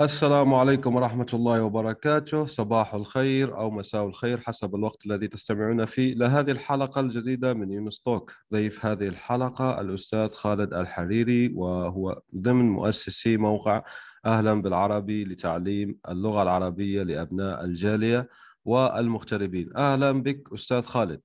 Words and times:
السلام 0.00 0.54
عليكم 0.54 0.96
ورحمة 0.96 1.26
الله 1.34 1.62
وبركاته. 1.62 2.46
صباح 2.46 2.94
الخير 2.94 3.58
أو 3.58 3.70
مساء 3.70 4.06
الخير 4.06 4.40
حسب 4.40 4.74
الوقت 4.74 5.06
الذي 5.06 5.28
تستمعون 5.28 5.84
فيه 5.84 6.14
لهذه 6.14 6.50
الحلقة 6.50 7.00
الجديدة 7.00 7.54
من 7.54 7.72
يونس 7.72 8.00
توك. 8.00 8.32
ضيف 8.52 8.86
هذه 8.86 9.08
الحلقة 9.08 9.80
الأستاذ 9.80 10.28
خالد 10.28 10.74
الحريري 10.74 11.52
وهو 11.54 12.20
ضمن 12.36 12.70
مؤسسي 12.70 13.36
موقع 13.36 13.82
أهلا 14.26 14.62
بالعربي 14.62 15.24
لتعليم 15.24 15.98
اللغة 16.08 16.42
العربية 16.42 17.02
لأبناء 17.02 17.64
الجالية 17.64 18.28
والمغتربين. 18.64 19.76
أهلا 19.76 20.12
بك 20.12 20.52
أستاذ 20.52 20.82
خالد. 20.82 21.20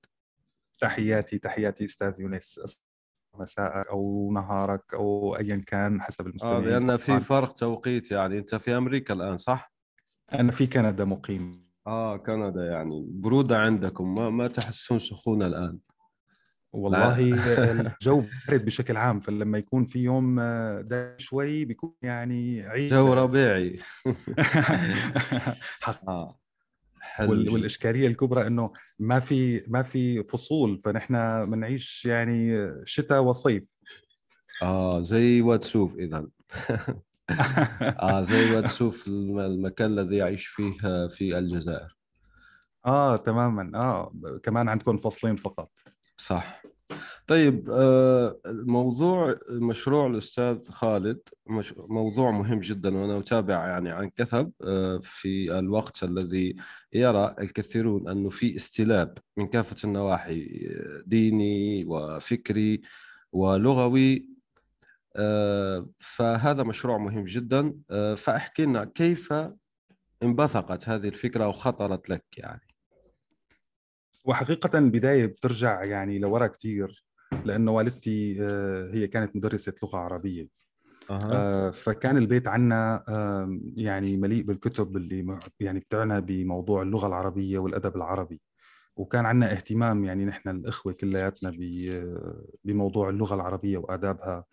تحياتي 0.80 1.38
تحياتي 1.38 1.84
أستاذ 1.84 2.20
يونس. 2.20 2.60
مساءك 3.42 3.86
أو 3.86 4.32
نهارك 4.32 4.94
أو 4.94 5.36
ايا 5.36 5.62
كان 5.66 6.00
حسب 6.02 6.26
المستمعين 6.26 6.64
آه 6.68 6.78
لأن 6.78 6.96
في 6.96 7.20
فرق 7.20 7.52
توقيت 7.52 8.10
يعني. 8.10 8.38
أنت 8.38 8.54
في 8.54 8.76
أمريكا 8.76 9.14
الآن 9.14 9.36
صح؟ 9.38 9.72
أنا 10.32 10.52
في 10.52 10.66
كندا 10.66 11.04
مقيم. 11.04 11.66
آه 11.86 12.16
كندا 12.16 12.64
يعني. 12.66 13.06
برودة 13.08 13.58
عندكم. 13.58 14.14
ما 14.14 14.30
ما 14.30 14.48
تحسون 14.48 14.98
سخونة 14.98 15.46
الآن؟ 15.46 15.78
والله 16.72 17.18
الجو 17.72 18.24
بارد 18.48 18.64
بشكل 18.64 18.96
عام 18.96 19.20
فلما 19.20 19.58
يكون 19.58 19.84
في 19.84 19.98
يوم 19.98 20.40
ده 20.80 21.16
شوي 21.18 21.64
بيكون 21.64 21.94
يعني 22.02 22.62
عيد. 22.62 22.90
جو 22.90 23.12
ربيعي. 23.12 23.78
آه. 26.08 26.38
حلو 27.02 27.54
والإشكالية 27.54 28.06
الكبرى 28.06 28.46
إنه 28.46 28.72
ما 28.98 29.20
في 29.20 29.64
ما 29.68 29.82
في 29.82 30.22
فصول 30.24 30.78
فنحن 30.78 31.14
بنعيش 31.50 32.04
يعني 32.04 32.68
شتاء 32.84 33.22
وصيف. 33.22 33.64
آه 34.62 35.00
زي 35.00 35.40
واتسوف 35.40 35.96
اذا. 35.96 36.28
آه 38.00 38.22
زي 38.22 38.54
واتسوف 38.54 39.06
المكان 39.08 39.98
الذي 39.98 40.16
يعيش 40.16 40.46
فيه 40.46 40.72
في 41.08 41.38
الجزائر. 41.38 41.96
آه 42.86 43.16
تماما. 43.16 43.78
آه 43.78 44.12
كمان 44.42 44.68
عندكم 44.68 44.96
فصلين 44.96 45.36
فقط. 45.36 45.70
صح. 46.16 46.62
طيب 47.26 47.70
آه، 47.70 48.40
موضوع 48.46 49.38
مشروع 49.50 50.06
الأستاذ 50.06 50.70
خالد 50.70 51.20
موضوع 51.76 52.30
مهم 52.30 52.60
جدا 52.60 52.96
وأنا 52.96 53.18
اتابع 53.18 53.66
يعني 53.66 53.90
عن 53.90 54.10
كثب 54.10 54.52
آه، 54.64 55.00
في 55.02 55.58
الوقت 55.58 56.02
الذي 56.04 56.56
يرى 56.92 57.34
الكثيرون 57.38 58.08
أنه 58.08 58.30
في 58.30 58.56
استلاب 58.56 59.18
من 59.36 59.46
كافة 59.46 59.76
النواحي 59.84 60.68
ديني 61.06 61.84
وفكري 61.84 62.82
ولغوي 63.32 64.28
آه، 65.16 65.88
فهذا 65.98 66.62
مشروع 66.62 66.98
مهم 66.98 67.24
جدا 67.24 67.74
فأحكي 68.16 68.64
لنا 68.64 68.84
كيف 68.84 69.32
انبثقت 70.22 70.88
هذه 70.88 71.08
الفكرة 71.08 71.48
وخطرت 71.48 72.08
لك 72.08 72.24
يعني. 72.36 72.71
وحقيقة 74.24 74.78
البداية 74.78 75.26
بترجع 75.26 75.84
يعني 75.84 76.18
لورا 76.18 76.46
كثير 76.46 77.04
لأنه 77.44 77.72
والدتي 77.72 78.36
آه، 78.40 78.90
هي 78.94 79.06
كانت 79.06 79.36
مدرسة 79.36 79.74
لغة 79.82 79.98
عربية. 79.98 80.48
أه. 81.10 81.70
فكان 81.70 82.16
البيت 82.16 82.48
عنا 82.48 83.04
يعني 83.76 84.16
مليء 84.16 84.42
بالكتب 84.42 84.96
اللي 84.96 85.40
يعني 85.60 85.80
بتعنى 85.80 86.20
بموضوع 86.20 86.82
اللغة 86.82 87.06
العربية 87.06 87.58
والأدب 87.58 87.96
العربي. 87.96 88.40
وكان 88.96 89.26
عنا 89.26 89.52
اهتمام 89.52 90.04
يعني 90.04 90.24
نحن 90.24 90.48
الإخوة 90.48 90.92
كلياتنا 90.92 91.52
بموضوع 92.64 93.08
اللغة 93.08 93.34
العربية 93.34 93.78
وآدابها. 93.78 94.44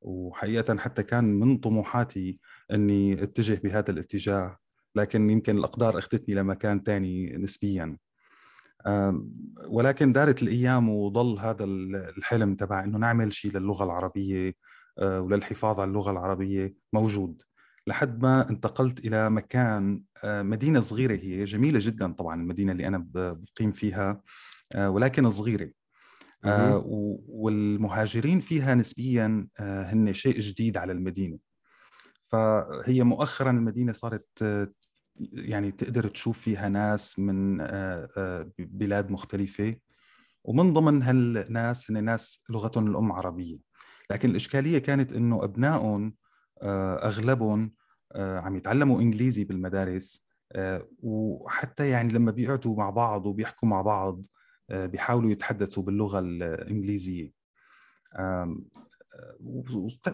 وحقيقة 0.00 0.76
حتى 0.76 1.02
كان 1.02 1.24
من 1.24 1.58
طموحاتي 1.58 2.38
أني 2.72 3.22
اتجه 3.22 3.60
بهذا 3.64 3.90
الاتجاه 3.90 4.58
لكن 4.96 5.30
يمكن 5.30 5.58
الأقدار 5.58 5.98
أخذتني 5.98 6.34
لمكان 6.34 6.82
ثاني 6.82 7.36
نسبياً. 7.36 7.96
ولكن 9.68 10.12
دارت 10.12 10.42
الأيام 10.42 10.88
وظل 10.88 11.38
هذا 11.38 11.64
الحلم 11.64 12.54
تبع 12.54 12.84
إنه 12.84 12.98
نعمل 12.98 13.32
شيء 13.32 13.52
للغة 13.52 13.84
العربية 13.84 14.54
آه، 14.98 15.20
وللحفاظ 15.20 15.80
على 15.80 15.88
اللغة 15.88 16.10
العربية 16.10 16.74
موجود. 16.92 17.42
لحد 17.86 18.22
ما 18.22 18.50
انتقلت 18.50 19.04
إلى 19.04 19.30
مكان 19.30 20.02
آه، 20.24 20.42
مدينة 20.42 20.80
صغيرة 20.80 21.14
هي 21.14 21.44
جميلة 21.44 21.78
جدا 21.82 22.12
طبعا 22.12 22.40
المدينة 22.40 22.72
اللي 22.72 22.88
أنا 22.88 23.06
بقيم 23.14 23.72
فيها 23.72 24.22
آه، 24.74 24.90
ولكن 24.90 25.30
صغيرة. 25.30 25.70
والمهاجرين 27.28 28.40
فيها 28.40 28.74
نسبيا 28.74 29.48
هن 29.60 30.12
شيء 30.12 30.40
جديد 30.40 30.76
على 30.76 30.92
المدينة. 30.92 31.38
فهي 32.24 33.02
مؤخرا 33.02 33.50
المدينة 33.50 33.92
صارت 33.92 34.28
يعني 35.32 35.70
تقدر 35.72 36.08
تشوف 36.08 36.40
فيها 36.40 36.68
ناس 36.68 37.18
من 37.18 37.60
آه، 37.60 38.08
آه، 38.16 38.50
بلاد 38.58 39.10
مختلفة. 39.10 39.76
ومن 40.44 40.72
ضمن 40.72 41.02
هالناس 41.02 41.90
هن 41.90 42.04
ناس 42.04 42.42
لغتهم 42.50 42.86
الأم 42.86 43.12
عربية. 43.12 43.58
لكن 44.10 44.30
الإشكالية 44.30 44.78
كانت 44.78 45.12
إنه 45.12 45.44
أبنائهم 45.44 46.14
آه، 46.62 47.06
أغلبهم 47.06 47.72
عم 48.16 48.56
يتعلموا 48.56 49.00
إنجليزي 49.00 49.44
بالمدارس 49.44 50.24
وحتى 51.02 51.88
يعني 51.88 52.12
لما 52.12 52.30
بيقعدوا 52.30 52.76
مع 52.76 52.90
بعض 52.90 53.26
وبيحكوا 53.26 53.68
مع 53.68 53.82
بعض 53.82 54.22
بيحاولوا 54.70 55.30
يتحدثوا 55.30 55.82
باللغة 55.82 56.18
الإنجليزية. 56.18 57.32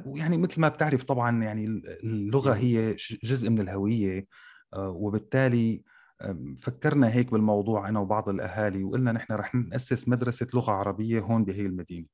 يعني 0.06 0.36
مثل 0.36 0.60
ما 0.60 0.68
بتعرف 0.68 1.04
طبعا 1.04 1.42
يعني 1.42 1.64
اللغة 2.04 2.52
هي 2.52 2.96
جزء 3.24 3.50
من 3.50 3.60
الهوية. 3.60 4.26
وبالتالي 4.76 5.82
فكرنا 6.60 7.12
هيك 7.14 7.30
بالموضوع 7.30 7.88
أنا 7.88 8.00
وبعض 8.00 8.28
الأهالي 8.28 8.84
وقلنا 8.84 9.12
نحن 9.12 9.32
رح 9.32 9.54
نأسس 9.54 10.08
مدرسة 10.08 10.46
لغة 10.54 10.72
عربية 10.72 11.20
هون 11.20 11.44
بهي 11.44 11.66
المدينة. 11.66 12.06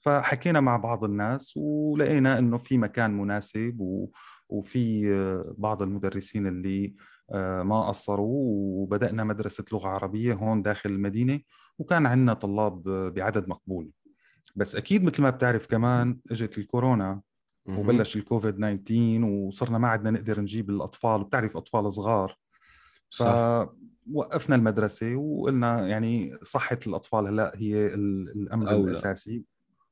فحكينا 0.00 0.60
مع 0.60 0.76
بعض 0.76 1.04
الناس 1.04 1.56
ولقينا 1.56 2.38
إنه 2.38 2.56
في 2.56 2.78
مكان 2.78 3.18
مناسب 3.18 3.80
و... 3.80 4.10
وفي 4.48 5.12
آه، 5.14 5.54
بعض 5.58 5.82
المدرسين 5.82 6.46
اللي 6.46 6.94
آه، 7.32 7.62
ما 7.62 7.88
قصروا 7.88 8.82
وبدأنا 8.82 9.24
مدرسة 9.24 9.64
لغة 9.72 9.88
عربية 9.88 10.34
هون 10.34 10.62
داخل 10.62 10.90
المدينة 10.90 11.40
وكان 11.78 12.06
عندنا 12.06 12.34
طلاب 12.34 12.82
بعدد 13.14 13.48
مقبول. 13.48 13.90
بس 14.56 14.76
أكيد 14.76 15.04
مثل 15.04 15.22
ما 15.22 15.30
بتعرف 15.30 15.66
كمان 15.66 16.18
إجت 16.30 16.58
الكورونا 16.58 17.20
وبلش 17.68 18.16
الكوفيد 18.16 18.54
19 18.54 19.24
وصرنا 19.24 19.78
ما 19.78 19.88
عدنا 19.88 20.10
نقدر 20.10 20.40
نجيب 20.40 20.70
الأطفال 20.70 21.24
بتعرف 21.24 21.56
أطفال 21.56 21.92
صغار. 21.92 22.36
فوقفنا 23.10 24.56
المدرسة 24.56 25.16
وقلنا 25.16 25.88
يعني 25.88 26.38
صحة 26.42 26.78
الأطفال 26.86 27.26
هلأ 27.26 27.52
هي 27.56 27.86
الأمر 27.94 28.70
أولى. 28.70 28.90
الأساسي. 28.90 29.44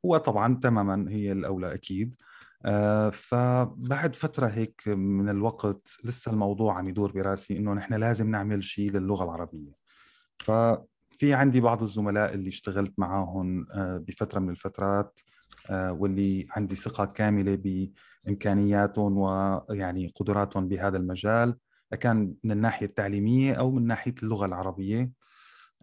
هو 0.05 0.17
طبعا 0.17 0.55
تماما 0.55 1.11
هي 1.11 1.33
الأولى 1.33 1.75
أكيد. 1.75 2.15
آه 2.65 3.11
فبعد 3.11 4.15
فترة 4.15 4.47
هيك 4.47 4.83
من 4.87 5.29
الوقت 5.29 5.89
لسه 6.05 6.33
الموضوع 6.33 6.79
عم 6.79 6.89
يدور 6.89 7.13
براسي 7.13 7.59
إنه 7.59 7.75
نحن 7.75 7.95
لازم 7.95 8.31
نعمل 8.31 8.65
شيء 8.65 8.91
للغة 8.91 9.25
العربية. 9.25 9.73
ففي 10.39 11.35
عندي 11.35 11.61
بعض 11.61 11.83
الزملاء 11.83 12.35
اللي 12.35 12.49
اشتغلت 12.49 12.95
معاهم 12.99 13.67
آه 13.71 13.97
بفترة 13.99 14.41
من 14.41 14.51
الفترات. 14.51 15.21
واللي 15.71 16.47
عندي 16.51 16.77
ثقة 16.77 17.05
كاملة 17.05 17.59
بإمكانياتهم 18.27 19.19
ويعني 19.19 20.13
قدراتهم 20.15 20.69
بهذا 20.69 20.97
المجال 20.97 21.57
كان 22.01 22.35
من 22.45 22.53
الناحية 22.53 22.87
التعليمية 22.87 23.55
أو 23.55 23.71
من 23.71 23.87
ناحية 23.87 24.15
اللغة 24.23 24.47
العربية. 24.47 25.13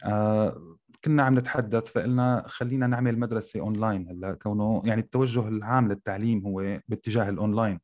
آه، 0.05 0.77
كنا 1.05 1.23
عم 1.23 1.39
نتحدث 1.39 1.91
فقلنا 1.91 2.43
خلينا 2.47 2.87
نعمل 2.87 3.19
مدرسة 3.19 3.59
أونلاين 3.59 4.09
هلا 4.09 4.33
كونه 4.33 4.81
يعني 4.85 5.01
التوجه 5.01 5.47
العام 5.47 5.87
للتعليم 5.87 6.45
هو 6.47 6.79
باتجاه 6.87 7.29
الأونلاين 7.29 7.79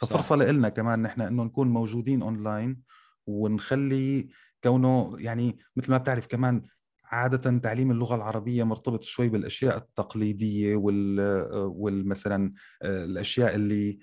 ففرصة 0.00 0.36
لنا 0.36 0.68
كمان 0.68 1.02
نحن 1.02 1.20
إنه 1.20 1.44
نكون 1.44 1.68
موجودين 1.68 2.22
أونلاين 2.22 2.82
ونخلي 3.26 4.28
كونه 4.64 5.16
يعني 5.18 5.58
مثل 5.76 5.90
ما 5.90 5.98
بتعرف 5.98 6.26
كمان 6.26 6.62
عادة 7.10 7.58
تعليم 7.58 7.90
اللغة 7.90 8.14
العربية 8.14 8.64
مرتبط 8.64 9.04
شوي 9.04 9.28
بالأشياء 9.28 9.76
التقليدية 9.76 10.76
وال 10.76 11.20
والمثلا 11.54 12.52
الأشياء 12.82 13.54
اللي 13.54 13.98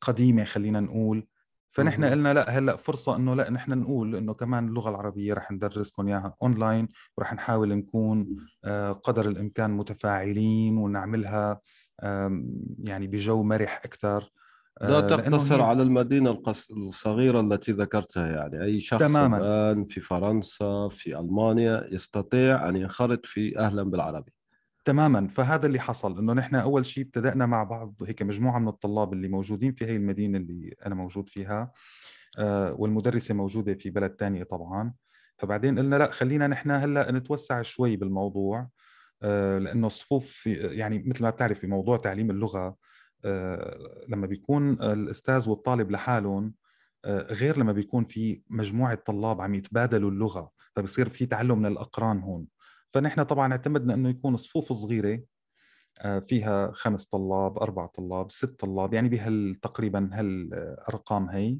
قديمة 0.00 0.44
خلينا 0.44 0.80
نقول. 0.80 1.26
فنحن 1.70 2.04
قلنا 2.04 2.34
لا 2.34 2.50
هلأ 2.50 2.76
فرصة 2.76 3.16
إنه 3.16 3.34
لا 3.34 3.50
نحن 3.50 3.78
نقول 3.78 4.16
إنه 4.16 4.34
كمان 4.34 4.68
اللغة 4.68 4.90
العربية 4.90 5.34
رح 5.34 5.50
ندرسكم 5.50 6.08
إياها 6.08 6.36
اونلاين 6.42 6.88
ورح 7.16 7.34
نحاول 7.34 7.74
نكون 7.74 8.36
آه، 8.64 8.92
قدر 8.92 9.28
الإمكان 9.28 9.70
متفاعلين 9.70 10.76
ونعملها 10.76 11.60
يعني 12.78 13.06
بجو 13.06 13.42
مرح 13.42 13.80
أكثر 13.84 14.30
لا 14.80 14.98
آه، 14.98 15.00
تقتصر 15.00 15.62
على 15.62 15.82
المدينة 15.82 16.42
الصغيرة 16.70 17.40
التي 17.40 17.72
ذكرتها 17.72 18.26
يعني. 18.26 18.64
أي 18.64 18.80
شخص 18.80 19.00
تماما. 19.00 19.38
الآن 19.38 19.84
في 19.84 20.00
فرنسا 20.00 20.88
في 20.90 21.18
ألمانيا 21.18 21.88
يستطيع 21.92 22.68
أن 22.68 22.76
ينخرط 22.76 23.26
في 23.26 23.58
أهلا 23.58 23.82
بالعربي. 23.82 24.32
تماما. 24.84 25.28
فهذا 25.28 25.66
اللي 25.66 25.80
حصل 25.80 26.18
إنه 26.18 26.32
نحن 26.32 26.54
أول 26.54 26.86
شيء 26.86 27.04
ابتدأنا 27.04 27.46
مع 27.46 27.64
بعض 27.64 27.94
هيك 28.06 28.22
مجموعة 28.22 28.58
من 28.58 28.68
الطلاب 28.68 29.12
اللي 29.12 29.28
موجودين 29.28 29.72
في 29.72 29.84
هي 29.84 29.96
المدينة 29.96 30.38
اللي 30.38 30.74
أنا 30.86 30.94
موجود 30.94 31.28
فيها 31.28 31.72
آه، 32.38 32.72
والمدرسة 32.72 33.34
موجودة 33.34 33.74
في 33.74 33.90
بلد 33.90 34.16
ثانية 34.18 34.42
طبعا. 34.42 34.92
فبعدين 35.38 35.78
قلنا 35.78 35.96
لا 35.96 36.10
خلينا 36.10 36.46
نحن 36.46 36.70
هلأ 36.70 37.12
نتوسع 37.12 37.62
شوي 37.62 37.96
بالموضوع 37.96 38.68
آه، 39.22 39.58
لأنه 39.58 39.86
الصفوف 39.86 40.46
يعني 40.46 41.02
مثل 41.06 41.22
ما 41.22 41.30
بتعرف 41.30 41.62
بموضوع 41.62 41.96
تعليم 41.96 42.30
اللغة 42.30 42.76
لما 44.08 44.26
بيكون 44.26 44.72
الأستاذ 44.82 45.50
والطالب 45.50 45.90
لحالهم 45.90 46.54
غير 47.06 47.58
لما 47.58 47.72
بيكون 47.72 48.04
في 48.04 48.42
مجموعة 48.50 48.94
طلاب 48.94 49.40
عم 49.40 49.54
يتبادلوا 49.54 50.10
اللغة 50.10 50.50
فبصير 50.76 51.08
في 51.08 51.26
تعلم 51.26 51.58
من 51.58 51.66
الأقران 51.66 52.20
هون. 52.20 52.46
فنحن 52.90 53.22
طبعا 53.22 53.52
اعتمدنا 53.52 53.94
إنه 53.94 54.08
يكون 54.08 54.36
صفوف 54.36 54.72
صغيرة 54.72 55.22
آه، 56.00 56.18
فيها 56.18 56.72
خمس 56.72 57.06
طلاب 57.06 57.58
أربع 57.58 57.86
طلاب 57.86 58.30
ست 58.30 58.60
طلاب 58.60 58.94
يعني 58.94 59.08
بهال 59.08 59.54
تقريبا 59.62 60.10
هالأرقام 60.12 61.28
هي. 61.30 61.58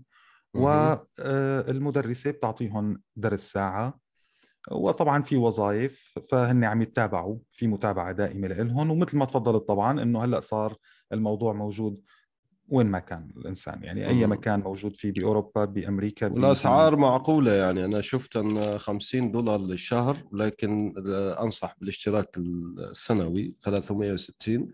والمدرسة 0.55 2.31
بتعطيهم 2.31 3.03
درس 3.17 3.53
ساعة 3.53 4.01
وطبعا 4.71 5.23
في 5.23 5.37
وظائف 5.37 6.19
فهن 6.31 6.65
عم 6.65 6.83
يتابعوا 6.83 7.39
في 7.51 7.67
متابعة 7.67 8.13
دائمة 8.13 8.49
لهم 8.49 8.91
ومثل 8.91 9.17
ما 9.17 9.25
تفضلت 9.25 9.69
طبعا 9.69 10.03
إنه 10.03 10.25
هلأ 10.25 10.41
صار 10.41 10.77
الموضوع 11.13 11.53
موجود 11.53 12.01
وين 12.69 12.87
ما 12.87 12.99
كان 12.99 13.31
الإنسان 13.37 13.83
يعني 13.83 14.09
أي 14.09 14.27
مكان 14.27 14.61
موجود 14.61 14.97
فيه 14.97 15.13
بأوروبا 15.13 15.65
بأمريكا 15.65 16.27
الاسعار 16.27 16.97
معقولة 16.97 17.53
يعني 17.53 17.85
أنا 17.85 18.01
شفت 18.01 18.37
إن 18.37 18.79
50 18.79 19.33
دولار 19.33 19.61
للشهر 19.61 20.17
لكن 20.33 20.95
أنصح 21.41 21.75
بالاشتراك 21.79 22.39
السنوي 22.39 23.55
360 23.61 24.73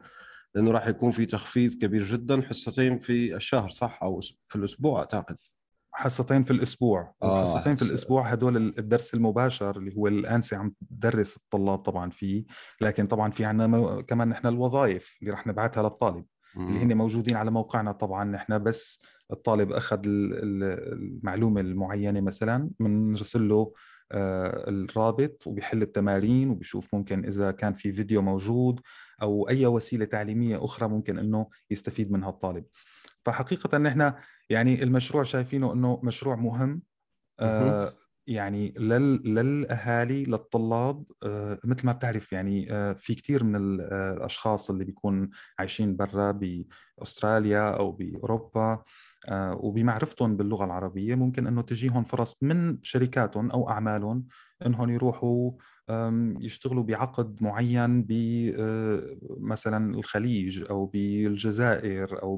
لأنه 0.55 0.71
راح 0.71 0.87
يكون 0.87 1.11
في 1.11 1.27
تخفيض 1.27 1.75
كبير 1.75 2.03
جدا 2.03 2.43
حصتين 2.43 2.99
في 2.99 3.37
الشهر 3.37 3.71
صح؟ 3.71 3.99
أو 4.03 4.21
في 4.47 4.57
الأسبوع 4.57 4.99
أعتقد. 4.99 5.37
حصتين 5.97 6.43
في 6.43 6.51
الأسبوع. 6.51 7.15
آه 7.23 7.45
حصتين 7.45 7.77
في 7.77 7.83
الأسبوع 7.83 8.23
هدول 8.29 8.57
الدرس 8.57 9.15
المباشر 9.15 9.77
اللي 9.79 9.97
هو 9.97 10.07
الانسه 10.07 10.57
عم 10.57 10.75
تدرس 10.91 11.37
الطلاب 11.37 11.79
طبعا 11.79 12.11
فيه 12.11 12.45
لكن 12.81 13.07
طبعا 13.07 13.31
في 13.31 13.45
عندنا 13.45 14.01
كمان 14.03 14.29
نحن 14.29 14.47
الوظائف 14.47 15.17
اللي 15.23 15.33
رح 15.33 15.47
نبعثها 15.47 15.83
للطالب 15.83 16.25
اللي 16.57 16.79
هن 16.79 16.97
موجودين 16.97 17.37
على 17.37 17.51
موقعنا 17.51 17.93
طبعا. 17.93 18.25
نحن 18.25 18.63
بس 18.63 19.01
الطالب 19.33 19.73
أخذ 19.73 20.01
المعلومة 20.05 21.61
المعينة 21.61 22.21
مثلا 22.21 22.71
بنرسل 22.81 23.49
له 23.49 23.73
آه، 24.13 24.65
الرابط 24.69 25.47
وبيحل 25.47 25.83
التمارين 25.83 26.51
وبيشوف 26.51 26.95
ممكن 26.95 27.25
إذا 27.25 27.51
كان 27.51 27.73
في 27.75 27.93
فيديو 27.93 28.23
موجود 28.23 28.81
أو 29.23 29.49
أي 29.49 29.67
وسيلة 29.67 30.05
تعليمية 30.05 30.65
أخرى 30.65 30.89
ممكن 30.89 31.19
إنه 31.19 31.49
يستفيد 31.71 32.13
منها 32.13 32.29
الطالب. 32.31 32.65
فحقيقة 33.25 33.79
نحن 33.79 34.13
يعني 34.51 34.83
المشروع 34.83 35.23
شايفينه 35.23 35.73
إنه 35.73 36.01
مشروع 36.03 36.37
مهم 36.37 36.83
آه 37.41 37.93
يعني 38.27 38.75
لل... 38.79 39.35
للأهالي 39.35 40.25
للطلاب 40.25 41.05
آه، 41.23 41.59
مثل 41.65 41.87
ما 41.87 41.93
بتعرف 41.93 42.33
يعني 42.33 42.73
آه، 42.73 42.93
في 42.93 43.15
كثير 43.15 43.45
من 43.45 43.81
آه، 43.81 44.13
الأشخاص 44.13 44.71
اللي 44.71 44.85
بيكون 44.85 45.31
عايشين 45.59 45.97
برا 45.97 46.31
بأستراليا 46.99 47.71
أو 47.71 47.93
بأوروبا 47.93 48.83
وبمعرفتهم 49.33 50.37
باللغة 50.37 50.65
العربية 50.65 51.15
ممكن 51.15 51.47
إنه 51.47 51.63
تجيهم 51.63 52.05
فرص 52.05 52.37
من 52.43 52.79
شركاتهم 52.83 53.51
أو 53.51 53.71
أعمالهم 53.71 54.27
إنهم 54.67 54.91
يروحوا 54.91 55.53
يشتغلوا 56.41 56.83
بعقد 56.83 57.43
معين 57.43 58.03
بمثلا 58.03 59.95
الخليج 59.95 60.65
أو 60.71 60.87
بالجزائر 60.87 62.23
أو 62.23 62.37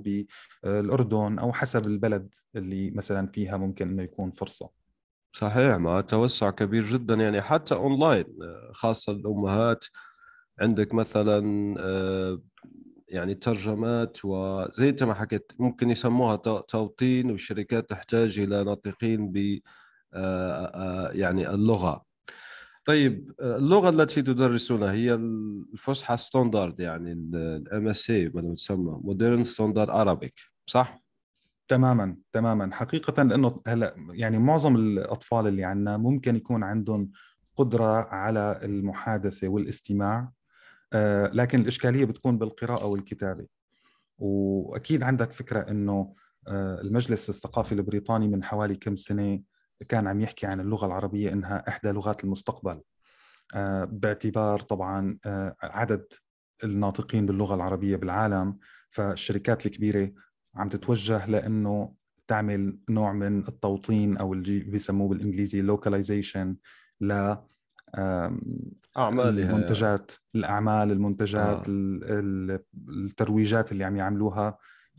بالاردن 0.65 1.39
أو 1.39 1.53
حسب 1.53 1.87
البلد 1.87 2.35
اللي 2.57 2.91
مثلا 2.91 3.27
فيها 3.27 3.57
ممكن 3.57 3.89
إنه 3.89 4.03
يكون 4.03 4.31
فرصة. 4.31 4.71
صحيح 5.33 5.77
مع 5.77 6.01
توسع 6.01 6.51
كبير 6.51 6.85
جدا 6.85 7.15
يعني. 7.15 7.43
حتى 7.43 7.75
أونلاين 7.75 8.25
خاصة 8.73 9.13
الأمهات 9.13 9.85
عندك 10.61 10.95
مثلا 10.95 11.75
آه، 11.79 12.43
يعني 13.09 13.35
ترجمات 13.35 14.25
وزي 14.25 14.89
انت 14.89 15.05
ما 15.05 15.15
حكيت 15.15 15.53
ممكن 15.59 15.91
يسموها 15.91 16.37
توطين 16.61 17.31
والشركات 17.31 17.91
تحتاج 17.91 18.39
إلى 18.39 18.65
ناطقين 18.65 19.33
ب 19.33 19.59
آه، 20.15 20.65
آه، 20.65 21.11
يعني 21.13 21.51
اللغة. 21.51 22.05
طيب 22.85 23.33
اللغة 23.41 23.89
التي 23.89 24.23
تدرسونها 24.23 24.93
هي 24.93 25.15
الفصحى 25.15 26.17
standard 26.17 26.81
يعني 26.81 27.13
ال 27.13 27.89
MSA 27.89 28.29
ما 28.29 28.55
تسمى 28.55 29.01
Modern 29.05 29.45
Standard 29.45 29.91
Arabic 29.91 30.41
صح؟ 30.67 31.03
تماما 31.69 32.17
تماما. 32.33 32.75
حقيقة 32.75 33.23
لأنه 33.23 33.61
هلا 33.67 33.95
يعني 34.11 34.39
معظم 34.39 34.77
الأطفال 34.77 35.47
اللي 35.47 35.65
عندنا 35.65 35.97
ممكن 35.97 36.37
يكون 36.37 36.63
عندهم 36.63 37.11
قدرة 37.57 38.05
على 38.15 38.61
المحادثة 38.63 39.49
والاستماع. 39.49 40.19
آه، 40.19 40.33
لكن 41.33 41.61
الإشكالية 41.61 42.05
بتكون 42.05 42.39
بالقراءة 42.39 42.87
والكتابة. 42.87 43.47
وأكيد 44.19 45.03
عندك 45.03 45.33
فكرة 45.33 45.61
أنه 45.61 46.15
آه، 46.49 46.81
المجلس 46.81 47.29
الثقافي 47.29 47.73
البريطاني 47.73 48.29
من 48.29 48.45
حوالي 48.45 48.75
كم 48.75 48.97
سنة 48.97 49.41
كان 49.89 50.07
عم 50.07 50.21
يحكي 50.21 50.47
عن 50.47 50.61
اللغة 50.61 50.87
العربية 50.87 51.33
إنها 51.33 51.69
إحدى 51.69 51.89
لغات 51.89 52.25
المستقبل. 52.25 52.81
آه، 53.55 53.85
باعتبار 53.85 54.61
طبعا 54.61 55.19
عدد 55.63 56.13
الناطقين 56.65 57.27
باللغة 57.27 57.55
العربية 57.55 57.97
بالعالم 57.97 58.59
فالشركات 58.91 59.67
الكبيرة 59.67 60.13
عم 60.55 60.69
تتوجه 60.69 61.27
لإنه 61.27 61.95
تعمل 62.27 62.79
نوع 62.89 63.13
من 63.13 63.49
التوطين 63.49 64.17
أو 64.17 64.33
اللي 64.33 64.61
بيسموه 64.61 65.09
بالإنجليزي 65.09 65.61
لوكاليزيشن 65.61 66.57
ل 67.01 67.35
اعمالها 68.97 69.51
المنتجات 69.51 70.13
الأعمال 70.35 70.93
المنتجات 70.93 71.69
آه. 71.69 72.61
الترويجات 72.89 73.73
اللي 73.73 73.85
عم 73.85 73.97
يعملوا 73.97 74.53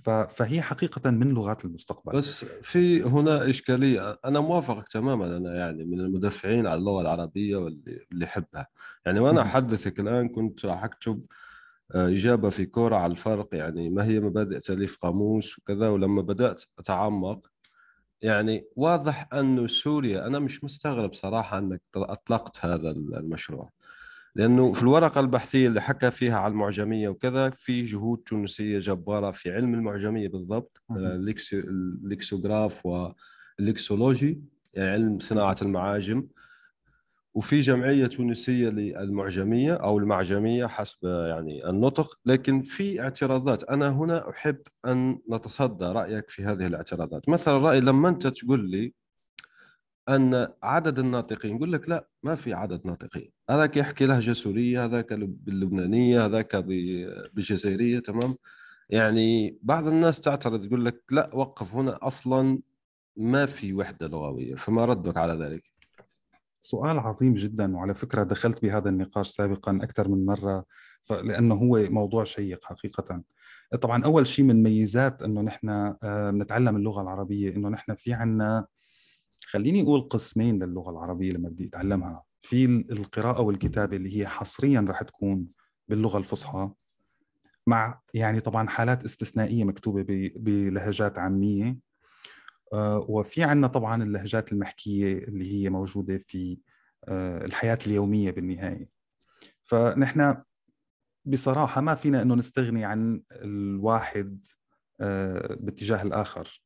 فهي 0.06 0.62
حقيقة 0.62 1.12
من 1.12 1.29
لغات 1.34 1.65
المستقبل. 1.65 2.17
بس 2.17 2.46
في 2.46 3.03
هنا 3.03 3.50
إشكالية. 3.50 4.20
أنا 4.25 4.39
موافقك 4.39 4.88
تماما 4.88 5.38
أنا 5.38 5.56
يعني 5.56 5.84
من 5.86 6.00
المدافعين 6.00 6.67
على 6.67 6.79
اللغة 6.79 7.01
العربية 7.01 7.58
واللي 7.58 8.06
اللي 8.12 8.25
يحبها. 8.25 8.67
يعني 9.06 9.20
وأنا 9.20 9.41
أحدثك 9.41 10.00
الآن 10.00 10.29
كنت 10.29 10.65
راح 10.65 10.84
أكتب 10.84 11.25
آه، 11.96 12.08
إجابة 12.08 12.50
في 12.50 12.65
كورة 12.65 12.96
على 12.96 13.12
الفرق. 13.12 13.50
يعني 13.51 13.89
ما 13.89 14.06
هي 14.06 14.20
مبادئ 14.20 14.60
تأليف 14.60 14.98
قاموس 14.98 15.60
وكذا 15.60 15.89
ولما 15.89 16.22
بدأت 16.22 16.63
أتعمق 16.79 17.48
يعني 18.21 18.65
واضح 18.75 19.33
أنه 19.33 19.67
سوريا 19.67 20.27
أنا 20.27 20.39
مش 20.39 20.63
مستغرب 20.63 21.13
صراحة 21.13 21.57
أنك 21.57 21.81
أطلقت 21.95 22.65
هذا 22.65 22.89
المشروع. 22.91 23.69
لأنه 24.36 24.74
في 24.74 24.83
الورقة 24.83 25.21
البحثية 25.21 25.67
اللي 25.67 25.81
حكى 25.81 26.12
فيها 26.12 26.38
على 26.38 26.51
المعجمية 26.51 27.09
وكذا 27.09 27.50
في 27.50 27.81
جهود 27.81 28.17
تونسية 28.17 28.79
جبارة 28.79 29.31
في 29.31 29.51
علم 29.51 29.74
المعجمية 29.74 30.27
بالضبط 30.27 30.81
ال 31.53 31.64
lexicography 31.64 32.86
وال 32.86 33.12
lexicology 33.12 34.41
يعني 34.74 34.89
علم 34.89 35.19
صناعة 35.19 35.55
المعاجم. 35.62 36.27
وفي 37.38 37.62
جمعية 37.62 38.08
تونسية 38.08 38.70
للمعجمية 38.70 39.74
أو 39.74 39.98
المعجمية 39.98 40.65
حسب 40.65 40.98
يعني 41.06 41.70
النطق 41.70 42.20
لكن 42.25 42.62
في 42.62 43.01
اعتراضات. 43.01 43.63
أنا 43.63 43.89
هنا 43.89 44.29
أحب 44.29 44.58
أن 44.86 45.20
نتصدى 45.29 45.86
رأيك 45.86 46.29
في 46.29 46.44
هذه 46.46 46.67
الاعتراضات. 46.67 47.29
مثلا 47.29 47.58
رأي 47.58 47.79
لما 47.79 48.10
أنت 48.10 48.27
تقول 48.27 48.70
لي 48.72 48.94
أن 50.10 50.48
عدد 50.63 51.00
الناطقين 51.00 51.56
يقول 51.56 51.74
لك 51.74 51.89
لا 51.89 52.08
ما 52.24 52.36
في 52.36 52.53
عدد 52.53 52.88
ناطقين. 52.88 53.32
هذاك 53.50 53.77
يحكي 53.77 54.06
لهجه 54.06 54.32
سوريه 54.32 54.86
هذاك 54.86 55.13
باللبنانية 55.13 56.25
هذاك 56.25 56.56
بالجزائريه 56.56 58.00
تمام؟ 58.00 58.36
يعني 58.89 59.58
بعض 59.62 59.88
الناس 59.88 60.20
تعترض 60.22 60.65
يقول 60.65 60.86
لك 60.86 61.03
لا 61.12 61.36
وقف 61.36 61.75
هنا 61.75 62.00
أصلا 62.01 62.60
ما 63.17 63.46
في 63.46 63.74
وحدة 63.74 64.08
لغوية 64.08 64.56
فما 64.56 64.86
ردك 64.86 65.17
على 65.17 65.34
ذلك؟ 65.34 65.76
سؤال 66.61 66.99
عظيم 66.99 67.33
جدا 67.33 67.75
وعلى 67.75 67.93
فكرة 67.93 68.23
دخلت 68.23 68.61
بهذا 68.61 68.89
النقاش 68.89 69.29
سابقا 69.29 69.79
أكثر 69.83 70.07
من 70.07 70.25
مرة 70.25 70.65
لأنه 71.11 71.55
هو 71.55 71.77
موضوع 71.89 72.23
شيق 72.23 72.65
حقيقة. 72.65 73.23
طبعا 73.81 74.05
أول 74.05 74.27
شيء 74.27 74.45
من 74.45 74.63
ميزات 74.63 75.21
إنه 75.21 75.41
نحن 75.41 75.95
بنتعلم 76.31 76.75
اللغة 76.75 77.01
العربية 77.01 77.55
إنه 77.55 77.69
نحن 77.69 77.95
في 77.95 78.13
عنا 78.13 78.67
خليني 79.45 79.81
أقول 79.81 80.01
قسمين 80.01 80.63
للغة 80.63 80.91
العربية 80.91 81.31
لما 81.31 81.49
بدي 81.49 81.67
أتعلمها. 81.67 82.23
في 82.41 82.65
القراءة 82.65 83.41
والكتابة 83.41 83.97
اللي 83.97 84.19
هي 84.19 84.27
حصريا 84.27 84.85
رح 84.89 85.03
تكون 85.03 85.47
باللغة 85.87 86.17
الفصحى 86.17 86.69
مع 87.67 88.01
يعني 88.13 88.39
طبعا 88.39 88.67
حالات 88.67 89.05
استثنائية 89.05 89.63
مكتوبة 89.63 90.31
بلهجات 90.35 91.17
عامية. 91.17 91.67
آه، 91.67 91.77
وفي 92.74 93.43
عندنا 93.43 93.67
طبعا 93.67 94.03
اللهجات 94.03 94.51
المحكية 94.51 95.17
اللي 95.17 95.53
هي 95.53 95.69
موجودة 95.69 96.17
في 96.27 96.57
آه، 97.07 97.45
الحياة 97.45 97.79
اليومية 97.88 98.31
بالنهاية. 98.31 98.89
فنحن 99.63 100.43
بصراحة 101.25 101.81
ما 101.81 101.95
فينا 101.95 102.21
إنه 102.21 102.36
نستغني 102.36 102.86
عن 102.86 103.21
الواحد 103.31 104.45
آه، 105.01 105.57
باتجاه 105.59 106.01
الآخر. 106.01 106.63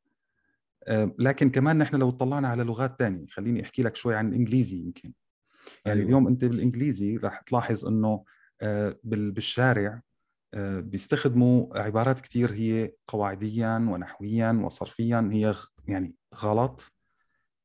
لكن 1.19 1.49
كمان 1.49 1.77
نحن 1.77 1.95
لو 1.95 2.09
طلعنا 2.09 2.47
على 2.47 2.63
لغات 2.63 2.95
ثانية 2.99 3.27
خليني 3.27 3.63
أحكي 3.63 3.83
لك 3.83 3.95
شوي 3.95 4.15
عن 4.15 4.27
الإنجليزي 4.27 4.77
يمكن. 4.77 5.13
يعني 5.85 5.99
أيوة. 5.99 6.09
اليوم 6.09 6.27
أنت 6.27 6.45
بالإنجليزي 6.45 7.17
راح 7.17 7.41
تلاحظ 7.41 7.85
إنه 7.85 8.23
بالشارع 9.03 10.01
بيستخدموا 10.79 11.79
عبارات 11.79 12.19
كثير 12.19 12.53
هي 12.53 12.91
قواعديا 13.07 13.75
ونحويا 13.75 14.61
وصرفيا 14.65 15.29
هي 15.31 15.55
يعني 15.87 16.15
غلط. 16.35 16.93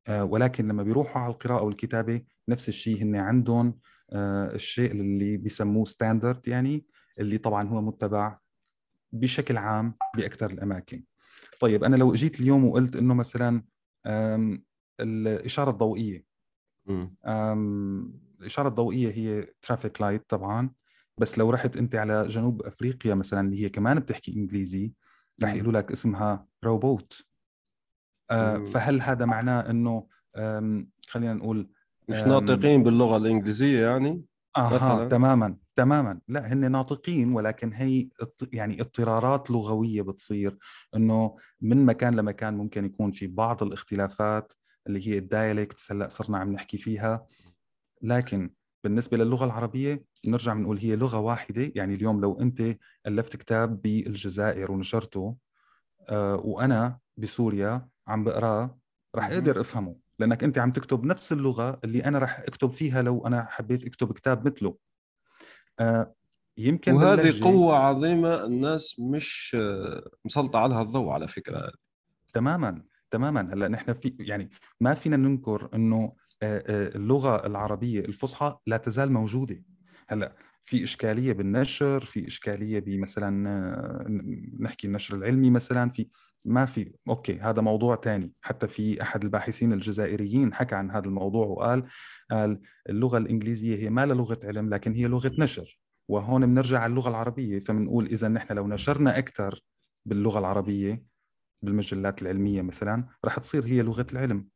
آه، 0.07 0.23
ولكن 0.23 0.67
لما 0.67 0.83
بيروحوا 0.83 1.21
على 1.21 1.33
القراءة 1.33 1.63
والكتابة 1.63 2.21
نفس 2.49 2.69
الشيء 2.69 3.03
هن 3.03 3.15
عندهم 3.15 3.79
آه، 4.11 4.55
الشيء 4.55 4.91
اللي 4.91 5.37
بيسموه 5.37 5.85
standard 5.85 6.47
يعني 6.47 6.85
اللي 7.19 7.37
طبعا 7.37 7.67
هو 7.69 7.81
متبع 7.81 8.39
بشكل 9.11 9.57
عام 9.57 9.93
بأكثر 10.17 10.51
الأماكن. 10.51 11.03
طيب 11.59 11.83
أنا 11.83 11.95
لو 11.95 12.13
جيت 12.13 12.39
اليوم 12.39 12.65
وقلت 12.65 12.95
إنه 12.95 13.13
مثلا 13.13 13.63
الإشارة 14.99 15.69
الضوئية 15.71 16.25
الإشارة 18.39 18.67
الضوئية 18.67 19.11
هي 19.11 19.47
traffic 19.61 20.01
light 20.01 20.29
طبعا 20.29 20.69
بس 21.17 21.37
لو 21.37 21.49
رحت 21.49 21.77
أنت 21.77 21.95
على 21.95 22.27
جنوب 22.27 22.61
أفريقيا 22.61 23.15
مثلا 23.15 23.41
اللي 23.41 23.63
هي 23.63 23.69
كمان 23.69 23.99
بتحكي 23.99 24.33
إنجليزي 24.33 24.93
رح 25.43 25.53
يقولوا 25.53 25.71
لك 25.81 25.91
اسمها 25.91 26.47
روبوت 26.63 27.26
فهل 28.65 29.01
هذا 29.01 29.25
معناه 29.25 29.69
إنه 29.69 30.07
خلينا 31.07 31.33
نقول 31.33 31.69
مش 32.09 32.21
ناطقين 32.27 32.83
باللغة 32.83 33.17
الإنجليزية 33.17 33.85
يعني؟ 33.87 34.25
أها 34.57 34.75
مثلاً. 34.95 35.09
تماما 35.09 35.57
تماما. 35.75 36.19
لا 36.27 36.53
هن 36.53 36.71
ناطقين 36.71 37.33
ولكن 37.33 37.73
هي 37.73 38.09
يعني 38.53 38.81
اضطرارات 38.81 39.51
لغوية 39.51 40.01
بتصير. 40.01 40.57
إنه 40.95 41.35
من 41.61 41.85
مكان 41.85 42.15
لمكان 42.15 42.57
ممكن 42.57 42.85
يكون 42.85 43.11
في 43.11 43.27
بعض 43.27 43.63
الاختلافات 43.63 44.53
اللي 44.87 45.07
هي 45.07 45.17
الدايلكتس 45.17 45.91
هلأ 45.91 46.09
صرنا 46.09 46.37
عم 46.37 46.51
نحكي 46.51 46.77
فيها. 46.77 47.25
لكن 48.01 48.53
بالنسبة 48.83 49.17
للغة 49.17 49.45
العربية 49.45 50.03
نرجع 50.27 50.53
بنقول 50.53 50.77
هي 50.77 50.95
لغة 50.95 51.19
واحدة. 51.19 51.71
يعني 51.75 51.95
اليوم 51.95 52.21
لو 52.21 52.39
أنت 52.39 52.77
ألفت 53.07 53.35
كتاب 53.35 53.81
بالجزائر 53.81 54.71
ونشرته 54.71 55.35
آه 56.09 56.35
وأنا 56.35 56.99
بسوريا 57.17 57.87
عم 58.07 58.23
بقراه 58.23 58.77
رح 59.15 59.29
أقدر 59.29 59.61
أفهمه 59.61 59.95
لأنك 60.19 60.43
أنت 60.43 60.57
عم 60.57 60.71
تكتب 60.71 61.03
نفس 61.03 61.31
اللغة 61.31 61.79
اللي 61.83 62.05
أنا 62.05 62.19
رح 62.19 62.39
أكتب 62.39 62.71
فيها 62.71 63.01
لو 63.01 63.27
أنا 63.27 63.47
حبيت 63.49 63.83
أكتب 63.83 64.13
كتاب 64.13 64.47
مثله. 64.47 64.77
آه 65.79 66.13
يمكن 66.57 66.93
وهذه 66.93 67.43
قوة 67.43 67.75
عظيمة 67.75 68.45
الناس 68.45 68.99
مش 68.99 69.57
آه، 69.59 70.09
مسلطة 70.25 70.59
عليها 70.59 70.81
الضوء 70.81 71.09
على 71.09 71.27
فكرة. 71.27 71.71
تماما 72.33 72.83
تماما. 73.11 73.53
هلأ 73.53 73.67
نحن 73.67 73.93
في 73.93 74.15
يعني 74.19 74.49
ما 74.81 74.93
فينا 74.93 75.17
ننكر 75.17 75.69
إنه 75.73 76.13
اللغة 76.43 77.45
العربية 77.45 77.99
الفصحى 77.99 78.57
لا 78.67 78.77
تزال 78.77 79.11
موجودة. 79.11 79.63
هلأ 80.07 80.35
في 80.67 80.83
إشكالية 80.83 81.33
بالنشر 81.33 82.05
في 82.05 82.27
إشكالية 82.27 82.79
بمثلا 82.79 83.29
نحكي 84.59 84.87
النشر 84.87 85.15
العلمي 85.15 85.49
مثلا 85.49 85.89
في 85.89 86.07
ما 86.45 86.65
في 86.65 86.93
أوكي 87.07 87.39
هذا 87.39 87.61
موضوع 87.61 87.95
ثاني 87.95 88.33
حتى 88.41 88.67
في 88.67 89.01
أحد 89.01 89.23
الباحثين 89.23 89.73
الجزائريين 89.73 90.53
حكى 90.53 90.75
عن 90.75 90.91
هذا 90.91 91.05
الموضوع 91.05 91.45
وقال 91.45 91.83
قال 92.31 92.61
اللغة 92.89 93.17
الإنجليزية 93.17 93.75
هي 93.75 93.89
ما 93.89 94.05
لغة 94.05 94.39
علم 94.43 94.69
لكن 94.69 94.93
هي 94.93 95.07
لغة 95.07 95.31
نشر. 95.39 95.79
وهون 96.07 96.45
بنرجع 96.45 96.79
على 96.79 96.89
اللغة 96.89 97.09
العربية. 97.09 97.59
فبنقول 97.59 98.05
اذا 98.05 98.27
نحن 98.27 98.53
لو 98.53 98.67
نشرنا 98.67 99.17
أكثر 99.17 99.63
باللغة 100.05 100.39
العربية 100.39 101.03
بالمجلات 101.61 102.21
العلمية 102.21 102.61
مثلا 102.61 103.07
رح 103.25 103.39
تصير 103.39 103.65
هي 103.65 103.81
لغة 103.81 104.05
العلم. 104.11 104.47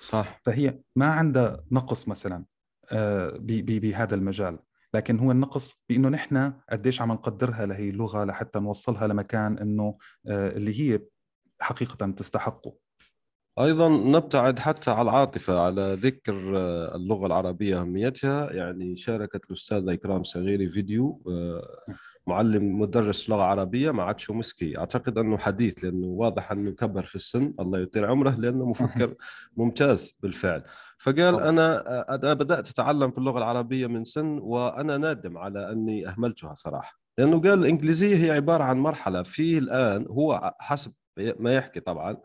صح. 0.00 0.40
فهي 0.44 0.78
ما 0.96 1.06
عندها 1.06 1.64
نقص 1.72 2.08
مثلا 2.08 2.44
آه، 2.92 3.36
بهذا 3.40 4.14
المجال. 4.14 4.58
لكن 4.96 5.18
هو 5.18 5.30
النقص 5.30 5.84
بإنه 5.88 6.08
نحن 6.08 6.52
قديش 6.70 7.02
عم 7.02 7.12
نقدرها 7.12 7.66
لهي 7.66 7.90
اللغة 7.90 8.24
لحتى 8.24 8.58
نوصلها 8.58 9.06
لمكان 9.06 9.58
إنه 9.58 9.98
آه، 10.26 10.56
اللي 10.56 10.80
هي 10.80 11.00
حقيقة 11.60 12.06
تستحقه. 12.10 12.76
أيضا 13.58 13.88
نبتعد 13.88 14.58
حتى 14.58 14.90
على 14.90 15.02
العاطفة 15.02 15.60
على 15.60 15.98
ذكر 16.00 16.52
آه، 16.56 16.96
اللغة 16.96 17.26
العربية 17.26 17.80
أهميتها. 17.80 18.52
يعني 18.52 18.96
شاركت 18.96 19.44
الأستاذة 19.50 19.92
إكرام 19.92 20.22
صغيري 20.22 20.68
فيديو 20.70 21.22
معلم 22.26 22.80
مدرس 22.80 23.30
لغة 23.30 23.42
عربية 23.42 23.90
مع 23.90 24.16
شومسكي 24.16 24.78
أعتقد 24.78 25.18
أنه 25.18 25.38
حديث 25.38 25.84
لأنه 25.84 26.06
واضح 26.06 26.52
أنه 26.52 26.70
كبر 26.70 27.02
في 27.02 27.14
السن 27.14 27.54
الله 27.60 27.78
يطيل 27.78 28.04
عمره 28.04 28.30
لأنه 28.30 28.66
مفكر 28.66 29.14
ممتاز 29.56 30.16
بالفعل. 30.20 30.62
فقال 30.98 31.40
أنا 31.40 31.84
أنا 32.14 32.34
بدأت 32.34 32.70
أتعلم 32.70 33.10
في 33.10 33.18
اللغة 33.18 33.38
العربية 33.38 33.86
من 33.86 34.04
سن 34.04 34.38
وأنا 34.42 34.96
نادم 34.96 35.38
على 35.38 35.72
أني 35.72 36.08
أهملتها 36.08 36.54
صراحة. 36.54 36.98
لأنه 37.18 37.40
قال 37.40 37.52
الإنجليزية 37.58 38.16
هي 38.16 38.30
عبارة 38.30 38.64
عن 38.64 38.78
مرحلة 38.78 39.22
في 39.22 39.58
الآن 39.58 40.06
هو 40.10 40.54
حسب 40.60 40.92
ما 41.16 41.54
يحكي 41.54 41.80
طبعا 41.80 42.16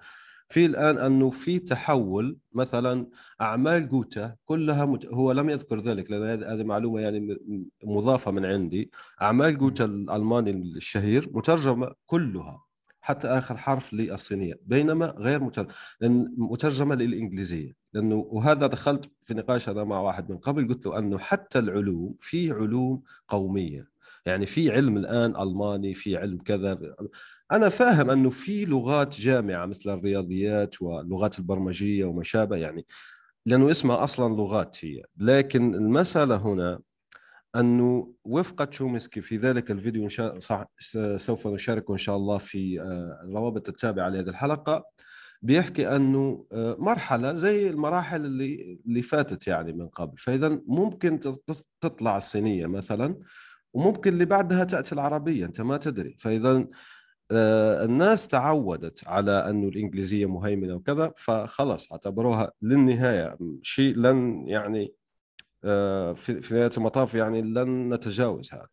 في 0.51 0.65
الآن 0.65 0.97
أنه 0.97 1.29
في 1.29 1.59
تحول 1.59 2.37
مثلا 2.53 3.07
أعمال 3.41 3.89
جوتا 3.89 4.35
كلها 4.45 4.85
مت... 4.85 5.05
هو 5.05 5.31
لم 5.31 5.49
يذكر 5.49 5.79
ذلك 5.79 6.11
لأن 6.11 6.43
هذه 6.43 6.63
معلومة 6.63 6.99
يعني 7.01 7.37
مضافة 7.83 8.31
من 8.31 8.45
عندي. 8.45 8.91
أعمال 9.21 9.57
جوتا 9.57 9.85
الألماني 9.85 10.51
الشهير 10.51 11.29
مترجمة 11.33 11.91
كلها 12.05 12.63
حتى 13.01 13.27
آخر 13.27 13.57
حرف 13.57 13.93
للصينية 13.93 14.59
بينما 14.65 15.05
غير 15.05 15.43
مترجمه 15.43 15.73
مترجمة 16.37 16.95
للإنجليزية. 16.95 17.75
لأنه 17.93 18.15
وهذا 18.15 18.67
دخلت 18.67 19.11
في 19.21 19.33
نقاش 19.33 19.69
أنا 19.69 19.83
مع 19.83 19.99
واحد 19.99 20.31
من 20.31 20.37
قبل 20.37 20.67
قلت 20.67 20.85
له 20.85 20.99
أنه 20.99 21.17
حتى 21.17 21.59
العلوم 21.59 22.15
في 22.19 22.51
علوم 22.51 23.03
قومية. 23.27 23.91
يعني 24.25 24.45
في 24.45 24.71
علم 24.71 24.97
الآن 24.97 25.35
ألماني 25.35 25.93
في 25.93 26.17
علم 26.17 26.37
كذا 26.37 26.95
أنا 27.51 27.69
فاهم 27.69 28.09
أنه 28.09 28.29
في 28.29 28.65
لغات 28.65 29.19
جامعة 29.19 29.65
مثل 29.65 29.89
الرياضيات 29.89 30.81
واللغات 30.81 31.39
البرمجية 31.39 32.05
وما 32.05 32.23
شابه 32.23 32.57
يعني 32.57 32.85
لأنه 33.45 33.71
اسمها 33.71 34.03
أصلا 34.03 34.35
لغات 34.35 34.85
هي. 34.85 35.03
لكن 35.17 35.75
المسألة 35.75 36.35
هنا 36.35 36.79
أنه 37.55 38.13
وفق 38.23 38.65
تشومسكي 38.65 39.21
في 39.21 39.37
ذلك 39.37 39.71
الفيديو 39.71 40.03
إن 40.03 40.09
شاء 40.09 40.39
صح 40.39 40.65
سوف 41.15 41.47
نشاركه 41.47 41.91
إن 41.91 41.97
شاء 41.97 42.15
الله 42.15 42.37
في 42.37 42.81
آه، 42.81 43.21
الروابط 43.23 43.69
التابعة 43.69 44.09
لهذه 44.09 44.29
الحلقة. 44.29 44.85
بيحكي 45.41 45.95
أنه 45.95 46.45
آه، 46.51 46.75
مرحلة 46.79 47.33
زي 47.33 47.69
المراحل 47.69 48.25
اللي 48.25 48.79
اللي 48.85 49.01
فاتت 49.01 49.47
يعني 49.47 49.73
من 49.73 49.87
قبل. 49.87 50.17
فإذا 50.17 50.61
ممكن 50.67 51.19
تطلع 51.81 52.17
الصينية 52.17 52.65
مثلا 52.65 53.15
وممكن 53.73 54.13
اللي 54.13 54.25
بعدها 54.25 54.63
تأتي 54.63 54.95
العربية 54.95 55.45
أنت 55.45 55.61
ما 55.61 55.77
تدري. 55.77 56.17
فإذا 56.19 56.67
الناس 57.31 58.27
تعودت 58.27 59.07
على 59.07 59.49
أنه 59.49 59.67
الإنجليزية 59.67 60.25
مهيمنة 60.25 60.73
وكذا 60.73 61.13
فخلص 61.17 61.91
اعتبروها 61.91 62.51
للنهاية 62.61 63.37
شيء 63.61 63.95
لن 63.95 64.47
يعني 64.47 64.93
آه، 65.63 66.13
في 66.13 66.55
نهاية 66.55 66.69
المطاف 66.77 67.13
يعني 67.13 67.41
لن 67.41 67.93
نتجاوز 67.93 68.53
هذا. 68.53 68.67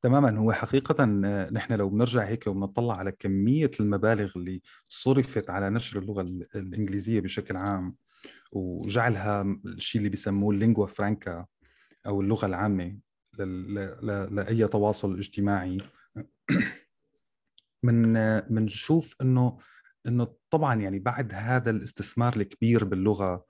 تماما. 0.00 0.38
هو 0.38 0.52
حقيقة 0.52 1.04
آه، 1.24 1.50
نحن 1.50 1.72
لو 1.72 1.90
بنرجع 1.90 2.22
هيك 2.22 2.46
وبنطلع 2.46 2.96
على 2.98 3.12
كمية 3.12 3.70
المبالغ 3.80 4.32
اللي 4.36 4.62
صرفت 4.88 5.50
على 5.50 5.70
نشر 5.70 5.98
اللغة 5.98 6.20
الإنجليزية 6.56 7.20
بشكل 7.20 7.56
عام 7.56 7.96
وجعلها 8.52 9.42
الشيء 9.64 9.98
اللي 9.98 10.10
بيسموه 10.10 10.50
اللينغوا 10.54 10.86
فرانكا 10.86 11.46
أو 12.06 12.20
اللغة 12.20 12.46
العامة 12.46 12.98
لأي 14.30 14.68
تواصل 14.68 15.18
اجتماعي. 15.18 15.78
من 17.84 18.12
بنشوف 18.40 19.16
إنه 19.20 19.58
إنه 20.06 20.28
طبعا 20.50 20.74
يعني 20.74 20.98
بعد 20.98 21.34
هذا 21.34 21.70
الاستثمار 21.70 22.36
الكبير 22.36 22.84
باللغة 22.84 23.44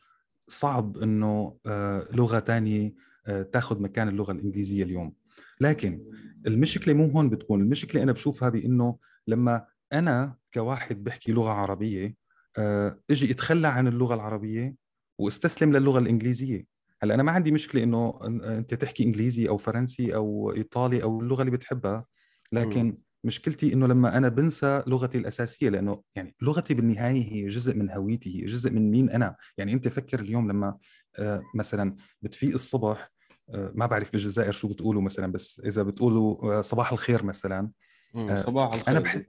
صعب 0.48 0.98
إنه 0.98 1.58
آه، 1.66 2.08
لغة 2.12 2.40
ثانية 2.40 2.94
آه، 3.26 3.42
تاخذ 3.42 3.82
مكان 3.82 4.08
اللغة 4.08 4.32
الإنجليزية 4.32 4.84
اليوم 4.84 5.14
لكن 5.60 6.04
المشكلة 6.46 6.94
مو 6.94 7.06
هون 7.06 7.30
بتكون 7.30 7.60
المشكلة 7.60 8.02
أنا 8.02 8.12
بشوفها 8.12 8.48
بانه 8.48 8.98
لما 9.28 9.66
أنا 9.92 10.36
كواحد 10.54 11.04
بحكي 11.04 11.32
لغة 11.32 11.50
عربية 11.50 12.14
آه، 12.58 13.00
إجي 13.10 13.30
أتخلى 13.30 13.68
عن 13.68 13.86
اللغة 13.88 14.14
العربية 14.14 14.74
وأستسلم 15.18 15.72
للغة 15.72 15.98
الإنجليزية 15.98 16.66
هلأ 17.02 17.14
أنا 17.14 17.22
ما 17.22 17.32
عندي 17.32 17.50
مشكلة 17.50 17.82
إنه 17.82 18.18
أنت 18.24 18.74
تحكي 18.74 19.04
إنجليزي 19.04 19.48
أو 19.48 19.56
فرنسي 19.56 20.14
أو 20.14 20.52
إيطالي 20.56 21.02
أو 21.02 21.20
اللغة 21.20 21.40
اللي 21.40 21.50
بتحبها 21.50 22.06
لكن 22.52 22.86
م. 22.86 22.98
مشكلتي 23.24 23.72
إنه 23.72 23.86
لما 23.86 24.16
أنا 24.16 24.28
بنسى 24.28 24.82
لغتي 24.86 25.18
الأساسية 25.18 25.68
لأنه 25.68 26.02
يعني 26.14 26.34
لغتي 26.42 26.74
بالنهاية 26.74 27.32
هي 27.32 27.46
جزء 27.46 27.74
من 27.74 27.90
هويتي 27.90 28.42
هي 28.42 28.46
جزء 28.46 28.70
من 28.70 28.90
مين 28.90 29.10
أنا. 29.10 29.36
يعني 29.58 29.72
أنت 29.72 29.88
فكر 29.88 30.20
اليوم 30.20 30.48
لما 30.50 30.78
آه، 31.18 31.42
مثلا 31.54 31.96
بتفيق 32.22 32.54
الصبح 32.54 33.10
آه، 33.54 33.72
ما 33.74 33.86
بعرف 33.86 34.12
بالجزائر 34.12 34.52
شو 34.52 34.68
بتقولوا 34.68 35.02
مثلا 35.02 35.32
بس 35.32 35.62
إذا 35.64 35.82
بتقولوا 35.82 36.62
صباح 36.62 36.92
الخير 36.92 37.24
مثلا 37.24 37.70
صباح 38.16 38.74
الخير 38.74 38.88
أنا 38.88 39.00
بح... 39.00 39.20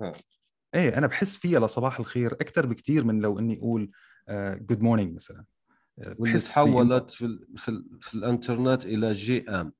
إيه 0.75 0.97
أنا 0.97 1.07
بحس 1.07 1.37
فيها 1.37 1.59
لصباح 1.59 1.99
الخير 1.99 2.33
أكثر 2.33 2.65
بكثير 2.65 3.03
من 3.03 3.19
لو 3.19 3.39
إني 3.39 3.57
أقول 3.57 3.91
good 4.69 4.81
morning 4.81 5.15
مثلا. 5.15 5.45
واللي 6.17 6.39
تحولت 6.39 7.11
في 7.11 7.25
ال 7.25 7.47
في, 7.57 7.69
ال 7.69 7.97
في 8.01 8.13
الإنترنت 8.13 8.85
إلى 8.85 9.13
GM. 9.13 9.55
آه 9.55 9.71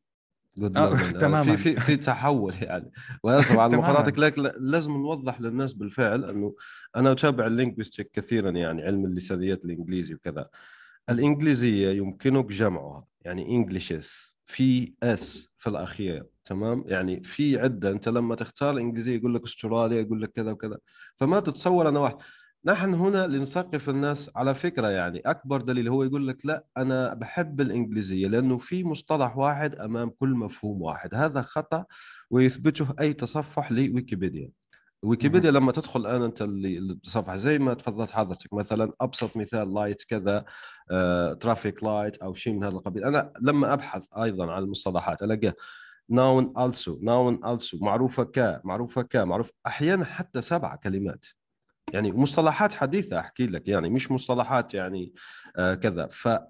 تماما. 1.22 1.56
في 1.56 1.58
في 1.58 1.80
في 1.80 1.98
تحول 1.98 2.54
يعني. 2.62 2.92
واسف 3.24 3.58
على 3.58 3.78
مقاطعتك 3.78 4.20
لكن 4.20 4.52
لازم 4.60 4.92
نوضح 4.92 5.42
للناس 5.42 5.74
بالفعل 5.74 6.24
إنه 6.26 6.56
أنا 6.96 7.12
أتابع 7.12 7.48
ال 7.48 7.53
linguistics 7.53 8.10
كثيرا 8.14 8.50
يعني 8.50 8.84
علم 8.84 9.06
اللسانيات 9.06 9.66
الإنجليزي 9.66 10.14
وكذا. 10.14 10.50
الإنجليزية 11.10 11.90
يمكنك 11.90 12.46
جمعها 12.46 13.06
يعني 13.22 13.48
Englishes 13.56 14.36
في 14.44 14.94
S 15.04 15.50
في 15.58 15.70
الأخير 15.70 16.26
تمام؟ 16.46 16.84
يعني 16.88 17.24
في 17.24 17.60
عدة 17.60 17.92
أنت 17.92 18.10
لما 18.10 18.36
تختار 18.36 18.74
الانجليزيه 18.74 19.16
يقول 19.16 19.34
لك 19.36 19.44
استراليا 19.44 20.02
يقول 20.02 20.22
لك 20.22 20.32
كذا 20.32 20.52
وكذا. 20.52 20.78
فما 21.16 21.40
تتصور 21.40 21.90
أنا 21.90 22.00
واحد 22.00 22.16
نحن 22.68 22.94
هنا 22.94 23.28
لنثقف 23.28 23.90
الناس 23.90 24.32
على 24.36 24.56
فكرة 24.56 24.88
يعني. 24.88 25.20
أكبر 25.20 25.62
دليل 25.62 25.88
هو 25.88 26.04
يقول 26.04 26.28
لك 26.28 26.46
لا 26.46 26.66
أنا 26.78 27.14
بحب 27.14 27.62
الإنجليزية 27.62 28.28
لأنه 28.28 28.58
في 28.58 28.84
مصطلح 28.84 29.38
واحد 29.38 29.76
أمام 29.76 30.10
كل 30.10 30.30
مفهوم 30.30 30.82
واحد. 30.82 31.16
هذا 31.16 31.42
خطأ 31.42 31.86
ويثبته 32.30 32.88
أي 33.00 33.14
تصفح 33.14 33.72
لويكيبيديا. 33.72 34.52
ويكيبيديا 35.04 35.52
لما 35.52 35.72
تدخل 35.72 36.00
الآن 36.00 36.22
أنت 36.22 36.42
اللي 36.42 36.78
التصفح 36.78 37.36
زي 37.36 37.60
ما 37.60 37.74
تفضلت 37.74 38.12
حضرتك 38.12 38.54
مثلا 38.54 38.94
أبسط 39.02 39.38
مثال 39.38 39.74
light 39.74 40.04
كذا 40.04 40.46
traffic 41.40 41.84
آه، 41.84 41.88
light 42.02 42.18
أو 42.18 42.34
شيء 42.34 42.54
من 42.54 42.64
هذا 42.64 42.76
القبيل. 42.76 43.04
أنا 43.04 43.34
لما 43.42 43.74
أبحث 43.74 44.08
أيضا 44.14 44.52
عن 44.52 44.64
المصطلحات 44.64 45.24
ألاقيه 45.24 45.56
noun 46.10 46.54
also 46.58 47.04
noun 47.04 47.40
also 47.46 47.82
معروفة 47.82 48.24
ك 48.24 48.62
معروفة 48.64 49.02
ك 49.02 49.16
معروف 49.16 49.52
أحيانا 49.68 50.06
حتى 50.06 50.42
سبع 50.42 50.76
كلمات. 50.76 51.26
يعني 51.94 52.12
مصطلحات 52.12 52.74
حديثة 52.74 53.20
أحكي 53.20 53.46
لك 53.48 53.68
يعني 53.68 53.90
مش 53.90 54.12
مصطلحات 54.12 54.74
يعني 54.74 55.14
آه 55.58 55.74
كذا. 55.74 56.08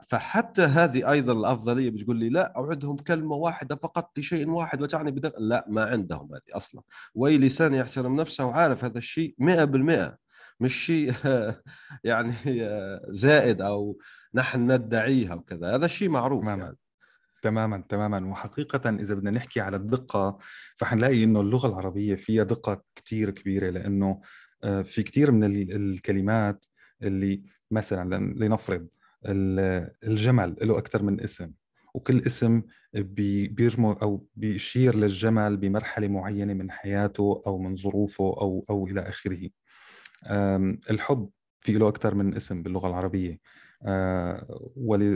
فحتى 0.09 0.61
هذه 0.61 1.11
أيضا 1.11 1.33
الأفضلية 1.33 1.89
بتقول 1.89 2.17
لي 2.17 2.29
لا 2.29 2.53
أعدهم 2.57 2.95
كلمة 2.95 3.35
واحدة 3.35 3.75
فقط 3.75 4.19
لشيء 4.19 4.49
واحد 4.49 4.81
وتعني 4.81 5.11
بدق 5.11 5.39
لا 5.39 5.65
ما 5.67 5.85
عندهم 5.85 6.33
هذه 6.33 6.57
أصلا. 6.57 6.81
واي 7.15 7.37
لسان 7.37 7.73
يحترم 7.73 8.15
نفسه 8.15 8.45
وعارف 8.45 8.85
هذا 8.85 8.97
الشيء 8.97 9.35
100% 9.39 10.17
مش 10.59 10.85
شيء 10.85 11.13
يعني 12.03 12.33
آه، 12.47 13.05
زائد 13.09 13.61
أو 13.61 13.99
نحن 14.33 14.71
ندعيها 14.71 15.35
وكذا. 15.35 15.75
هذا 15.75 15.85
الشيء 15.85 16.09
معروف 16.09 16.43
تماما. 16.43 16.63
يعني. 16.63 16.77
تماما 17.41 17.83
تماما. 17.89 18.31
وحقيقة 18.31 18.89
إذا 18.89 19.15
بدنا 19.15 19.31
نحكي 19.31 19.61
على 19.61 19.77
الدقة 19.77 20.37
فحنلاقي 20.77 21.23
إنه 21.23 21.41
اللغة 21.41 21.67
العربية 21.67 22.15
فيها 22.15 22.43
دقة 22.43 22.83
كتير 22.95 23.29
كبيرة 23.29 23.69
لأنه 23.69 24.21
في 24.83 25.03
كثير 25.03 25.31
من 25.31 25.43
الكلمات 25.71 26.65
اللي 27.03 27.43
مثلا 27.71 28.33
لنفرض 28.35 28.87
الجمل 29.25 30.55
له 30.61 30.77
أكثر 30.77 31.03
من 31.03 31.21
اسم 31.21 31.51
وكل 31.93 32.21
اسم 32.27 32.61
بيرمو 32.93 33.91
أو 33.91 34.27
بيشير 34.35 34.95
للجمل 34.95 35.57
بمرحلة 35.57 36.07
معينة 36.07 36.53
من 36.53 36.71
حياته 36.71 37.43
أو 37.47 37.57
من 37.57 37.75
ظروفه 37.75 38.23
أو 38.23 38.65
أو 38.69 38.87
إلى 38.87 39.01
آخره. 39.01 39.49
الحب 40.89 41.29
في 41.61 41.73
له 41.73 41.87
أكثر 41.87 42.15
من 42.15 42.35
اسم 42.35 42.63
باللغة 42.63 42.87
العربية. 42.87 43.39
آه، 43.83 44.71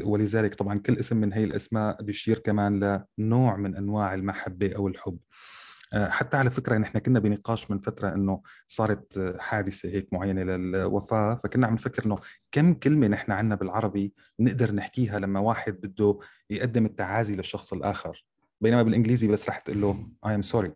ولذلك 0.05 0.55
طبعا 0.55 0.79
كل 0.79 0.97
اسم 0.97 1.17
من 1.17 1.33
هي 1.33 1.43
الأسماء 1.43 2.03
بيشير 2.03 2.39
كمان 2.39 3.03
لنوع 3.17 3.57
من 3.57 3.75
أنواع 3.75 4.13
المحبة 4.13 4.75
أو 4.75 4.87
الحب. 4.87 5.17
آه، 5.17 5.58
حتى 5.93 6.37
على 6.37 6.51
فكرة 6.51 6.77
نحن 6.77 6.99
كنا 6.99 7.19
بنقاش 7.19 7.71
من 7.71 7.79
فترة 7.79 8.13
إنه 8.13 8.41
صارت 8.67 9.35
حادثة 9.39 9.89
هيك 9.89 10.13
معينة 10.13 10.43
للوفاة 10.43 11.41
فكنا 11.43 11.67
عم 11.67 11.73
نفكر 11.73 12.05
إنه 12.05 12.17
كم 12.51 12.73
كلمة 12.73 13.07
نحن 13.07 13.31
عندنا 13.31 13.55
بالعربي 13.55 14.13
نقدر 14.39 14.71
نحكيها 14.71 15.19
لما 15.19 15.39
واحد 15.39 15.73
بده 15.73 16.19
يقدم 16.49 16.85
التعازي 16.85 17.35
للشخص 17.35 17.73
الآخر. 17.73 18.25
بينما 18.61 18.83
بالإنجليزي 18.83 19.27
بس 19.27 19.49
رح 19.49 19.59
تقول 19.59 19.81
له 19.81 20.09
I 20.25 20.35
am 20.35 20.41
sorry 20.41 20.73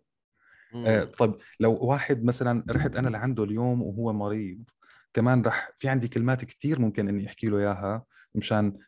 طيب 1.18 1.34
لو 1.60 1.78
واحد 1.80 2.24
مثلا 2.24 2.64
رحت 2.70 2.96
أنا 2.96 3.08
لعنده 3.08 3.44
اليوم 3.44 3.82
وهو 3.82 4.12
مريض 4.12 4.64
كمان 5.14 5.42
رح 5.42 5.70
في 5.78 5.88
عندي 5.88 6.08
كلمات 6.08 6.44
كثير 6.44 6.80
ممكن 6.80 7.08
إني 7.08 7.26
أحكي 7.26 7.46
له 7.46 7.58
إياها 7.58 8.04
مشان 8.34 8.78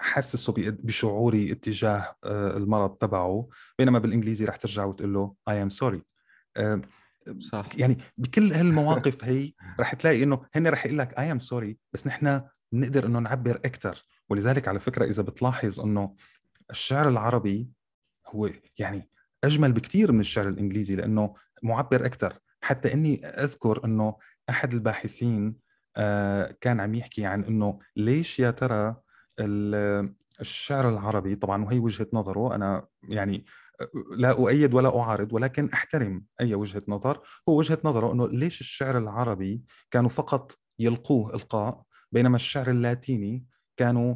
حسسه 0.00 0.54
بشعوري 0.56 1.52
اتجاه 1.52 2.16
آه، 2.24 2.56
المرض 2.56 2.90
تبعه 2.90 3.48
بينما 3.78 3.98
بالإنجليزي 3.98 4.44
رح 4.44 4.56
ترجع 4.56 4.84
وتقول 4.84 5.14
له 5.14 5.34
I 5.48 5.62
am 5.62 5.70
sorry 5.70 6.02
صح. 7.38 7.68
يعني 7.76 7.98
بكل 8.18 8.52
هالمواقف 8.52 9.24
هي 9.24 9.52
رح 9.80 9.94
تلاقي 9.94 10.22
إنه 10.22 10.46
هن 10.54 10.66
رح 10.66 10.86
يقول 10.86 10.98
لك 10.98 11.18
I 11.18 11.32
am 11.32 11.38
sorry 11.38 11.78
بس 11.92 12.06
نحن 12.06 12.42
بنقدر 12.72 13.06
إنه 13.06 13.18
نعبر 13.18 13.56
أكثر 13.56 14.04
ولذلك 14.28 14.68
على 14.68 14.80
فكرة 14.80 15.04
إذا 15.04 15.22
بتلاحظ 15.22 15.80
إنه 15.80 16.14
الشعر 16.70 17.08
العربي 17.08 17.68
هو 18.26 18.50
يعني 18.78 19.10
أجمل 19.44 19.72
بكثير 19.72 20.12
من 20.12 20.20
الشعر 20.20 20.48
الإنجليزي 20.48 20.96
لأنه 20.96 21.34
معبر 21.62 22.06
أكثر 22.06 22.38
حتى 22.60 22.92
إني 22.92 23.26
أذكر 23.26 23.84
إنه 23.84 24.16
أحد 24.50 24.72
الباحثين 24.72 25.56
آه، 25.96 26.56
كان 26.60 26.80
عم 26.80 26.94
يحكي 26.94 27.26
عن 27.26 27.44
إنه 27.44 27.78
ليش 27.96 28.38
يا 28.38 28.50
ترى 28.50 28.96
الشعر 29.40 30.88
العربي 30.88 31.36
طبعا 31.36 31.64
وهي 31.64 31.78
وجهة 31.78 32.06
نظره 32.12 32.54
أنا 32.54 32.86
يعني 33.08 33.44
لا 34.16 34.30
أؤيد 34.30 34.74
ولا 34.74 34.98
أعارض 34.98 35.32
ولكن 35.32 35.68
أحترم 35.68 36.24
أي 36.40 36.54
وجهة 36.54 36.82
نظر. 36.88 37.20
هو 37.48 37.58
وجهة 37.58 37.78
نظره 37.84 38.12
إنه 38.12 38.28
ليش 38.28 38.60
الشعر 38.60 38.98
العربي 38.98 39.62
كانوا 39.90 40.10
فقط 40.10 40.58
يلقوه 40.78 41.34
إلقاء 41.34 41.82
بينما 42.12 42.36
الشعر 42.36 42.70
اللاتيني 42.70 43.46
كانوا 43.76 44.14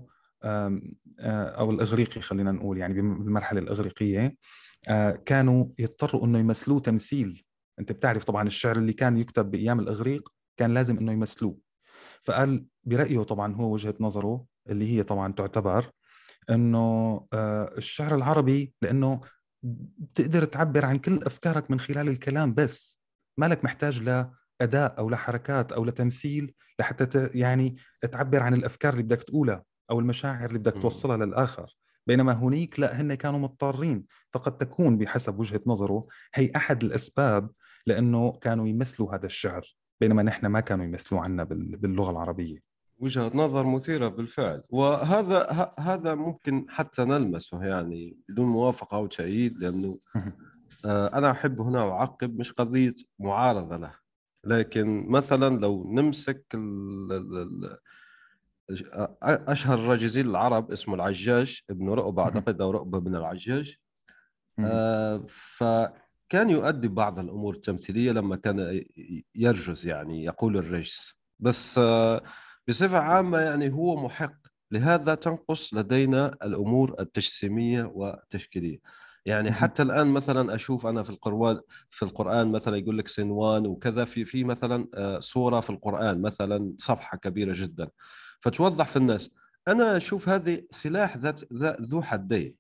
أو 1.21 1.71
الإغريقي 1.71 2.21
خلينا 2.21 2.53
نقول 2.53 2.79
يعني 2.79 2.95
بالمرحلة 2.95 3.61
الإغريقية 3.61 4.37
كانوا 5.27 5.67
يضطروا 5.79 6.25
إنه 6.25 6.39
يمثلوه 6.39 6.81
تمثيل. 6.81 7.45
أنت 7.79 7.93
بتعرف 7.93 8.25
طبعا 8.25 8.47
الشعر 8.47 8.77
اللي 8.77 8.93
كان 8.93 9.17
يكتب 9.17 9.51
بأيام 9.51 9.81
الإغريق 9.81 10.29
كان 10.57 10.75
لازم 10.75 10.99
إنه 10.99 11.13
يمثلوه. 11.13 11.59
فقال 12.23 12.67
برأيه 12.85 13.23
طبعا 13.23 13.55
هو 13.55 13.73
وجهة 13.73 13.95
نظره 14.01 14.50
اللي 14.69 14.97
هي 14.97 15.03
طبعا 15.03 15.33
تعتبر 15.33 15.91
إنه 16.51 17.27
آه، 17.33 17.75
الشعر 17.79 18.15
العربي 18.15 18.75
لأنه 18.83 19.21
بتقدر 19.63 20.45
تعبر 20.45 20.85
عن 20.85 20.99
كل 20.99 21.23
أفكارك 21.23 21.71
من 21.71 21.81
خلال 21.81 22.09
الكلام 22.09 22.55
بس. 22.55 23.01
مالك 23.39 23.65
محتاج 23.65 24.03
لأداء 24.03 24.99
أو 24.99 25.11
لحركات 25.11 25.73
أو 25.73 25.85
لتمثيل 25.85 26.55
لحتى 26.79 27.31
يعني 27.39 27.77
تعبر 28.13 28.43
عن 28.43 28.55
الأفكار 28.55 28.93
اللي 28.93 29.03
بدك 29.03 29.23
تقولها 29.23 29.65
أو 29.91 30.01
المشاعر 30.01 30.49
اللي 30.49 30.59
بدك 30.59 30.83
توصلها 30.83 31.17
للآخر. 31.17 31.77
بينما 32.07 32.33
هنيك 32.33 32.81
لا 32.81 33.01
هن 33.01 33.15
كانوا 33.15 33.39
مضطرين. 33.39 34.05
فقد 34.33 34.57
تكون 34.57 34.99
بحسب 34.99 35.39
وجهة 35.39 35.61
نظره 35.67 36.07
هي 36.35 36.53
أحد 36.57 36.85
الأسباب 36.85 37.51
لأنه 37.87 38.33
كانوا 38.33 38.69
يمثلوا 38.69 39.15
هذا 39.15 39.27
الشعر. 39.27 39.77
بينما 40.01 40.23
نحن 40.23 40.47
ما 40.47 40.61
كانوا 40.61 40.85
يمثلوا 40.85 41.21
عنا 41.21 41.45
باللغة 41.45 42.11
العربية. 42.11 42.70
وجهة 43.01 43.31
نظر 43.35 43.67
مثيرة 43.67 44.09
بالفعل. 44.09 44.63
وهذا 44.71 45.73
هذا 45.79 46.15
ممكن 46.15 46.67
حتى 46.69 47.05
نلمسه 47.05 47.65
يعني 47.65 48.17
بدون 48.29 48.47
موافقة 48.47 48.97
أو 48.97 49.07
تأييد 49.07 49.59
لأنه 49.59 49.99
آه، 50.85 51.19
أنا 51.19 51.31
أحب 51.31 51.61
هنا 51.61 51.81
أعقب 51.81 52.39
مش 52.39 52.53
قضية 52.53 52.95
معارضة 53.19 53.77
له. 53.77 53.95
لكن 54.45 55.07
مثلا 55.09 55.61
لو 55.61 55.93
نمسك 55.93 56.57
أشهر 59.23 59.79
الراجزين 59.79 60.27
العرب 60.27 60.73
اسمه 60.73 60.95
العجاج 60.95 61.61
ابن 61.71 61.89
رؤبة 61.89 62.23
أعتقد 62.23 62.61
أو 62.61 62.71
رؤبة 62.71 62.99
بن 62.99 63.17
العجاج. 63.17 63.77
آه، 64.59 65.25
فكان 65.29 66.51
يؤدي 66.51 66.89
بعض 66.89 67.19
الأمور 67.19 67.55
التمثيلية 67.55 68.13
لما 68.13 68.37
كان 68.37 68.85
يرجز 69.35 69.87
يعني 69.87 70.25
يقول 70.25 70.57
الرجس 70.57 71.21
بس 71.39 71.79
آه، 71.79 72.23
بصفة 72.71 72.99
عامة 72.99 73.39
يعني 73.39 73.73
هو 73.73 73.97
محق. 73.97 74.37
لهذا 74.71 75.15
تنقص 75.15 75.75
لدينا 75.75 76.37
الأمور 76.43 76.95
التجسيمية 77.01 77.85
والتشكيلية. 77.95 78.79
يعني 79.27 79.53
حتى 79.53 79.83
الآن 79.83 80.07
مثلا 80.07 80.55
أشوف 80.55 80.87
أنا 80.87 81.03
في 81.03 81.11
القرآن 81.11 81.61
في 81.91 82.03
القرآن 82.03 82.53
مثلا 82.53 82.77
يقول 82.77 82.99
لك 82.99 83.09
سنوان 83.09 83.67
وكذا 83.67 84.05
في 84.05 84.25
في 84.25 84.45
مثلا 84.45 84.89
آه، 84.95 85.21
سوره 85.21 85.61
في 85.61 85.71
القرآن 85.71 86.23
مثلا 86.23 86.75
صفحة 86.79 87.19
كبيرة 87.19 87.53
جدا. 87.57 87.89
فتوضح 88.41 88.87
في 88.87 88.97
الناس. 88.97 89.31
أنا 89.69 89.97
أشوف 89.97 90.29
هذه 90.29 90.63
سلاح 90.71 91.17
ذات 91.17 91.53
ذو 91.83 92.03
حدين. 92.03 92.55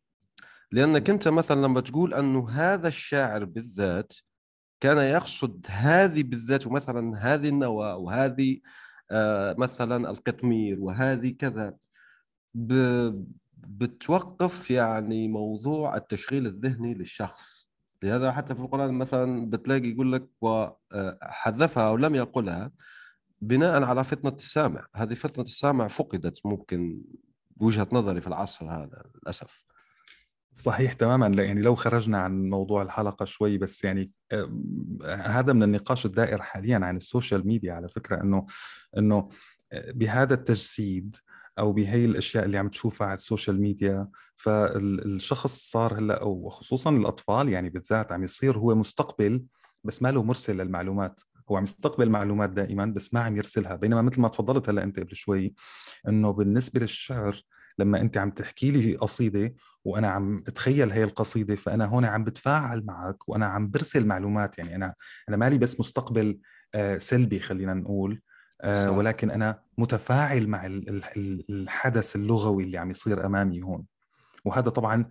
لأنك 0.73 1.11
أنت 1.11 1.29
مثلا 1.29 1.67
لما 1.67 1.81
تقول 1.81 2.15
انه 2.15 2.51
هذا 2.51 2.89
الشاعر 2.89 3.45
بالذات 3.45 4.13
كان 4.81 4.99
يقصد 4.99 5.67
هذه 5.69 6.23
بالذات 6.23 6.67
ومثلا 6.67 7.19
هذه 7.19 7.49
النواة 7.49 7.97
وهذه 7.97 8.61
مثلا 9.59 10.11
القطمير 10.11 10.81
وهذه 10.81 11.31
كذا. 11.39 11.77
بتوقف 13.55 14.71
يعني 14.71 15.29
موضوع 15.29 15.97
التشغيل 15.97 16.47
الذهني 16.47 16.95
للشخص. 16.95 17.71
لهذا 18.03 18.33
حتى 18.33 18.55
في 18.55 18.61
القرآن 18.61 18.95
مثلا 18.95 19.51
بتلاقي 19.51 19.89
يقول 19.89 20.13
لك 20.13 20.29
وحذفها 20.41 21.89
أو 21.89 21.97
لم 21.97 22.15
يقلها 22.15 22.73
بناء 23.41 23.83
على 23.83 24.05
فتنة 24.05 24.33
السامع. 24.33 24.87
هذه 24.95 25.15
فتنة 25.15 25.45
السامع 25.45 25.89
فقدت 25.89 26.47
ممكن 26.47 27.03
بوجهة 27.57 27.89
نظري 27.93 28.21
في 28.21 28.27
العصر 28.27 28.67
هذا 28.67 29.05
للأسف. 29.15 29.70
صحيح 30.61 30.93
تماما. 30.93 31.43
يعني 31.43 31.63
لو 31.63 31.75
خرجنا 31.75 32.19
عن 32.19 32.49
موضوع 32.49 32.83
الحلقة 32.83 33.25
شوي 33.25 33.59
بس 33.59 33.85
يعني 33.85 34.11
هذا 35.07 35.53
من 35.53 35.63
النقاش 35.63 36.07
الدائر 36.07 36.43
حاليا 36.43 36.79
عن 36.83 36.97
ال 36.97 37.04
social 37.04 37.47
media 37.47 37.73
على 37.73 37.89
فكرة 37.89 38.23
إنه 38.23 38.47
إنه 38.99 39.29
بهذا 39.89 40.35
التجسيد 40.35 41.17
أو 41.59 41.73
بهي 41.73 42.05
الأشياء 42.05 42.45
اللي 42.45 42.59
عم 42.59 42.69
تشوفها 42.69 43.07
على 43.07 43.15
ال 43.15 43.21
social 43.21 43.61
media 43.61 44.09
فالشخص 44.37 45.71
صار 45.71 45.99
هلأ 45.99 46.23
وخصوصا 46.23 46.91
الأطفال 46.91 47.49
يعني 47.49 47.71
بالذات 47.71 48.13
عم 48.13 48.25
يصير 48.25 48.59
هو 48.59 48.75
مستقبل 48.75 49.45
بس 49.85 50.03
ما 50.03 50.13
له 50.13 50.23
مرسل 50.23 50.57
للمعلومات. 50.57 51.21
هو 51.51 51.57
عم 51.57 51.65
يستقبل 51.65 52.11
معلومات 52.11 52.51
دائما 52.51 52.85
بس 52.85 53.15
ما 53.15 53.21
عم 53.21 53.37
يرسلها. 53.37 53.77
بينما 53.77 54.03
مثل 54.03 54.21
ما 54.21 54.29
تفضلت 54.29 54.69
هلأ 54.69 54.83
أنت 54.83 55.01
قبل 55.01 55.17
شوي 55.17 55.55
إنه 56.09 56.33
بالنسبة 56.33 56.81
للشعر 56.81 57.43
لما 57.79 58.01
أنت 58.01 58.19
عم 58.19 58.31
تحكي 58.31 58.71
لي 58.71 58.95
قصيدة 58.95 59.55
وأنا 59.85 60.09
عم 60.09 60.45
اتخيل 60.49 60.91
هي 60.93 61.05
القصيدة 61.05 61.57
فأنا 61.57 61.85
هون 61.85 62.05
عم 62.05 62.25
بتفاعل 62.25 62.85
معك 62.87 63.29
وأنا 63.29 63.47
عم 63.47 63.71
برسل 63.71 64.07
معلومات. 64.07 64.59
يعني 64.59 64.77
أنا 64.77 64.95
أنا 65.29 65.37
مالي 65.37 65.59
بس 65.59 65.81
مستقبل 65.81 66.39
آه، 66.75 66.99
سلبي 66.99 67.39
خلينا 67.39 67.75
نقول 67.75 68.21
آه، 68.61 68.87
صح. 68.87 68.97
ولكن 68.97 69.31
أنا 69.31 69.63
متفاعل 69.79 70.47
مع 70.47 70.67
الحدث 71.51 72.17
اللغوي 72.17 72.65
اللي 72.65 72.79
عم 72.79 72.91
يصير 72.91 73.27
أمامي 73.27 73.63
هون. 73.63 73.87
وهذا 74.45 74.71
طبعا 74.71 75.05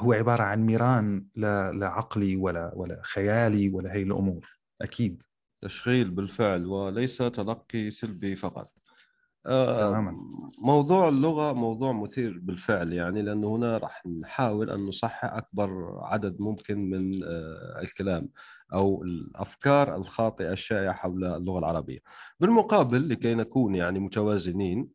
هو 0.00 0.12
عبارة 0.12 0.42
عن 0.42 0.66
ميران 0.66 1.26
لعقلي 1.36 2.36
ولا 2.36 2.72
ولا 2.74 3.00
خيالي 3.04 3.68
ولا 3.68 3.92
هي 3.94 4.02
الأمور. 4.02 4.58
أكيد. 4.82 5.22
تشغيل 5.62 6.10
بالفعل 6.10 6.66
وليس 6.66 7.16
تلقي 7.16 7.90
سلبي 7.90 8.36
فقط. 8.36 8.75
تماما. 9.46 10.16
موضوع 10.58 11.08
اللغة 11.08 11.52
موضوع 11.52 11.92
مثير 11.92 12.38
بالفعل 12.42 12.92
يعني 12.92 13.22
لأنه 13.22 13.56
هنا 13.56 13.78
راح 13.78 14.06
نحاول 14.06 14.70
أن 14.70 14.86
نصحح 14.86 15.24
أكبر 15.24 15.98
عدد 16.02 16.40
ممكن 16.40 16.90
من 16.90 17.24
آه، 17.24 17.80
الكلام 17.82 18.28
أو 18.74 19.02
الأفكار 19.02 19.96
الخاطئة 19.96 20.52
الشائعة 20.52 20.94
حول 20.94 21.24
اللغة 21.24 21.58
العربية. 21.58 21.98
بالمقابل 22.40 23.08
لكي 23.08 23.34
نكون 23.34 23.74
يعني 23.74 23.98
متوازنين 23.98 24.88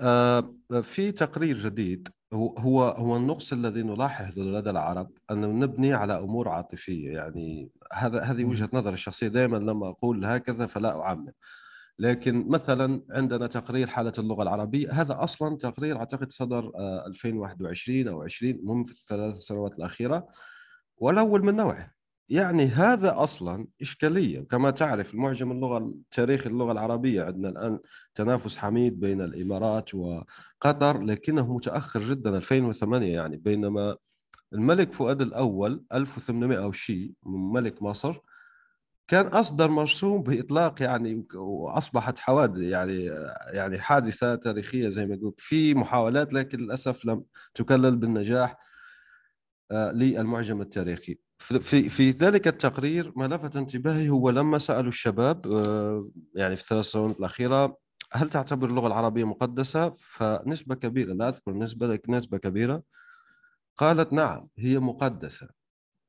آه، 0.00 0.54
في 0.82 1.12
تقرير 1.12 1.58
جديد 1.58 2.08
هو 2.34 2.88
هو 2.88 3.16
النقص 3.16 3.52
الذي 3.52 3.82
نلاحظه 3.82 4.42
لدى 4.42 4.70
العرب 4.70 5.10
أنه 5.30 5.46
نبني 5.46 5.92
على 5.92 6.18
أمور 6.18 6.48
عاطفية. 6.48 7.10
يعني 7.10 7.70
هذا 7.92 8.20
هذه 8.22 8.44
وجهة 8.44 8.68
نظري 8.72 8.94
الشخصية. 8.94 9.28
دائما 9.28 9.56
لما 9.56 9.88
أقول 9.88 10.24
هكذا 10.24 10.66
فلا 10.66 11.00
أعمم. 11.02 11.32
لكن 11.98 12.48
مثلا 12.48 13.02
عندنا 13.10 13.46
تقرير 13.46 13.86
حالة 13.86 14.12
اللغة 14.18 14.42
العربية 14.42 14.92
هذا 14.92 15.22
أصلا 15.24 15.56
تقرير 15.56 15.98
أعتقد 15.98 16.32
صدر 16.32 16.72
2021 17.06 18.08
آه، 18.08 18.10
أو 18.10 18.22
20 18.22 18.52
المهم 18.52 18.84
في 18.84 18.92
الثلاث 18.92 19.36
سنوات 19.36 19.72
الأخيرة 19.72 20.28
والاول 20.96 21.44
من 21.44 21.56
نوعه. 21.56 21.94
يعني 22.28 22.66
هذا 22.66 23.22
أصلا 23.22 23.66
إشكالية. 23.82 24.40
كما 24.40 24.70
تعرف 24.70 25.14
المعجم 25.14 25.52
اللغة 25.52 25.94
تاريخ 26.10 26.46
اللغة 26.46 26.72
العربية 26.72 27.22
عندنا 27.22 27.48
الآن 27.48 27.78
تنافس 28.14 28.56
حميد 28.56 29.00
بين 29.00 29.20
الإمارات 29.20 29.94
وقطر 29.94 31.02
لكنه 31.02 31.54
متأخر 31.54 32.00
جدا. 32.00 32.36
2008 32.36 33.14
يعني 33.14 33.36
بينما 33.36 33.96
الملك 34.52 34.92
فؤاد 34.92 35.22
الأول 35.22 35.84
1800 35.92 36.58
أو 36.58 36.72
شيء 36.72 37.12
ملك 37.26 37.82
مصر 37.82 38.20
كان 39.08 39.26
أصدر 39.26 39.70
مرسوم 39.70 40.22
بإطلاق 40.22 40.82
يعني 40.82 41.26
وأصبحت 41.34 42.18
حوادث 42.18 42.58
يعني 42.58 43.04
يعني 43.52 43.78
حادثة 43.78 44.34
تاريخية 44.34 44.88
زي 44.88 45.06
ما 45.06 45.18
قلت 45.22 45.40
في 45.40 45.74
محاولات 45.74 46.32
لكن 46.32 46.58
للأسف 46.58 47.04
لم 47.06 47.24
تكلل 47.54 47.96
بالنجاح 47.96 48.56
آه، 49.70 49.92
للمعجم 49.92 50.60
التاريخي 50.60 51.18
في 51.38 51.88
في 51.88 52.10
ذلك 52.10 52.48
التقرير 52.48 53.12
ما 53.16 53.24
لفت 53.24 53.56
انتباهي 53.56 54.08
هو 54.08 54.30
لما 54.30 54.58
سألوا 54.58 54.88
الشباب 54.88 55.46
آه، 55.46 56.10
يعني 56.34 56.56
في 56.56 56.62
الثلاث 56.62 56.84
سنوات 56.84 57.18
الأخيرة 57.18 57.78
هل 58.12 58.30
تعتبر 58.30 58.68
اللغة 58.68 58.86
العربية 58.86 59.24
مقدسة؟ 59.24 59.94
فنسبة 59.96 60.74
كبيرة 60.74 61.12
لا 61.12 61.28
أذكر 61.28 61.52
نسبة 61.52 61.86
لكن 61.86 62.14
نسبة 62.14 62.38
كبيرة 62.38 62.82
قالت 63.76 64.12
نعم 64.12 64.48
هي 64.58 64.78
مقدسة 64.78 65.57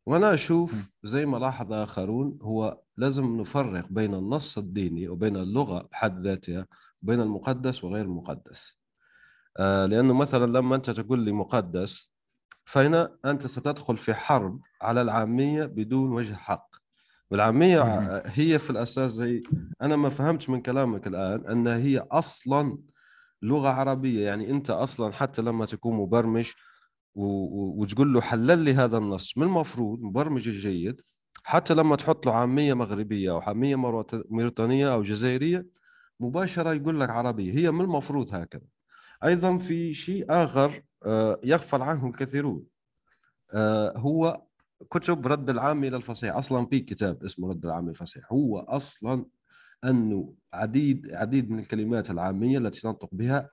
وأنا 0.10 0.34
أشوف 0.34 0.90
زي 1.04 1.26
ما 1.26 1.38
لاحظ 1.38 1.74
آخرون 1.74 2.40
هو 2.42 2.82
لازم 2.98 3.38
نفرق 3.38 3.88
بين 3.90 4.14
النص 4.14 4.58
الديني 4.58 5.10
وبين 5.10 5.38
اللغة 5.38 5.88
بحد 5.92 6.22
ذاتها 6.22 6.68
بين 7.02 7.22
المقدس 7.22 7.84
وغير 7.84 8.06
المقدس. 8.06 8.80
آه 9.58 9.86
لأنه 9.86 10.14
مثلا 10.14 10.58
لما 10.58 10.76
أنت 10.76 10.90
تقول 10.90 11.20
لي 11.20 11.32
مقدس 11.32 12.14
فهنا 12.66 13.18
أنت 13.26 13.48
ستدخل 13.48 13.98
في 13.98 14.14
حرب 14.14 14.62
على 14.82 15.02
العامية 15.02 15.66
بدون 15.66 16.12
وجه 16.12 16.34
حق. 16.34 16.70
والعامية 17.32 17.82
هي 18.26 18.60
في 18.60 18.70
الأساس 18.70 19.12
زي 19.12 19.44
أنا 19.82 19.96
ما 19.96 20.10
فهمت 20.10 20.50
من 20.50 20.62
كلامك 20.62 21.08
الآن 21.08 21.48
ان 21.48 21.68
هي 21.68 22.08
أصلا 22.12 22.78
لغة 23.42 23.70
عربية. 23.70 24.26
يعني 24.26 24.52
أنت 24.52 24.70
أصلا 24.70 25.14
حتى 25.14 25.42
لما 25.42 25.66
تكون 25.66 25.98
مبرمج 25.98 26.52
وتقول 27.20 28.14
له 28.14 28.22
حلل 28.22 28.60
لي 28.60 28.74
هذا 28.74 28.98
النص 28.98 29.38
من 29.38 29.44
المفروض 29.44 30.02
مبرمج 30.02 30.48
الجيد 30.48 31.02
حتى 31.44 31.74
لما 31.74 31.96
تحط 31.96 32.26
له 32.26 32.34
عامية 32.34 32.74
مغربية 32.74 33.32
أو 33.32 33.40
عامية 33.40 33.76
موريتانية 34.30 34.94
أو 34.94 35.02
جزائرية 35.02 35.66
مباشرة 36.20 36.74
يقول 36.74 37.00
لك 37.00 37.10
عربيه 37.10 37.54
هي 37.54 37.72
من 37.72 37.82
المفروض 37.82 38.36
هكذا. 38.36 38.68
أيضا 39.24 39.58
في 39.58 39.94
شيء 39.94 40.26
آخر 40.30 40.84
آه، 41.06 41.40
يغفل 41.44 41.82
عنه 41.82 42.08
الكثيرون. 42.08 42.64
آه، 43.54 43.98
هو 43.98 44.42
كتب 44.92 45.28
رد 45.28 45.50
العامي 45.50 45.88
إلى 45.88 45.98
الفصيح. 45.98 46.36
أصلا 46.36 46.66
في 46.66 46.80
كتاب 46.80 47.24
اسمه 47.24 47.50
رد 47.50 47.66
العامي 47.66 47.90
الفصيح. 47.90 48.32
هو 48.32 48.60
أصلا 48.60 49.26
أنه 49.84 50.34
عديد 50.54 51.14
عديد 51.14 51.52
من 51.52 51.60
الكلمات 51.60 52.12
العامية 52.12 52.58
التي 52.58 52.88
ننطق 52.88 53.10
بها 53.12 53.50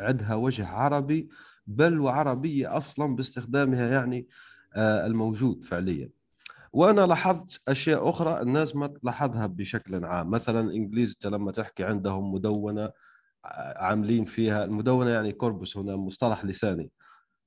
عندها 0.00 0.34
وجه 0.34 0.66
عربي 0.66 1.28
بل 1.66 2.00
وعربية 2.00 2.76
أصلا 2.76 3.16
باستخدامها 3.16 3.88
يعني 3.88 4.28
آه، 4.76 5.06
الموجود 5.06 5.64
فعليا. 5.64 6.10
وأنا 6.72 7.00
لاحظت 7.06 7.68
أشياء 7.68 8.10
أخرى 8.10 8.42
الناس 8.42 8.76
ما 8.76 8.86
تلاحظها 8.86 9.46
بشكل 9.46 10.04
عام. 10.04 10.30
مثلا 10.30 10.74
إنجليز 10.74 11.16
لما 11.24 11.52
تحكي 11.52 11.84
عندهم 11.84 12.32
مدونة 12.34 12.84
آه، 12.84 13.78
عاملين 13.78 14.24
فيها 14.24 14.64
المدونة 14.64 15.10
يعني 15.10 15.32
corpus 15.32 15.76
هنا 15.76 15.96
مصطلح 15.96 16.44
لساني 16.44 16.90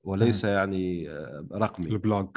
وليس 0.04 0.44
يعني 0.44 1.10
آه، 1.10 1.46
رقمي. 1.52 1.86
ال 1.86 1.93
blog. 1.93 2.28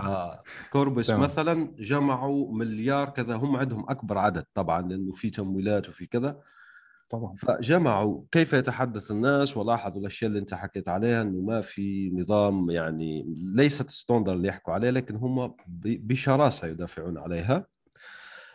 آه 0.00 0.42
corpus 0.72 1.10
مثلا 1.10 1.74
جمعوا 1.78 2.52
مليار 2.52 3.10
كذا 3.10 3.36
هم 3.36 3.56
عندهم 3.56 3.90
أكبر 3.90 4.18
عدد 4.18 4.44
طبعا 4.54 4.82
لأنه 4.82 5.12
في 5.12 5.30
تمويلات 5.30 5.88
وفي 5.88 6.06
كذا. 6.06 6.40
طبعا. 7.12 7.34
فجمعوا 7.36 8.22
كيف 8.30 8.52
يتحدث 8.52 9.10
الناس 9.10 9.56
ولاحظوا 9.56 10.00
الأشياء 10.00 10.28
اللي 10.28 10.40
أنت 10.40 10.54
حكيت 10.54 10.88
عليها 10.88 11.22
إنه 11.22 11.40
ما 11.40 11.60
في 11.60 12.10
نظام 12.10 12.70
يعني 12.70 13.24
ليست 13.54 13.90
ستوندر 13.90 14.32
اللي 14.32 14.48
يحكوا 14.48 14.74
عليه 14.74 14.90
لكن 14.90 15.16
هم 15.16 15.54
بشراسة 15.76 16.68
يدافعون 16.68 17.18
عليها. 17.18 17.66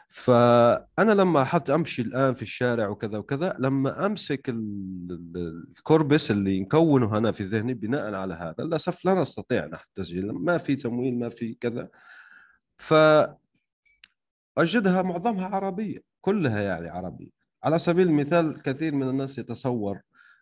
فأنا 0.10 1.12
لما 1.12 1.44
حتى 1.44 1.76
أمشي 1.76 2.02
الآن 2.02 2.34
في 2.34 2.42
الشارع 2.42 2.88
وكذا 2.88 3.18
وكذا 3.18 3.56
لما 3.60 4.06
أمسك 4.06 4.50
الكوربس 4.50 6.32
اللي 6.32 6.60
نكونه 6.60 7.18
هنا 7.18 7.32
في 7.32 7.44
ذهني 7.44 7.74
بناء 7.74 8.14
على 8.14 8.34
هذا 8.34 8.56
للأسف 8.64 9.06
لا 9.06 9.14
نستطيع 9.14 9.66
نحن 9.66 9.86
التسجيل 9.88 10.32
ما 10.32 10.58
في 10.58 10.76
تمويل 10.76 11.20
ما 11.20 11.30
في 11.30 11.54
كذا. 11.54 11.90
ف 12.78 12.94
اجدها 14.58 15.02
معظمها 15.02 15.48
عربية 15.48 16.00
كلها 16.22 16.62
يعني 16.62 16.88
عربية. 16.90 17.37
على 17.64 17.80
سبيل 17.80 18.08
المثال 18.08 18.62
كثير 18.62 18.96
من 18.96 19.10
الناس 19.10 19.38
يتصور 19.38 20.00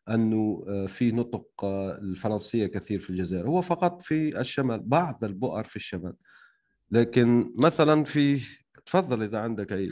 أنه 0.09 0.65
آه، 0.67 0.85
في 0.85 1.11
نطق 1.11 1.63
آه، 1.63 1.97
الفرنسية 1.97 2.67
كثير 2.67 2.99
في 2.99 3.09
الجزائر 3.09 3.47
هو 3.47 3.61
فقط 3.61 4.01
في 4.01 4.39
الشمال 4.39 4.79
بعض 4.79 5.23
البؤر 5.23 5.63
في 5.63 5.75
الشمال. 5.75 6.13
لكن 6.91 7.53
مثلا 7.59 8.03
في 8.03 8.41
تفضل 8.85 9.23
إذا 9.23 9.39
عندك 9.39 9.73
أي 9.73 9.91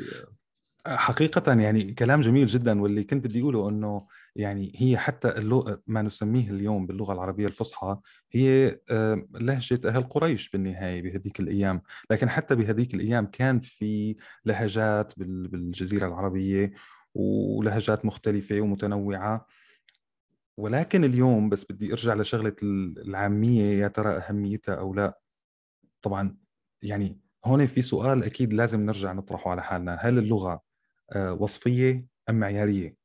حقيقة 0.88 1.54
يعني 1.54 1.94
كلام 1.94 2.22
جميل 2.22 2.48
جدا 2.48 2.82
واللي 2.82 3.04
كنت 3.04 3.28
بدي 3.28 3.42
أقوله 3.42 3.70
أنه 3.70 4.08
يعني 4.36 4.74
هي 4.76 4.98
حتى 4.98 5.30
اللغة 5.38 5.82
ما 5.88 6.02
نسميه 6.02 6.50
اليوم 6.50 6.86
باللغة 6.88 7.14
العربية 7.14 7.48
الفصحى 7.48 7.98
هي 8.32 8.80
لهجة 9.34 9.80
أهل 9.86 10.04
قريش 10.04 10.50
بالنهاية 10.50 11.02
بهذيك 11.02 11.40
الأيام. 11.40 11.82
لكن 12.12 12.30
حتى 12.30 12.56
بهذيك 12.56 12.94
الأيام 12.94 13.26
كان 13.26 13.60
في 13.60 14.16
لهجات 14.46 15.14
بالجزيرة 15.18 16.08
العربية 16.08 16.74
ولهجات 17.16 18.06
مختلفة 18.06 18.62
ومتنوعة. 18.62 19.48
ولكن 20.58 21.04
اليوم 21.04 21.50
بس 21.50 21.66
بدي 21.72 21.92
أرجع 21.92 22.14
لشغلة 22.14 22.56
العامية 22.64 23.64
يا 23.64 23.88
ترى 23.88 24.10
أهميتها 24.18 24.76
أو 24.76 24.94
لا؟ 24.94 25.20
طبعا 26.02 26.38
يعني 26.82 27.20
هون 27.46 27.66
في 27.66 27.82
سؤال 27.82 28.24
أكيد 28.24 28.54
لازم 28.54 28.82
نرجع 28.86 29.12
نطرحه 29.14 29.52
على 29.52 29.64
حالنا. 29.64 29.96
هل 30.02 30.18
اللغة 30.18 30.64
آه، 31.12 31.34
وصفية 31.34 32.08
أم 32.30 32.40
معيارية؟ 32.40 32.98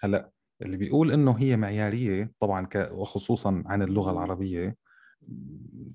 هلأ 0.00 0.32
اللي 0.62 0.76
بيقول 0.76 1.12
إنه 1.12 1.32
هي 1.38 1.56
معيارية 1.56 2.32
طبعا 2.40 2.68
وخصوصا 2.76 3.62
عن 3.66 3.82
اللغة 3.82 4.10
العربية 4.12 4.76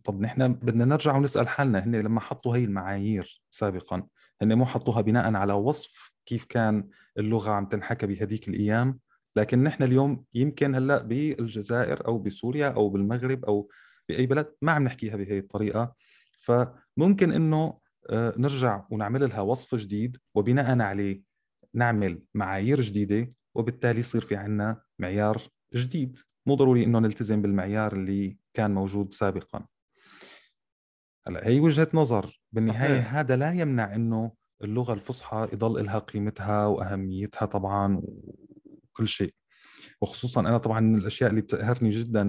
طب 0.03 0.21
نحن 0.21 0.53
بدنا 0.53 0.85
نرجع 0.85 1.15
ونسأل 1.15 1.47
حالنا 1.47 1.85
هن 1.85 1.95
لما 1.95 2.19
حطوا 2.19 2.55
هي 2.55 2.63
المعايير 2.63 3.41
سابقا 3.51 4.07
هن 4.41 4.53
مو 4.53 4.65
حطوها 4.65 5.01
بناء 5.01 5.33
على 5.33 5.53
وصف 5.53 6.11
كيف 6.25 6.45
كان 6.45 6.89
اللغة 7.17 7.51
عم 7.51 7.65
تنحكى 7.65 8.07
بهذيك 8.07 8.47
الأيام 8.47 8.99
لكن 9.35 9.63
نحن 9.63 9.83
اليوم 9.83 10.25
يمكن 10.33 10.75
هلأ 10.75 11.01
بالجزائر 11.01 12.07
أو 12.07 12.19
بسوريا 12.19 12.67
أو 12.67 12.89
بالمغرب 12.89 13.45
أو 13.45 13.69
بأي 14.09 14.25
بلد 14.25 14.53
ما 14.61 14.71
عم 14.71 14.83
نحكيها 14.83 15.15
بهي 15.15 15.39
الطريقة. 15.39 15.95
فممكن 16.39 17.31
إنه 17.31 17.79
آه، 18.09 18.33
نرجع 18.38 18.85
ونعمل 18.91 19.29
لها 19.29 19.41
وصف 19.41 19.75
جديد 19.75 20.17
وبناء 20.35 20.81
عليه 20.81 21.21
نعمل 21.73 22.21
معايير 22.33 22.81
جديدة 22.81 23.33
وبالتالي 23.55 23.99
يصير 23.99 24.21
في 24.21 24.35
عنا 24.35 24.81
معيار 24.99 25.41
جديد. 25.75 26.19
مو 26.45 26.55
ضروري 26.55 26.83
إنه 26.83 26.99
نلتزم 26.99 27.41
بالمعيار 27.41 27.93
اللي 27.93 28.38
كان 28.55 28.73
موجود 28.73 29.13
سابقا. 29.13 29.65
هلا 31.27 31.47
هي 31.47 31.59
وجهة 31.59 31.87
نظر. 31.93 32.41
بالنهاية 32.51 32.99
هذا 32.99 33.35
لا 33.35 33.51
يمنع 33.51 33.95
إنه 33.95 34.31
اللغة 34.63 34.93
الفصحى 34.93 35.47
يضل 35.53 35.85
لها 35.85 35.99
قيمتها 35.99 36.65
وأهميتها 36.67 37.45
طبعا 37.45 38.01
وكل 38.03 39.07
شيء. 39.07 39.33
وخصوصا 40.01 40.41
أنا 40.41 40.57
طبعا 40.57 40.79
من 40.79 40.95
الأشياء 40.97 41.29
اللي 41.29 41.41
بتقهرني 41.41 41.89
جدا 41.89 42.23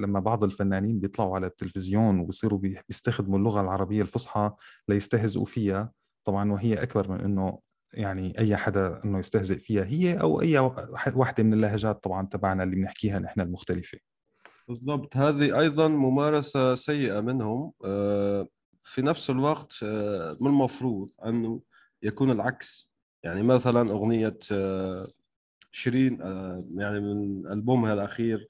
لما 0.00 0.20
بعض 0.20 0.44
الفنانين 0.44 1.00
بيطلعوا 1.00 1.34
على 1.34 1.46
التلفزيون 1.46 2.20
وبيصيروا 2.20 2.58
بيستخدموا 2.88 3.38
اللغة 3.38 3.60
العربية 3.60 4.02
الفصحى 4.02 4.50
ليستهزئوا 4.88 5.44
فيها. 5.44 5.92
طبعا 6.24 6.52
وهي 6.52 6.82
أكبر 6.82 7.10
من 7.10 7.20
إنه 7.20 7.58
يعني 7.94 8.38
أي 8.38 8.56
حدا 8.56 9.04
إنه 9.04 9.18
يستهزئ 9.18 9.58
فيها. 9.58 9.84
هي 9.84 10.20
أو 10.20 10.40
أي 10.42 10.58
وحده 11.14 11.42
من 11.44 11.52
اللهجات 11.52 12.04
طبعا 12.04 12.26
تبعنا 12.26 12.62
اللي 12.62 12.76
بنحكيها 12.76 13.18
نحن 13.18 13.40
المختلفة. 13.40 13.98
بالضبط. 14.68 15.16
هذه 15.16 15.60
أيضا 15.60 15.88
ممارسة 15.88 16.74
سيئة 16.74 17.20
منهم 17.20 17.72
آه، 17.84 18.48
في 18.82 19.02
نفس 19.02 19.30
الوقت 19.30 19.74
آه، 19.82 20.36
من 20.40 20.46
المفروض 20.46 21.10
انه 21.26 21.60
يكون 22.02 22.30
العكس. 22.30 22.90
يعني 23.22 23.42
مثلا 23.42 23.90
أغنية 23.90 24.38
آه، 24.52 25.06
شيرين 25.72 26.20
يعني 26.74 27.00
من 27.00 27.46
ألبومها 27.46 27.94
الأخير 27.94 28.48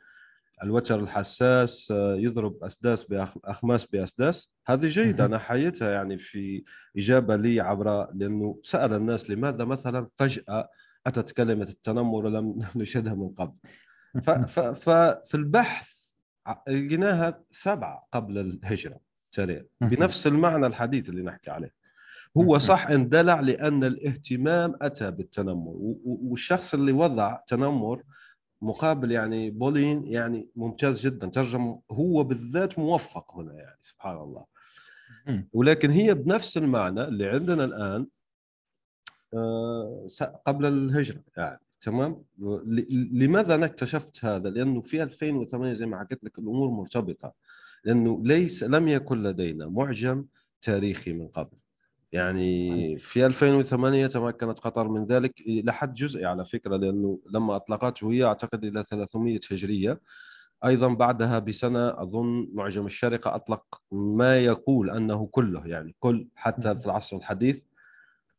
الوتر 0.62 1.00
الحساس 1.00 1.90
يضرب 2.16 2.64
أسداس 2.64 3.04
باخماس 3.04 3.86
بأسداس. 3.86 4.52
هذه 4.66 4.86
جيدة. 4.86 5.24
أنا 5.24 5.38
حييتها 5.38 5.90
يعني 5.90 6.18
في 6.18 6.64
إجابة 6.96 7.36
لي 7.36 7.60
عبر 7.60 8.14
لأنه 8.14 8.58
سأل 8.62 8.92
الناس 8.92 9.30
لماذا 9.30 9.64
مثلا 9.64 10.06
فجأة 10.14 10.68
أتت 11.06 11.30
كلمة 11.30 11.64
التنمر 11.64 12.26
ولم 12.26 12.58
نشهدها 12.76 13.14
من 13.14 13.28
قبل. 13.28 13.56
ففي 14.20 15.34
البحث 15.34 15.97
لقيناها 16.68 17.44
سبعة 17.50 18.08
قبل 18.12 18.38
الهجرة 18.38 19.00
تاريخ 19.32 19.62
بنفس 19.80 20.26
المعنى 20.26 20.66
الحديث 20.66 21.08
اللي 21.08 21.22
نحكي 21.22 21.50
عليه. 21.50 21.74
هو 22.36 22.58
صح 22.58 22.86
اندلع 22.86 23.40
لأن 23.40 23.84
الاهتمام 23.84 24.74
أتى 24.82 25.10
بالتنمر. 25.10 25.74
والشخص 26.30 26.74
اللي 26.74 26.92
وضع 26.92 27.36
تنمر 27.46 28.02
مقابل 28.62 29.12
يعني 29.12 29.50
بولين 29.50 30.04
يعني 30.04 30.48
ممتاز 30.56 31.00
جدا. 31.00 31.28
ترجم 31.28 31.78
هو 31.90 32.24
بالذات 32.24 32.78
موفق 32.78 33.36
هنا 33.36 33.52
يعني 33.54 33.78
سبحان 33.80 34.16
الله. 34.16 34.44
ولكن 35.52 35.90
هي 35.90 36.14
بنفس 36.14 36.56
المعنى 36.56 37.02
اللي 37.02 37.28
عندنا 37.28 37.64
الآن 37.64 38.06
آه، 39.34 40.06
قبل 40.46 40.66
الهجرة 40.66 41.22
يعني. 41.36 41.60
تمام؟ 41.80 42.24
لماذا 43.12 43.54
أنا 43.54 43.66
اكتشفت 43.66 44.24
هذا؟ 44.24 44.50
لأنه 44.50 44.80
في 44.80 45.02
2008 45.02 45.72
زي 45.72 45.86
ما 45.86 45.98
حكيت 46.00 46.24
لك 46.24 46.38
الأمور 46.38 46.70
مرتبطة. 46.70 47.32
لأنه 47.84 48.22
ليس 48.24 48.64
لم 48.64 48.88
يكن 48.88 49.22
لدينا 49.22 49.68
معجم 49.68 50.24
تاريخي 50.60 51.12
من 51.12 51.28
قبل. 51.28 51.56
يعني 52.12 52.98
في 52.98 53.26
2008 53.26 54.06
تمكنت 54.06 54.58
قطر 54.58 54.88
من 54.88 55.04
ذلك 55.04 55.34
لحد 55.46 55.94
جزئي 55.94 56.24
على 56.24 56.44
فكرة 56.44 56.76
لأنه 56.76 57.18
لما 57.30 57.56
أطلقته 57.56 58.12
هي 58.12 58.24
أعتقد 58.24 58.64
إلى 58.64 58.84
300 58.84 59.40
هجرية. 59.50 60.00
أيضا 60.64 60.88
بعدها 60.88 61.38
بسنة 61.38 61.88
أظن 62.02 62.48
معجم 62.52 62.86
الشارقة 62.86 63.34
أطلق 63.34 63.82
ما 63.92 64.38
يقول 64.38 64.90
أنه 64.90 65.26
كله 65.26 65.66
يعني 65.66 65.96
كل 66.00 66.28
حتى 66.34 66.78
في 66.78 66.86
العصر 66.86 67.16
الحديث. 67.16 67.60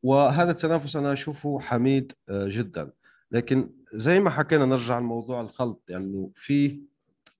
وهذا 0.03 0.51
التنافس 0.51 0.95
أنا 0.95 1.13
أشوفه 1.13 1.59
حميد 1.59 2.13
آه، 2.29 2.47
جدا. 2.51 2.91
لكن 3.31 3.69
زي 3.93 4.19
ما 4.19 4.29
حكينا 4.29 4.65
نرجع 4.65 4.99
لموضوع 4.99 5.41
الخلط 5.41 5.83
يعني 5.89 6.31
في 6.35 6.81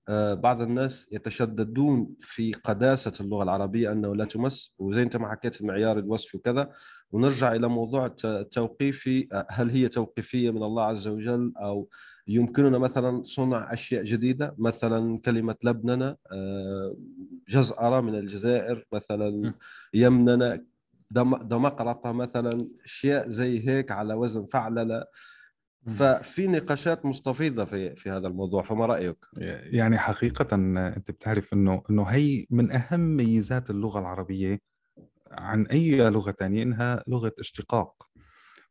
آه، 0.10 0.34
بعض 0.34 0.62
الناس 0.62 1.08
يتشددون 1.12 2.16
في 2.20 2.54
قداسة 2.54 3.14
اللغة 3.22 3.44
العربية 3.44 3.92
أنه 3.92 4.16
لا 4.16 4.26
تمس 4.26 4.74
وزي 4.80 5.02
أنت 5.02 5.18
ما 5.18 5.32
حكيت 5.32 5.62
المعيار 5.62 6.00
الوصفي 6.00 6.38
وكذا. 6.38 6.72
ونرجع 7.12 7.52
إلى 7.56 7.68
موضوع 7.68 8.14
التوقيفي 8.26 9.28
آه، 9.32 9.48
هل 9.50 9.70
هي 9.70 9.88
توقيفية 9.88 10.52
من 10.52 10.64
الله 10.64 10.84
عز 10.84 11.08
وجل 11.08 11.54
أو 11.58 11.90
يمكننا 12.28 12.78
مثلا 12.78 13.22
صنع 13.22 13.74
أشياء 13.74 14.04
جديدة 14.04 14.56
مثلا 14.58 15.20
كلمة 15.26 15.56
لبننا 15.64 16.18
آه، 16.32 16.96
جزأرة 17.50 18.02
من 18.02 18.16
الجزائر 18.16 18.86
مثلا 18.94 19.54
يمننا 19.94 20.66
دمقرطة 21.12 22.12
مثلا 22.12 22.68
أشياء 22.86 23.30
زي 23.30 23.70
هيك 23.70 23.92
على 23.92 24.14
وزن 24.14 24.46
فعللة 24.46 25.06
ففي 25.86 26.48
نقاشات 26.48 27.06
مستفيضة 27.06 27.66
في 27.66 27.96
في 27.96 28.10
هذا 28.10 28.28
الموضوع 28.28 28.64
فما 28.64 28.86
رأيك؟ 28.86 29.18
يعني 29.72 29.98
حقيقة 29.98 30.56
أنت 30.56 31.12
بتعرف 31.12 31.54
إنه 31.54 31.84
إنه 31.90 32.04
هي 32.04 32.46
من 32.50 32.72
أهم 32.72 33.00
ميزات 33.00 33.70
اللغة 33.70 34.00
العربية 34.00 34.60
عن 35.32 35.66
أي 35.66 36.10
لغة 36.10 36.32
ثانية 36.32 36.64
إنها 36.64 37.04
لغة 37.08 37.32
اشتقاق. 37.40 38.10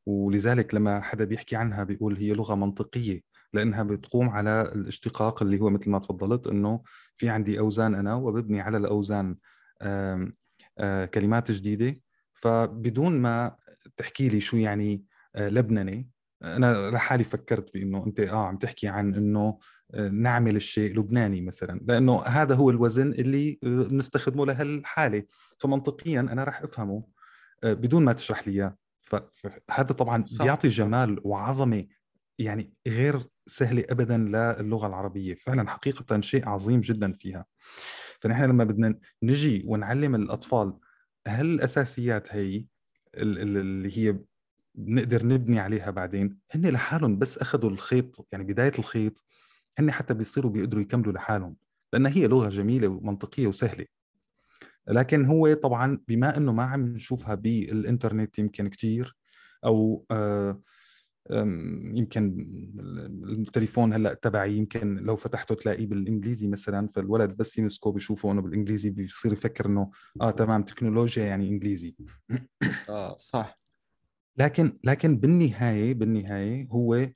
ولذلك 0.07 0.75
لما 0.75 1.01
حدا 1.01 1.25
بيحكي 1.25 1.57
عنها 1.57 1.85
بيقول 1.85 2.17
هي 2.17 2.33
لغة 2.33 2.55
منطقية 2.55 3.21
لأنها 3.53 3.83
بتقوم 3.83 4.29
على 4.29 4.63
الاشتقاق 4.75 5.43
اللي 5.43 5.61
هو 5.61 5.71
مثل 5.71 5.91
ما 5.91 5.99
تفضلت 5.99 6.47
إنه 6.47 6.83
في 7.17 7.29
عندي 7.29 7.59
أوزان 7.59 7.95
أنا 7.95 8.15
وببني 8.15 8.61
على 8.61 8.77
الأوزان 8.77 9.37
كلمات 11.15 11.51
جديدة. 11.51 12.01
فبدون 12.35 13.19
ما 13.19 13.57
تحكي 13.97 14.29
لي 14.29 14.41
شو 14.41 14.57
يعني 14.57 15.05
لبنني 15.37 16.09
أنا 16.43 16.91
لحالي 16.91 17.25
فكرت 17.25 17.75
بإنه 17.75 18.07
أنت 18.07 18.21
آه 18.21 18.47
عم 18.47 18.57
تحكي 18.57 18.89
عن 18.89 19.15
إنه 19.15 19.59
آه، 19.95 20.09
نعمل 20.09 20.57
الشيء 20.57 20.99
لبناني 20.99 21.41
مثلا 21.41 21.81
لأنه 21.85 22.23
هذا 22.23 22.55
هو 22.55 22.71
الوزن 22.71 23.13
اللي 23.13 23.59
آه، 23.65 23.67
بنستخدمه 23.67 24.47
لهالحالة. 24.47 25.23
فمنطقيا 25.59 26.21
أنا 26.21 26.45
راح 26.45 26.63
أفهمه 26.63 27.05
آه، 27.65 27.73
بدون 27.73 28.05
ما 28.05 28.13
تشرح 28.13 28.49
لي 28.49 28.55
إياه. 28.55 28.77
فهذا 29.33 29.93
طبعا 29.93 30.25
صح. 30.25 30.45
بيعطي 30.45 30.69
جمال 30.69 31.21
وعظمة 31.25 31.87
يعني 32.39 32.73
غير 32.89 33.29
سهلة 33.47 33.85
ابدا 33.91 34.17
للغة 34.19 34.87
العربية. 34.87 35.35
فعلا 35.35 35.71
حقيقة 35.71 36.21
شيء 36.21 36.49
عظيم 36.49 36.81
جدا 36.81 37.13
فيها. 37.13 37.47
فنحن 38.21 38.45
لما 38.45 38.65
بدنا 38.65 38.99
نجي 39.23 39.65
ونعلم 39.67 40.15
الأطفال 40.15 40.73
هالأساسيات 41.27 42.35
هي 42.35 42.65
اللي 43.15 43.99
هي 43.99 44.19
بنقدر 44.79 45.27
نبني 45.27 45.61
عليها 45.61 45.91
بعدين. 45.91 46.39
هن 46.51 46.67
لحالهم 46.67 47.19
بس 47.19 47.39
اخذوا 47.39 47.71
الخيط 47.71 48.27
يعني 48.33 48.45
بداية 48.45 48.73
الخيط 48.79 49.25
هن 49.79 49.91
حتى 49.91 50.15
بيصيروا 50.15 50.51
بيقدروا 50.51 50.83
يكملوا 50.83 51.13
لحالهم 51.13 51.57
لأن 51.93 52.07
هي 52.07 52.27
لغة 52.27 52.49
جميلة 52.49 52.89
ومنطقية 52.89 53.47
وسهلة. 53.47 53.87
لكن 54.89 55.25
هو 55.25 55.55
طبعا 55.55 56.01
بما 56.09 56.37
إنه 56.37 56.53
ما 56.53 56.63
عم 56.63 56.81
نشوفها 56.81 57.35
بالإنترنت 57.35 58.39
يمكن 58.39 58.69
كثير 58.69 59.17
أو 59.65 60.07
آه 60.11 60.61
يمكن 61.95 62.47
التليفون 63.29 63.93
هلأ 63.93 64.15
تبعي 64.15 64.57
يمكن 64.57 64.97
لو 64.97 65.17
فتحته 65.17 65.55
تلاقيه 65.55 65.87
بالإنجليزي 65.87 66.49
مثلا 66.49 66.89
فالولد 66.95 67.37
بس 67.37 67.59
يمسكه 67.59 67.93
بيشوفه 67.93 68.33
انه 68.33 68.43
بالإنجليزي 68.43 68.91
بيصير 68.91 69.33
يفكر 69.33 69.67
إنه 69.67 69.91
آه 70.21 70.31
تمام 70.31 70.63
تكنولوجيا 70.63 71.25
يعني 71.25 71.49
إنجليزي. 71.49 71.97
آه 72.89 73.17
صح. 73.17 73.68
لكن 74.39 74.79
لكن 74.85 75.17
بالنهاية 75.17 75.95
بالنهاية 75.95 76.69
هو 76.69 76.95
آه، 76.95 77.13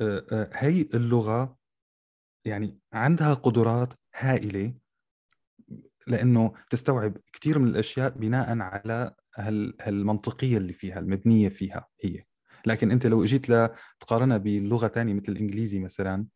آه، 0.00 0.50
هي 0.54 0.88
اللغة 0.94 1.56
يعني 2.44 2.78
عندها 2.92 3.34
قدرات 3.34 3.92
هائلة 4.16 4.74
لأنه 6.06 6.52
تستوعب 6.70 7.16
كثير 7.32 7.58
من 7.58 7.68
الأشياء 7.68 8.10
بناء 8.10 8.58
على 8.58 9.14
هالمنطقية 9.80 10.56
اللي 10.56 10.72
فيها 10.72 10.98
المبنية 10.98 11.48
فيها 11.48 11.88
هي. 12.04 12.24
لكن 12.66 12.90
أنت 12.90 13.06
لو 13.06 13.24
إجيت 13.24 13.50
لتقارنها 13.50 14.36
بلغة 14.36 14.88
ثانية 14.88 15.14
مثل 15.14 15.32
الإنجليزي 15.32 15.78
مثلا 15.78 16.26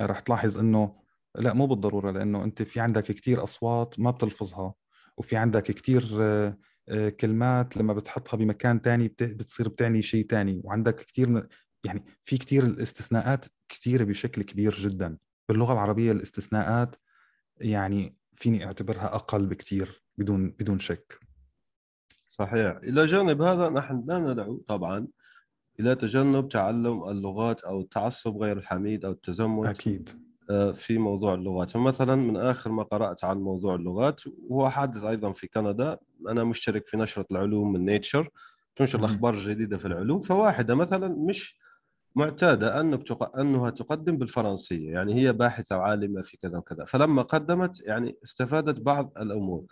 رح 0.00 0.20
تلاحظ 0.20 0.58
إنه 0.58 1.02
لا 1.34 1.54
مو 1.54 1.66
بالضرورة 1.66 2.10
لأنه 2.10 2.44
أنت 2.44 2.62
في 2.62 2.80
عندك 2.80 3.04
كثير 3.04 3.42
أصوات 3.42 4.00
ما 4.00 4.10
بتلفظها 4.10 4.74
وفي 5.16 5.36
عندك 5.36 5.62
كثير 5.62 6.18
آه، 6.22 6.48
آه، 6.48 6.58
كلمات 7.20 7.76
لما 7.76 7.92
بتحطها 7.92 8.36
بمكان 8.36 8.80
ثاني 8.80 9.08
بتصير 9.08 9.68
بتعني 9.68 10.02
شيء 10.02 10.26
ثاني 10.26 10.60
وعندك 10.64 10.96
كثير 10.96 11.48
يعني 11.84 12.04
في 12.20 12.38
كثير 12.38 12.64
الاستثناءات 12.64 13.46
كثيره 13.68 14.04
بشكل 14.04 14.42
كبير 14.42 14.74
جدا. 14.74 15.18
باللغة 15.48 15.72
العربية 15.72 16.12
الاستثناءات 16.12 16.96
يعني 17.56 18.16
فيني 18.36 18.66
أعتبرها 18.66 19.14
أقل 19.14 19.46
بكثير 19.46 20.02
بدون 20.18 20.50
بدون 20.50 20.78
شك. 20.78 21.18
صحيح. 22.28 22.76
إلى 22.84 23.06
جانب 23.06 23.42
هذا 23.42 23.68
نحن 23.68 24.04
لا 24.06 24.18
ندعو 24.18 24.64
طبعا 24.68 25.08
إلى 25.80 25.94
تجنب 25.94 26.48
تعلم 26.48 27.08
اللغات 27.08 27.60
أو 27.64 27.80
التعصب 27.80 28.36
غير 28.36 28.58
الحميد 28.58 29.04
أو 29.04 29.10
التزمت. 29.12 29.68
أكيد. 29.68 30.08
آه، 30.08 30.31
في 30.74 30.98
موضوع 30.98 31.34
اللغات. 31.34 31.70
فمثلا 31.70 32.16
من 32.16 32.36
آخر 32.36 32.72
ما 32.72 32.82
قرأت 32.82 33.24
عن 33.24 33.38
موضوع 33.38 33.74
اللغات 33.74 34.20
وهو 34.48 34.70
حادث 34.70 35.04
أيضا 35.04 35.32
في 35.32 35.46
كندا. 35.46 35.98
أنا 36.28 36.44
مشترك 36.44 36.86
في 36.86 36.96
نشرة 36.96 37.26
العلوم 37.30 37.72
من 37.72 37.84
نيتشر 37.84 38.30
تنشر 38.76 38.98
الاخبار 38.98 39.34
الجديده 39.34 39.78
في 39.78 39.86
العلوم. 39.86 40.20
فواحدة 40.20 40.74
مثلا 40.74 41.08
مش 41.08 41.58
معتادة 42.16 42.80
أنك 42.80 43.02
تق... 43.08 43.38
أنها 43.38 43.70
تقدم 43.70 44.16
بالفرنسية. 44.16 44.90
يعني 44.92 45.14
هي 45.14 45.32
باحثة 45.32 45.78
وعالمه 45.78 46.22
في 46.22 46.36
كذا 46.36 46.58
وكذا. 46.58 46.84
فلما 46.84 47.22
قدمت 47.22 47.80
يعني 47.80 48.16
استفادت 48.24 48.80
بعض 48.80 49.12
الأمور. 49.18 49.64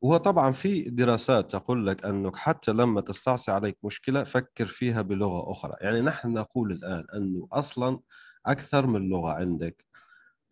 وهو 0.00 0.16
طبعا 0.16 0.52
في 0.52 0.82
دراسات 0.82 1.50
تقول 1.50 1.86
لك 1.86 2.04
أنك 2.04 2.36
حتى 2.36 2.72
لما 2.72 3.00
تستعصي 3.00 3.50
عليك 3.50 3.78
مشكلة 3.84 4.24
فكر 4.24 4.66
فيها 4.66 5.02
بلغة 5.02 5.52
أخرى. 5.52 5.74
يعني 5.80 6.00
نحن 6.00 6.32
نقول 6.32 6.72
الآن 6.72 7.04
أنه 7.14 7.48
أصلا 7.52 8.00
أكثر 8.46 8.86
من 8.86 9.08
لغة 9.08 9.30
عندك. 9.30 9.85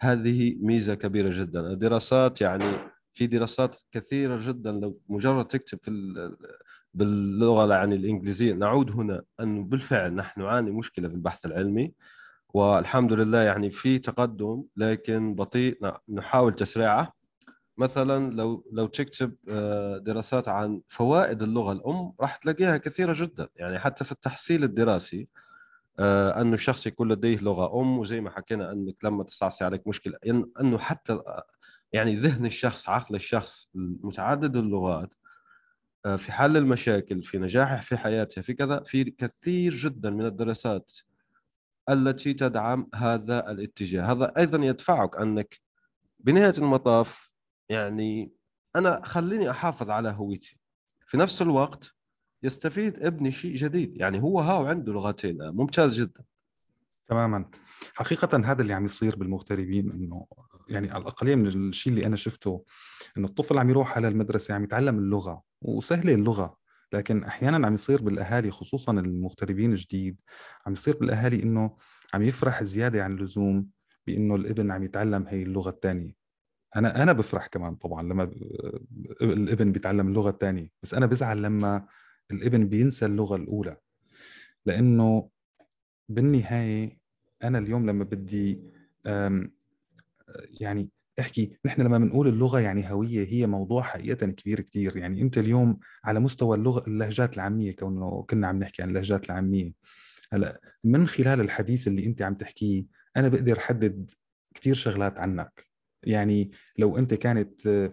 هذه 0.04 0.56
ميزة 0.60 0.94
كبيرة 0.94 1.30
جدا. 1.32 1.60
الدراسات 1.60 2.40
يعني 2.40 2.64
في 3.12 3.26
دراسات 3.26 3.76
كثيرة 3.92 4.38
جدا. 4.48 4.72
لو 4.72 5.00
مجرد 5.08 5.46
تكتب 5.46 5.78
في 5.82 5.90
باللغة 6.94 7.74
يعني 7.74 7.94
الإنجليزية 7.94 8.54
نعود 8.54 8.90
هنا 8.90 9.22
انه 9.40 9.62
بالفعل 9.64 10.14
نحن 10.14 10.40
نعاني 10.40 10.70
مشكلة 10.70 11.08
في 11.08 11.14
البحث 11.14 11.46
العلمي 11.46 11.92
والحمد 12.54 13.12
لله 13.12 13.38
يعني 13.42 13.70
في 13.70 13.98
تقدم 13.98 14.64
لكن 14.76 15.34
بطيء. 15.34 15.78
نحاول 16.08 16.52
تسريعه. 16.52 17.12
مثلا 17.78 18.30
لو 18.34 18.66
لو 18.72 18.86
تكتب 18.86 19.34
آه، 19.48 19.98
دراسات 19.98 20.48
عن 20.48 20.80
فوائد 20.88 21.42
اللغة 21.42 21.72
الأم 21.72 22.12
راح 22.20 22.36
تلاقيها 22.36 22.76
كثيرة 22.76 23.14
جدا. 23.16 23.48
يعني 23.56 23.78
حتى 23.78 24.04
في 24.04 24.12
التحصيل 24.12 24.64
الدراسي 24.64 25.28
أنه 26.00 26.54
الشخص 26.54 26.86
يكون 26.86 27.12
لديه 27.12 27.38
لغة 27.38 27.80
أم 27.80 27.98
وزي 27.98 28.20
ما 28.20 28.30
حكينا 28.30 28.72
أنك 28.72 29.04
لما 29.04 29.24
تستعصي 29.24 29.64
عليك 29.64 29.86
مشكلة 29.86 30.18
أنه 30.60 30.78
حتى 30.78 31.20
يعني 31.92 32.16
ذهن 32.16 32.46
الشخص 32.46 32.88
عقل 32.88 33.14
الشخص 33.14 33.68
متعدد 33.74 34.56
اللغات 34.56 35.14
آه، 36.06 36.16
في 36.16 36.32
حل 36.32 36.56
المشاكل 36.56 37.22
في 37.22 37.38
نجاحه 37.38 37.80
في 37.80 37.96
حياته 37.96 38.42
في 38.42 38.54
كذا 38.54 38.82
في 38.82 39.04
كثير 39.04 39.74
جدا 39.74 40.10
من 40.10 40.26
الدراسات 40.26 40.92
التي 41.90 42.34
تدعم 42.34 42.88
هذا 42.94 43.50
الاتجاه. 43.50 44.02
هذا 44.12 44.32
أيضا 44.38 44.66
يدفعك 44.66 45.16
أنك 45.16 45.60
بنهاية 46.18 46.54
المطاف 46.58 47.30
يعني 47.68 48.32
أنا 48.76 49.00
خليني 49.04 49.50
أحافظ 49.50 49.90
على 49.90 50.08
هويتي. 50.08 50.58
في 51.06 51.16
نفس 51.16 51.42
الوقت 51.42 51.94
يستفيد 52.44 53.02
ابني 53.02 53.32
شيء 53.32 53.54
جديد. 53.54 53.96
يعني 53.96 54.22
هو 54.22 54.40
هاو 54.40 54.66
عنده 54.66 54.92
لغتين. 54.92 55.38
ممتاز 55.40 55.94
جدا. 55.94 56.24
تماما. 57.06 57.44
حقيقة 57.94 58.38
هذا 58.44 58.62
اللي 58.62 58.72
عم 58.72 58.84
يصير 58.84 59.16
بالمغتربين 59.16 59.90
إنه 59.90 60.26
يعني 60.70 60.90
على 60.90 61.02
الاقليه 61.02 61.34
من 61.34 61.46
الشيء 61.46 61.92
اللي 61.92 62.06
أنا 62.06 62.16
شفته 62.16 62.64
إنه 63.16 63.26
الطفل 63.26 63.58
عم 63.58 63.70
يروح 63.70 63.96
على 63.96 64.08
المدرسة 64.08 64.54
عم 64.54 64.64
يتعلم 64.64 64.98
اللغة 64.98 65.42
وسهلة 65.62 66.14
اللغة 66.14 66.56
لكن 66.92 67.24
أحيانا 67.24 67.66
عم 67.66 67.74
يصير 67.74 68.02
بالأهالي 68.02 68.50
خصوصا 68.50 68.92
المغتربين 68.92 69.72
الجديد 69.72 70.20
عم 70.66 70.72
يصير 70.72 70.96
بالأهالي 70.96 71.42
إنه 71.42 71.76
عم 72.14 72.22
يفرح 72.22 72.62
زيادة 72.62 73.04
عن 73.04 73.12
اللزوم 73.12 73.66
بإنه 74.06 74.34
الابن 74.34 74.70
عم 74.70 74.82
يتعلم 74.82 75.26
هي 75.28 75.42
اللغة 75.42 75.70
الثانية 75.70 76.14
أنا 76.76 77.02
أنا 77.02 77.12
بفرح 77.12 77.46
كمان 77.46 77.74
طبعا 77.74 78.02
لما 78.02 78.30
الابن 79.22 79.72
بيتعلم 79.72 80.08
اللغة 80.08 80.30
الثانية 80.30 80.70
بس 80.82 80.94
أنا 80.94 81.06
بزعل 81.06 81.42
لما 81.42 81.86
الابن 82.30 82.68
بينسى 82.68 83.06
اللغة 83.06 83.36
الأولى. 83.36 83.76
لأنه 84.66 85.28
بالنهاية 86.08 86.98
أنا 87.44 87.58
اليوم 87.58 87.86
لما 87.86 88.04
بدي 88.04 88.60
يعني 90.60 90.88
أحكي 91.20 91.58
نحن 91.66 91.82
لما 91.82 91.98
بنقول 91.98 92.28
اللغة 92.28 92.60
يعني 92.60 92.92
هوية 92.92 93.28
هي 93.28 93.46
موضوع 93.46 93.82
حقيقة 93.82 94.26
كبير 94.26 94.60
كثير 94.60 94.96
يعني 94.96 95.22
أنت 95.22 95.38
اليوم 95.38 95.78
على 96.04 96.20
مستوى 96.20 96.56
اللغة 96.56 96.86
اللهجات 96.86 97.34
العامية 97.34 97.72
كونه 97.72 98.22
كنا 98.22 98.46
عم 98.46 98.58
نحكي 98.58 98.82
عن 98.82 98.88
اللهجات 98.88 99.26
العامية. 99.26 99.72
هلأ 100.32 100.60
من 100.84 101.06
خلال 101.06 101.40
الحديث 101.40 101.88
اللي 101.88 102.06
أنت 102.06 102.22
عم 102.22 102.34
تحكيه 102.34 102.84
أنا 103.16 103.28
بقدر 103.28 103.58
أحدد 103.58 104.10
كثير 104.54 104.74
شغلات 104.74 105.18
عنك. 105.18 105.66
يعني 106.02 106.50
لو 106.78 106.98
أنت 106.98 107.14
كانت 107.14 107.90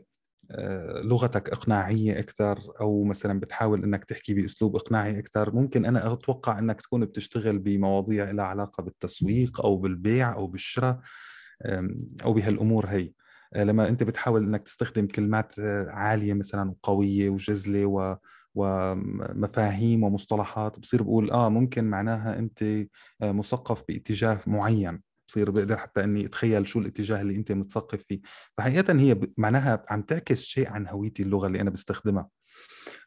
لغتك 1.03 1.49
إقناعية 1.49 2.19
أكثر 2.19 2.59
أو 2.81 3.03
مثلا 3.03 3.39
بتحاول 3.39 3.83
إنك 3.83 4.05
تحكي 4.05 4.33
بأسلوب 4.33 4.75
إقناعي 4.75 5.19
أكثر 5.19 5.55
ممكن 5.55 5.85
أنا 5.85 6.13
أتوقع 6.13 6.59
إنك 6.59 6.81
تكون 6.81 7.05
بتشتغل 7.05 7.59
بمواضيع 7.59 8.31
لها 8.31 8.45
علاقة 8.45 8.83
بالتسويق 8.83 9.61
أو 9.61 9.77
بالبيع 9.77 10.33
أو 10.33 10.47
بالشراء 10.47 10.99
أو 12.23 12.33
بهالأمور 12.33 12.85
هي. 12.87 13.11
آه، 13.53 13.63
لما 13.63 13.89
أنت 13.89 14.03
بتحاول 14.03 14.43
إنك 14.45 14.63
تستخدم 14.63 15.07
كلمات 15.07 15.59
آه، 15.59 15.89
عالية 15.89 16.33
مثلا 16.33 16.69
وقوية 16.71 17.29
وجزلة 17.29 17.85
و 17.85 18.15
ومفاهيم 18.55 20.03
ومصطلحات 20.03 20.79
بصير 20.79 21.03
بقول 21.03 21.31
آه 21.31 21.49
ممكن 21.49 21.83
معناها 21.85 22.39
أنت 22.39 22.63
مثقف 23.21 23.83
باتجاه 23.87 24.39
معين. 24.47 25.01
بصير 25.31 25.51
بقدر 25.51 25.77
حتى 25.77 26.03
إني 26.03 26.25
أتخيل 26.25 26.67
شو 26.67 26.79
الاتجاه 26.79 27.21
اللي 27.21 27.35
أنت 27.35 27.51
متثقف 27.51 28.03
فيه. 28.07 28.21
فحقيقه 28.57 28.99
هي 28.99 29.19
معناها 29.37 29.85
عم 29.89 30.01
تعكس 30.01 30.41
شيء 30.41 30.69
عن 30.69 30.87
هويتي 30.87 31.23
اللغة 31.23 31.47
اللي 31.47 31.61
أنا 31.61 31.69
بستخدمها. 31.69 32.29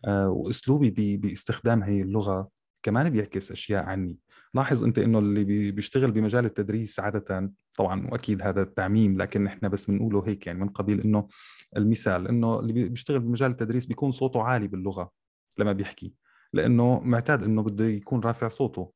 آه 0.04 0.28
وأسلوبي 0.28 1.16
باستخدام 1.16 1.82
هي 1.82 2.02
اللغة 2.02 2.48
كمان 2.82 3.10
بيعكس 3.10 3.52
أشياء 3.52 3.84
عني. 3.84 4.18
لاحظ 4.54 4.84
أنت 4.84 4.98
إنه 4.98 5.18
اللي 5.18 5.70
بيشتغل 5.70 6.10
بمجال 6.12 6.44
التدريس 6.44 7.00
عادة 7.00 7.52
طبعا 7.74 8.06
واكيد 8.10 8.42
هذا 8.42 8.62
التعميم 8.62 9.22
لكن 9.22 9.46
إحنا 9.46 9.68
بس 9.68 9.86
بنقوله 9.86 10.28
هيك 10.28 10.46
يعني 10.46 10.58
من 10.58 10.68
قبيل 10.68 11.00
إنه 11.00 11.28
المثال 11.76 12.28
إنه 12.28 12.60
اللي 12.60 12.72
بيشتغل 12.72 13.20
بمجال 13.20 13.50
التدريس 13.50 13.86
بيكون 13.86 14.10
صوته 14.10 14.42
عالي 14.42 14.68
باللغة 14.68 15.10
لما 15.58 15.72
بيحكي 15.72 16.14
لأنه 16.52 17.00
معتاد 17.00 17.42
إنه 17.42 17.62
بده 17.62 17.84
يكون 17.84 18.20
رافع 18.20 18.48
صوته. 18.48 18.92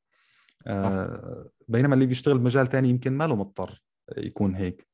آه 0.67 1.49
بينما 1.69 1.95
اللي 1.95 2.07
بيشتغل 2.07 2.39
بمجال 2.39 2.67
ثاني 2.67 2.89
يمكن 2.89 3.13
ما 3.13 3.27
له 3.27 3.37
مضطر 3.37 3.83
يكون 4.17 4.55
هيك. 4.55 4.89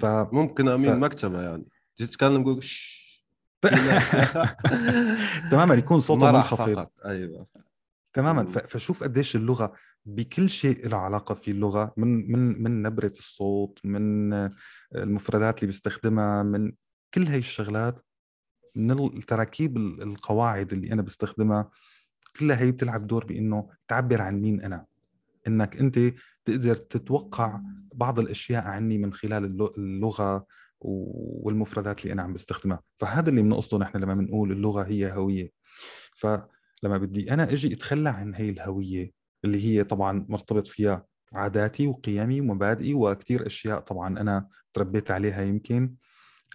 ف... 0.00 0.04
ممكن 0.32 0.68
أمين 0.68 0.94
ف... 0.94 1.04
مكتبة 1.04 1.42
يعني. 1.42 1.64
تتكلم 1.96 2.42
تقول 2.42 2.64
تماما 5.50 5.74
يكون 5.74 6.00
صوته 6.00 6.32
منخفض 6.32 6.86
أيوه. 7.04 7.46
تماما. 8.12 8.44
فشوف 8.44 9.02
قديش 9.02 9.36
اللغة 9.36 9.72
بكل 10.04 10.50
شيء 10.50 10.88
له 10.88 10.96
علاقة 10.96 11.34
في 11.34 11.50
اللغة 11.50 11.92
من 11.96 12.32
من 12.32 12.62
من 12.62 12.82
نبرة 12.82 13.12
الصوت 13.18 13.78
من 13.84 14.32
المفردات 14.94 15.58
اللي 15.58 15.66
بيستخدمها 15.66 16.42
من 16.42 16.72
كل 17.14 17.26
هاي 17.26 17.38
الشغلات 17.38 18.06
من 18.76 18.90
التراكيب 18.90 19.76
القواعد 19.76 20.72
اللي 20.72 20.92
أنا 20.92 21.02
بستخدمها 21.02 21.70
كلها 22.40 22.60
هي 22.60 22.72
بتلعب 22.72 23.06
دور 23.06 23.24
بإنه 23.24 23.70
تعبر 23.88 24.22
عن 24.22 24.40
مين 24.40 24.60
أنا. 24.60 24.86
إنك 25.46 25.76
أنت 25.76 25.98
تقدر 26.44 26.76
تتوقع 26.76 27.60
بعض 27.94 28.18
الأشياء 28.20 28.64
عني 28.64 28.98
من 28.98 29.12
خلال 29.12 29.44
اللغة 29.78 30.46
والمفردات 30.80 32.02
اللي 32.02 32.12
أنا 32.12 32.22
عم 32.22 32.32
بستخدمها. 32.32 32.82
فهذا 32.98 33.30
اللي 33.30 33.42
بنقصده 33.42 33.78
نحن 33.78 33.98
لما 33.98 34.14
بنقول 34.14 34.52
اللغة 34.52 34.82
هي 34.82 35.12
هوية. 35.12 35.50
فلما 36.16 36.98
بدي 36.98 37.32
أنا 37.32 37.42
أجي 37.52 37.74
أتخلى 37.74 38.10
عن 38.10 38.34
هي 38.34 38.50
الهوية 38.50 39.10
اللي 39.44 39.64
هي 39.64 39.84
طبعا 39.84 40.26
مرتبط 40.28 40.66
فيها 40.66 41.06
عاداتي 41.32 41.86
وقيمي 41.86 42.40
ومبادئي 42.40 42.94
وكثير 42.94 43.46
أشياء 43.46 43.80
طبعا 43.80 44.20
أنا 44.20 44.48
تربيت 44.72 45.10
عليها 45.10 45.42
يمكن 45.42 45.94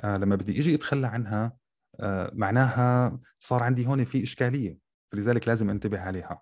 آه 0.04 0.18
لما 0.18 0.36
بدي 0.36 0.60
أجي 0.60 0.76
أتخلى 0.76 1.08
عنها 1.08 1.58
آه 2.00 2.32
معناها 2.34 3.20
صار 3.40 3.64
عندي 3.64 3.88
هون 3.88 4.06
في 4.06 4.24
إشكالية. 4.24 4.78
فلذلك 5.12 5.48
لازم 5.48 5.70
أنتبه 5.70 6.00
عليها. 6.00 6.42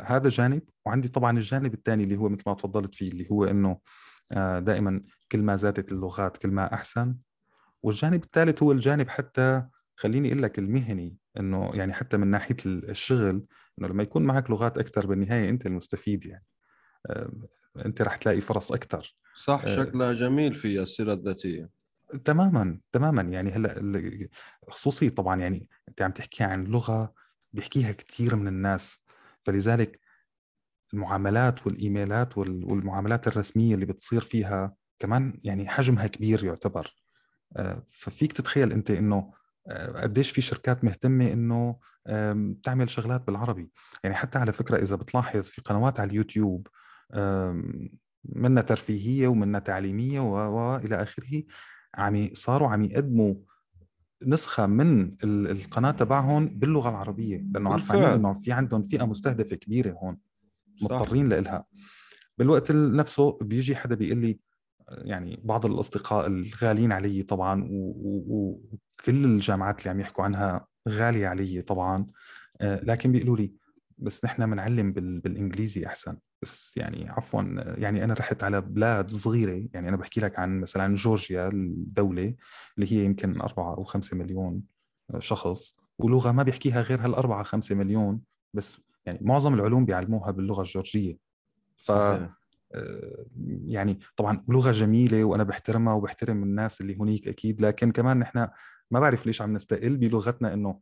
هذا 0.00 0.28
جانب 0.28 0.62
وعندي 0.86 1.08
طبعا 1.08 1.38
الجانب 1.38 1.74
الثاني 1.74 2.04
اللي 2.04 2.16
هو 2.16 2.28
مثل 2.28 2.42
ما 2.46 2.54
تفضلت 2.54 2.94
فيه 2.94 3.08
اللي 3.08 3.30
هو 3.30 3.44
إنه 3.44 3.78
آه 4.32 4.58
دائما 4.58 5.02
كل 5.32 5.42
ما 5.42 5.56
زادت 5.56 5.92
اللغات 5.92 6.36
كل 6.36 6.50
ما 6.50 6.74
أحسن. 6.74 7.16
والجانب 7.82 8.24
الثالث 8.24 8.62
هو 8.62 8.72
الجانب 8.72 9.08
حتى 9.08 9.66
خليني 9.96 10.28
أقول 10.28 10.42
لك 10.42 10.58
المهني 10.58 11.16
إنه 11.40 11.70
يعني 11.74 11.92
حتى 11.92 12.16
من 12.16 12.26
ناحية 12.26 12.56
الشغل 12.66 13.46
إنه 13.78 13.88
لما 13.88 14.02
يكون 14.02 14.22
معك 14.22 14.50
لغات 14.50 14.78
أكثر 14.78 15.06
بالنهاية 15.06 15.50
أنت 15.50 15.66
المستفيد 15.66 16.26
يعني. 16.26 16.46
أنت 17.86 18.02
رح 18.02 18.16
تلاقي 18.16 18.40
فرص 18.40 18.72
أكثر 18.72 19.16
صح 19.34 19.62
آه، 19.64 19.76
شكلها 19.76 20.12
جميل 20.12 20.52
في 20.54 20.82
السيرة 20.82 21.12
الذاتية. 21.12 21.70
تماما 22.24 22.80
تماما. 22.92 23.22
يعني 23.22 23.50
هلأ 23.50 24.28
خصوصي 24.68 25.10
طبعا 25.10 25.40
يعني 25.40 25.68
أنت 25.88 26.02
عم 26.02 26.10
تحكي 26.10 26.44
عن 26.44 26.64
لغة 26.64 27.14
بيحكيها 27.52 27.92
كثير 27.92 28.36
من 28.36 28.48
الناس. 28.48 29.03
فلذلك 29.46 30.00
المعاملات 30.94 31.66
والإيميلات 31.66 32.38
والمعاملات 32.38 33.26
الرسمية 33.26 33.74
اللي 33.74 33.86
بتصير 33.86 34.20
فيها 34.20 34.74
كمان 34.98 35.40
يعني 35.44 35.68
حجمها 35.68 36.06
كبير 36.06 36.44
يعتبر. 36.44 36.94
آه، 37.56 37.86
ففيك 37.92 38.32
تتخيل 38.32 38.72
أنت 38.72 38.90
إنه 38.90 39.32
آه، 39.68 40.02
قديش 40.02 40.30
في 40.30 40.40
شركات 40.40 40.84
مهتمة 40.84 41.32
إنه 41.32 41.78
تعمل 42.62 42.90
شغلات 42.90 43.26
بالعربي. 43.26 43.70
يعني 44.04 44.16
حتى 44.16 44.38
على 44.38 44.52
فكرة 44.52 44.78
إذا 44.78 44.96
بتلاحظ 44.96 45.42
في 45.42 45.60
قنوات 45.62 46.00
على 46.00 46.10
اليوتيوب 46.10 46.68
منها 48.24 48.62
ترفيهية 48.62 49.28
ومنها 49.28 49.60
تعليمية 49.60 50.20
والى 50.20 51.02
آخره 51.02 51.42
عم 51.94 52.28
صاروا 52.32 52.68
عم 52.68 52.84
يقدموا 52.84 53.34
نسخة 54.22 54.66
من 54.66 55.16
القناة 55.24 55.90
تبعهم 55.90 56.48
باللغة 56.48 56.88
العربية 56.88 57.44
لأنه 57.52 57.72
عارفين 57.72 57.96
إنه 58.14 58.32
في 58.32 58.52
عندهم 58.52 58.82
فئة 58.82 59.04
مستهدفة 59.06 59.56
كبيرة 59.56 59.92
هون 59.92 60.18
مضطرين 60.82 61.28
لإلها. 61.28 61.64
بالوقت 62.38 62.72
نفسه 62.72 63.38
بيجي 63.40 63.76
حدا 63.76 63.94
بيقول 63.94 64.18
لي 64.18 64.38
يعني 64.88 65.40
بعض 65.44 65.66
الأصدقاء 65.66 66.26
الغاليين 66.26 66.92
علي 66.92 67.22
طبعا 67.22 67.68
وكل 67.70 69.24
الجامعات 69.24 69.78
اللي 69.78 69.90
عم 69.90 70.00
يحكوا 70.00 70.24
عنها 70.24 70.66
غالية 70.88 71.28
علي 71.28 71.62
طبعا 71.62 72.06
آه، 72.60 72.84
لكن 72.84 73.12
بيقولوا 73.12 73.36
لي 73.36 73.52
بس 73.98 74.24
نحن 74.24 74.50
بنعلم 74.50 74.92
بالإنجليزي 74.92 75.86
أحسن. 75.86 76.16
بس 76.42 76.76
يعني 76.76 77.08
عفوا 77.10 77.42
يعني 77.78 78.04
أنا 78.04 78.14
رحت 78.14 78.42
على 78.42 78.60
بلاد 78.60 79.10
صغيرة. 79.10 79.68
يعني 79.72 79.88
أنا 79.88 79.96
بحكي 79.96 80.20
لك 80.20 80.38
عن 80.38 80.60
مثلا 80.60 80.94
جورجيا 80.94 81.48
الدولة 81.48 82.34
اللي 82.78 82.92
هي 82.92 83.04
يمكن 83.04 83.40
أربعة 83.40 83.74
أو 83.74 83.84
خمسة 83.84 84.16
مليون 84.16 84.62
شخص. 85.18 85.76
ولغة 85.98 86.32
ما 86.32 86.42
بيحكيها 86.42 86.82
غير 86.82 87.04
هالأربعة 87.04 87.42
خمسة 87.42 87.74
مليون. 87.74 88.20
بس 88.54 88.80
يعني 89.06 89.18
معظم 89.22 89.54
العلوم 89.54 89.84
بيعلموها 89.84 90.30
باللغة 90.30 90.62
الجورجية. 90.62 91.18
ف 91.76 91.92
صحيح. 91.92 92.30
آه، 92.74 93.26
يعني 93.64 94.00
طبعا 94.16 94.44
لغة 94.48 94.72
جميلة 94.72 95.24
وأنا 95.24 95.42
بحترمها 95.42 95.94
وبحترم 95.94 96.42
الناس 96.42 96.80
اللي 96.80 96.96
هنيك 96.96 97.28
أكيد. 97.28 97.60
لكن 97.60 97.92
كمان 97.92 98.18
نحن 98.18 98.48
ما 98.90 99.00
بعرف 99.00 99.26
ليش 99.26 99.42
عم 99.42 99.52
نستقل 99.52 99.96
بلغتنا 99.96 100.54
إنه 100.54 100.80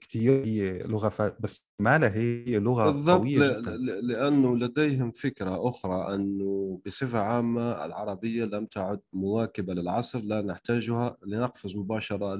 كثير 0.00 0.44
هي 0.44 0.78
لغة 0.78 1.08
ف... 1.08 1.22
بس 1.40 1.68
ما 1.78 1.98
لها 1.98 2.14
هي 2.14 2.58
لغة 2.58 2.84
بالضبط 2.92 3.20
قوية 3.20 3.38
ل... 3.40 3.58
جدا 3.62 3.76
لأنه 4.02 4.56
لديهم 4.56 5.10
فكرة 5.10 5.68
أخرى 5.68 6.14
أنه 6.14 6.80
بصفة 6.86 7.18
عامة 7.18 7.84
العربية 7.84 8.44
لم 8.44 8.66
تعد 8.66 9.00
مواكبة 9.12 9.74
للعصر 9.74 10.18
لا 10.20 10.42
نحتاجها 10.42 11.16
لنقفز 11.26 11.76
مباشرة 11.76 12.34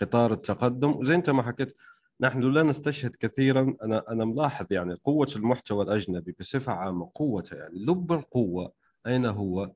لقطار 0.00 0.32
التقدم 0.32 0.90
وزي 0.90 1.14
أنت 1.14 1.30
ما 1.30 1.42
حكيت 1.42 1.76
نحن 2.20 2.40
لا 2.40 2.62
نستشهد 2.62 3.16
كثيرا 3.20 3.76
أنا 3.82 4.04
أنا 4.08 4.24
ملاحظ 4.24 4.66
يعني 4.70 4.94
قوة 4.94 5.28
المحتوى 5.36 5.84
الأجنبي 5.84 6.36
بصفة 6.40 6.72
عامة 6.72 7.10
قوته 7.14 7.56
يعني 7.56 7.78
لب 7.78 8.12
القوة 8.12 8.72
أين 9.06 9.26
هو؟ 9.26 9.72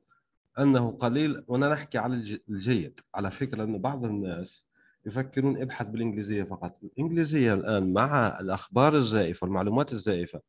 أنه 0.59 0.91
قليل 0.91 1.45
وأنا 1.49 1.69
نحكي 1.69 1.99
على 1.99 2.15
الجيد 2.49 3.01
على 3.15 3.31
فكرة 3.31 3.65
أنه 3.65 3.79
بعض 3.79 4.05
الناس 4.05 4.67
يفكرون 5.07 5.63
ابحث 5.63 5.87
بالإنجليزية 5.87 6.43
فقط. 6.43 6.79
الإنجليزية 6.83 7.55
الآن 7.55 7.93
مع 7.93 8.41
الأخبار 8.41 8.95
الزائفة 8.95 9.45
والمعلومات 9.45 9.93
الزائفة 9.93 10.41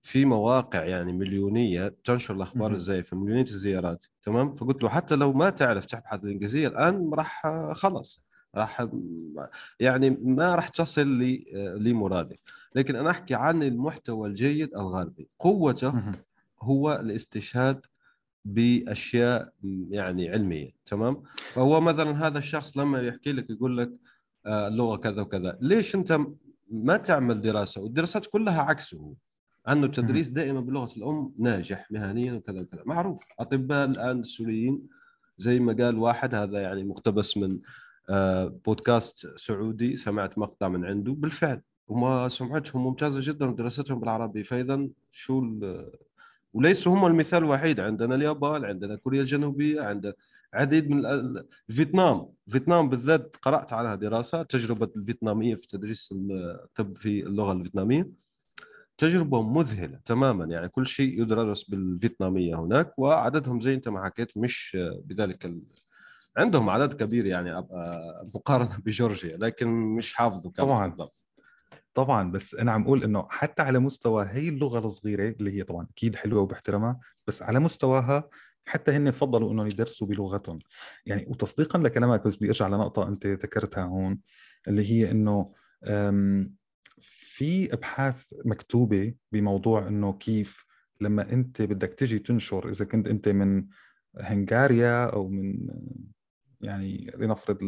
في 0.00 0.24
مواقع 0.24 0.84
يعني 0.84 1.12
مليونية 1.12 1.94
تنشر 2.04 2.34
الأخبار 2.34 2.72
الزائفة 2.72 3.16
مليونية 3.16 3.42
الزيارات 3.42 4.04
تمام؟ 4.22 4.54
فقلت 4.54 4.82
له 4.82 4.88
حتى 4.88 5.16
لو 5.16 5.32
ما 5.32 5.50
تعرف 5.50 5.86
تبحث 5.86 6.24
الانجليزيه 6.24 6.68
الآن 6.68 7.10
راح 7.14 7.42
خلص 7.72 8.22
راح 8.54 8.86
يعني 9.80 10.10
ما 10.10 10.54
راح 10.54 10.68
تصل 10.68 11.18
لمرادك 11.54 12.40
لكن 12.74 12.96
أنا 12.96 13.10
أحكي 13.10 13.34
عن 13.34 13.62
المحتوى 13.62 14.28
الجيد 14.28 14.74
الغربي. 14.74 15.28
قوته 15.38 16.02
هو 16.62 16.92
الاستشهاد 16.92 17.86
بأشياء 18.46 19.52
يعني 19.90 20.30
علمية 20.30 20.70
تمام؟ 20.86 21.22
فهو 21.52 21.80
مثلا 21.80 22.26
هذا 22.26 22.38
الشخص 22.38 22.76
لما 22.76 23.00
يحكي 23.00 23.32
لك 23.32 23.50
يقول 23.50 23.78
لك 23.78 23.92
آه، 24.46 24.68
اللغة 24.68 24.96
كذا 24.96 25.22
وكذا 25.22 25.58
ليش 25.60 25.94
أنت 25.94 26.18
ما 26.70 26.96
تعمل 26.96 27.40
دراسة؟ 27.40 27.80
والدراسات 27.80 28.26
كلها 28.26 28.62
عكسه. 28.62 29.14
انه 29.68 29.86
التدريس 29.86 30.28
دائما 30.28 30.60
باللغة 30.60 30.96
الأم 30.96 31.32
ناجح 31.38 31.90
مهنيا 31.90 32.32
وكذا 32.32 32.60
وكذا. 32.60 32.82
معروف 32.86 33.22
أطباء 33.38 33.90
الآن 33.90 34.20
السوريين 34.20 34.82
زي 35.38 35.58
ما 35.58 35.72
قال 35.72 35.98
واحد 35.98 36.34
هذا 36.34 36.60
يعني 36.60 36.84
مقتبس 36.84 37.36
من 37.36 37.58
آه، 38.10 38.60
بودكاست 38.66 39.36
سعودي 39.36 39.96
سمعت 39.96 40.38
مقطع 40.38 40.68
من 40.68 40.84
عنده. 40.84 41.12
بالفعل 41.12 41.60
هم 41.90 42.28
سمعتهم 42.28 42.84
ممتازة 42.84 43.32
جدا 43.32 43.46
ودراستهم 43.46 44.00
بالعربي. 44.00 44.44
فاذا 44.44 44.88
شو 45.10 45.60
وليسوا 46.56 46.94
هم 46.94 47.06
المثال 47.06 47.38
الوحيد. 47.44 47.80
عندنا 47.80 48.14
اليابان 48.14 48.64
عندنا 48.64 48.96
كوريا 48.96 49.20
الجنوبية 49.20 49.80
عندنا 49.80 50.12
عديد 50.54 50.90
من 50.90 51.02
فيتنام. 51.68 52.28
فيتنام 52.48 52.88
بالذات 52.88 53.36
قرأت 53.42 53.72
عنها 53.72 53.94
دراسة 53.94 54.42
تجربة 54.42 54.90
الفيتنامية 54.96 55.54
في 55.54 55.66
تدريس 55.66 56.14
الطب 56.30 56.96
في 56.96 57.26
اللغة 57.26 57.52
الفيتنامية. 57.52 58.10
تجربة 58.98 59.42
مذهلة 59.42 60.00
تماما. 60.04 60.44
يعني 60.44 60.68
كل 60.68 60.86
شيء 60.86 61.22
يدرس 61.22 61.64
بالفيتنامية 61.64 62.54
هناك 62.60 62.98
وعددهم 62.98 63.60
زي 63.60 63.74
أنت 63.74 63.88
ما 63.88 64.04
حكيت 64.04 64.36
مش 64.36 64.76
بذلك 65.04 65.46
ال... 65.46 65.62
عندهم 66.36 66.70
عدد 66.70 66.92
كبير 66.92 67.26
يعني 67.26 67.66
مقارنة 68.34 68.78
بجورجيا 68.86 69.36
لكن 69.36 69.68
مش 69.68 70.14
حافظه 70.14 70.50
طبعا. 70.50 70.88
بالضبط. 70.88 71.25
طبعا 71.96 72.30
بس 72.30 72.54
أنا 72.54 72.72
عم 72.72 72.82
أقول 72.82 73.04
إنه 73.04 73.26
حتى 73.30 73.62
على 73.62 73.78
مستوى 73.78 74.26
هي 74.30 74.48
اللغة 74.48 74.86
الصغيرة 74.86 75.28
اللي 75.28 75.58
هي 75.58 75.62
طبعا 75.62 75.86
أكيد 75.92 76.16
حلوة 76.16 76.42
وبحترمها 76.42 76.98
بس 77.26 77.42
على 77.42 77.60
مستواها 77.60 78.28
حتى 78.64 78.90
هن 78.92 79.10
فضلوا 79.10 79.52
انهم 79.52 79.66
يدرسوا 79.66 80.06
بلغتهم. 80.06 80.58
يعني 81.06 81.24
وتصديقا 81.28 81.78
لكلامك 81.78 82.26
بس 82.26 82.36
بدي 82.36 82.46
أرجع 82.46 82.68
لنقطة 82.68 83.08
أنت 83.08 83.26
ذكرتها 83.26 83.84
هون 83.84 84.18
اللي 84.68 84.90
هي 84.90 85.10
إنه 85.10 85.52
في 87.00 87.72
أبحاث 87.72 88.34
مكتوبة 88.44 89.14
بموضوع 89.32 89.88
إنه 89.88 90.12
كيف 90.12 90.64
لما 91.00 91.32
أنت 91.32 91.62
بدك 91.62 91.94
تجي 91.94 92.18
تنشر 92.18 92.70
إذا 92.70 92.84
كنت 92.84 93.08
أنت 93.08 93.28
من 93.28 93.66
هنغاريا 94.20 95.04
أو 95.04 95.28
من 95.28 95.68
يعني 96.60 97.12
لنفرض 97.16 97.58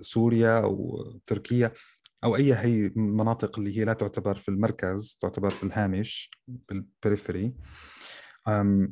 سوريا 0.00 0.60
أو 0.60 1.02
تركيا 1.26 1.72
أو 2.24 2.36
أي 2.36 2.54
هي 2.54 2.86
المناطق 2.86 3.58
اللي 3.58 3.78
هي 3.78 3.84
لا 3.84 3.92
تعتبر 3.92 4.34
في 4.34 4.48
المركز 4.48 5.18
تعتبر 5.20 5.50
في 5.50 5.62
الهامش 5.62 6.30
بال 6.48 6.66
periphery. 6.66 7.54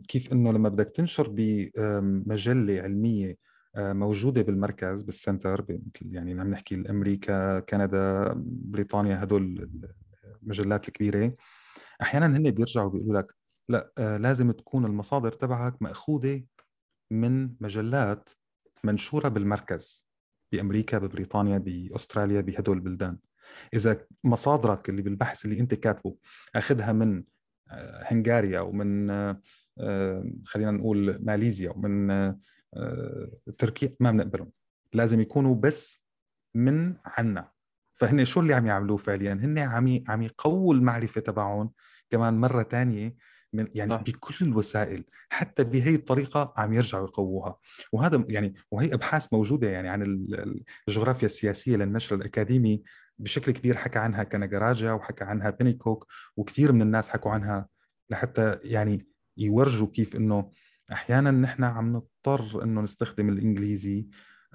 كيف 0.09 0.33
إنه 0.33 0.53
لما 0.53 0.69
بدك 0.69 0.91
تنشر 0.91 1.29
بمجله 1.31 2.83
علمية 2.83 3.37
موجودة 3.77 4.43
بالمركز 4.43 5.03
بال 5.03 5.19
center 5.19 5.67
مثل 5.69 6.15
يعني 6.15 6.41
عم 6.41 6.51
نحكي 6.51 6.75
أمريكا 6.91 7.61
كندا 7.61 8.33
بريطانيا 8.47 9.23
هدول 9.23 9.71
المجلات 10.43 10.89
الكبيرة 10.89 11.35
أحيانا 12.03 12.27
هن 12.27 12.51
بيرجعوا 12.51 12.91
بيقولوا 12.91 13.21
لك 13.21 13.35
لا 13.69 13.93
لازم 14.19 14.51
تكون 14.51 14.85
المصادر 14.85 15.33
تبعك 15.33 15.83
مأخوذة 15.83 16.43
من 17.11 17.51
مجلات 17.61 18.31
منشورة 18.85 19.29
بالمركز. 19.29 20.07
بأمريكا 20.53 20.99
ببريطانيا 20.99 21.59
بأستراليا 21.59 22.41
بهدول 22.41 22.77
البلدان. 22.77 23.19
إذا 23.75 24.07
مصادرك 24.25 24.89
اللي 24.89 25.03
بالبحث 25.03 25.45
اللي 25.45 25.61
أنت 25.61 25.75
كاتبه 25.75 26.17
أخذها 26.55 26.93
من 26.93 27.25
آه، 27.71 28.03
هنغاريا 28.07 28.61
ومن 28.61 29.11
آه، 29.11 29.41
آه، 29.79 30.33
خلينا 30.45 30.71
نقول 30.71 31.19
ماليزيا 31.23 31.71
ومن 31.71 32.35
تركيا 33.59 33.97
ما 34.01 34.11
بنقبلهم. 34.11 34.51
لازم 34.93 35.21
يكونوا 35.21 35.55
بس 35.55 36.05
من 36.55 36.95
عنا. 37.05 37.53
فهن 37.95 38.25
شو 38.25 38.41
اللي 38.41 38.55
عم 38.55 38.67
يعملوه 38.67 38.97
فعليا؟ 38.97 39.33
هن 39.33 39.59
عم 39.59 40.05
عم 40.09 40.23
يقووا 40.23 40.75
المعرفة 40.75 41.21
تبعهم 41.21 41.73
كمان 42.11 42.35
مرة 42.35 42.63
ثانية 42.63 43.17
من 43.53 43.69
يعني 43.75 43.95
آه. 43.95 43.97
بكل 43.97 44.35
الوسائل 44.43 45.05
حتى 45.29 45.65
بهي 45.65 45.95
الطريقة 45.95 46.55
عم 46.57 46.73
يرجعوا 46.73 47.09
يقووها 47.09 47.59
وهذا 47.93 48.25
يعني 48.29 48.55
وهي 48.71 48.95
أبحاث 48.95 49.33
موجودة 49.33 49.71
يعني 49.71 49.89
عن 49.89 50.03
الجغرافيا 50.89 51.27
السياسية 51.27 51.77
للنشر 51.77 52.17
الأكاديمي 52.17 52.83
بشكل 53.19 53.53
كبير 53.53 53.77
حكى 53.77 53.99
عنها 53.99 54.25
كنجراجا 54.25 54.93
وحكى 54.93 55.25
عنها 55.25 55.51
بينيكوك 55.51 56.07
وكثير 56.37 56.73
من 56.73 56.83
الناس 56.83 57.09
حكوا 57.09 57.31
عنها 57.31 57.69
لحتى 58.11 58.59
يعني 58.63 59.07
يورجوا 59.37 59.87
كيف 59.87 60.17
إنه 60.17 60.51
أحيانا 60.93 61.31
نحن 61.31 61.65
عم 61.65 61.93
نضطر 61.93 62.65
إنه 62.65 62.81
نستخدم 62.81 63.29
الإنجليزي 63.29 64.07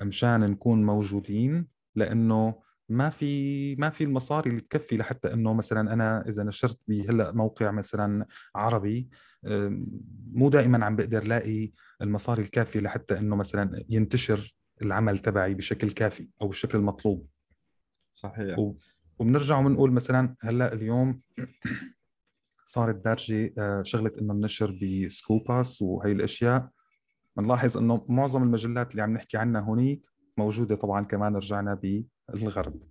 مشان 0.02 0.40
نكون 0.40 0.84
موجودين 0.84 1.68
لإنه 1.96 2.67
ما 2.90 3.10
في 3.10 3.76
ما 3.76 3.90
في 3.90 4.04
المصاري 4.04 4.50
اللي 4.50 4.62
تكفي 4.62 4.98
لحتى 4.98 5.34
إنه 5.34 5.54
مثلا 5.54 5.94
أنا 5.94 6.30
إذا 6.30 6.44
نشرت 6.44 6.80
بهلأ 6.88 7.32
موقع 7.32 7.72
مثلا 7.72 8.26
عربي 8.56 9.10
مو 10.34 10.50
دائما 10.50 10.86
عم 10.86 10.96
بقدر 10.96 11.24
لاقي 11.24 11.72
المصاري 12.02 12.42
الكافية 12.42 12.80
لحتى 12.80 13.20
إنه 13.20 13.36
مثلا 13.36 13.84
ينتشر 13.90 14.56
العمل 14.82 15.20
تبعي 15.20 15.54
بشكل 15.54 15.92
كافي 15.92 16.30
أو 16.42 16.48
بالشكل 16.48 16.78
المطلوب. 16.78 17.28
صحيح. 18.14 18.60
و... 18.60 18.76
وبنرجع 19.20 19.60
وبنقول 19.60 19.92
مثلا 19.92 20.36
هلأ 20.42 20.74
اليوم 20.74 21.22
صارت 22.66 22.96
دارجة 22.96 23.54
آه، 23.58 23.84
شغلة 23.84 24.12
إنه 24.22 24.34
النشر 24.34 24.80
ب 24.82 24.96
Scopus 24.96 25.82
وهي 25.82 26.12
الأشياء. 26.12 26.70
بنلاحظ 27.38 27.78
إنه 27.78 28.06
معظم 28.10 28.44
المجلات 28.44 28.92
اللي 28.92 29.02
عم 29.02 29.14
نحكي 29.14 29.38
عنها 29.38 29.62
هونيك 29.62 30.10
موجودة 30.38 30.76
طبعا 30.76 31.06
كمان 31.06 31.36
رجعنا 31.36 31.80
بالغرب 32.30 32.82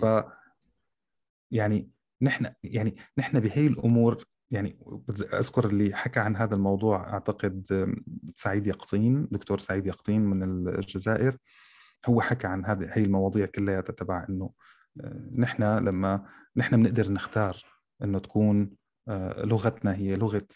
ف 0.00 0.24
يعني 1.50 1.90
نحن 2.22 2.46
يعني 2.62 2.96
نحن 3.18 3.40
بهي 3.40 3.66
الأمور 3.66 4.24
يعني 4.50 4.78
أذكر 5.32 5.66
اللي 5.66 5.94
حكى 5.96 6.20
عن 6.20 6.36
هذا 6.36 6.54
الموضوع 6.54 7.12
أعتقد 7.12 7.94
سعيد 8.34 8.66
يقطين 8.66 9.28
دكتور 9.30 9.58
سعيد 9.58 9.86
يقطين 9.86 10.22
من 10.22 10.68
الجزائر. 10.68 11.38
هو 12.06 12.20
حكى 12.20 12.46
عن 12.46 12.64
هذه 12.64 12.88
هي 12.92 13.02
المواضيع 13.02 13.46
كلها 13.46 13.80
تبع 13.80 14.26
إنه 14.28 14.50
آه، 15.00 15.30
نحن 15.36 15.62
لما 15.62 16.26
نحن 16.56 16.76
بنقدر 16.76 17.12
نختار 17.12 17.64
إنه 18.02 18.18
تكون 18.18 18.70
آه، 19.08 19.44
لغتنا 19.44 19.94
هي 19.94 20.16
لغة 20.16 20.48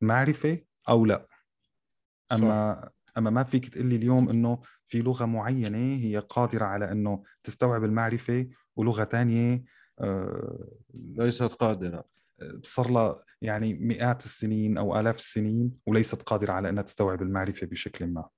معرفة 0.00 0.58
أو 0.88 1.06
لا. 1.06 1.26
أما 2.32 2.80
صح. 2.82 2.90
أما 3.18 3.30
ما 3.30 3.42
فيك 3.42 3.68
تقول 3.68 3.86
لي 3.86 3.96
اليوم 3.96 4.28
إنه 4.28 4.60
في 4.84 5.02
لغة 5.02 5.24
معينة 5.24 5.96
هي 5.96 6.18
قادرة 6.18 6.64
على 6.64 6.92
إنه 6.92 7.22
تستوعب 7.42 7.84
المعرفة 7.84 8.46
ولغة 8.76 9.04
ثانية 9.04 9.64
آه 10.00 10.68
ليست 10.94 11.42
قادرة. 11.42 12.04
صار 12.62 12.90
لها 12.90 13.16
يعني 13.42 13.74
مئات 13.74 14.24
السنين 14.24 14.78
أو 14.78 15.00
آلاف 15.00 15.16
السنين 15.16 15.72
وليست 15.86 16.22
قادرة 16.22 16.52
على 16.52 16.68
إنها 16.68 16.82
تستوعب 16.82 17.22
المعرفة 17.22 17.66
بشكل 17.66 18.06
ما. 18.06 18.28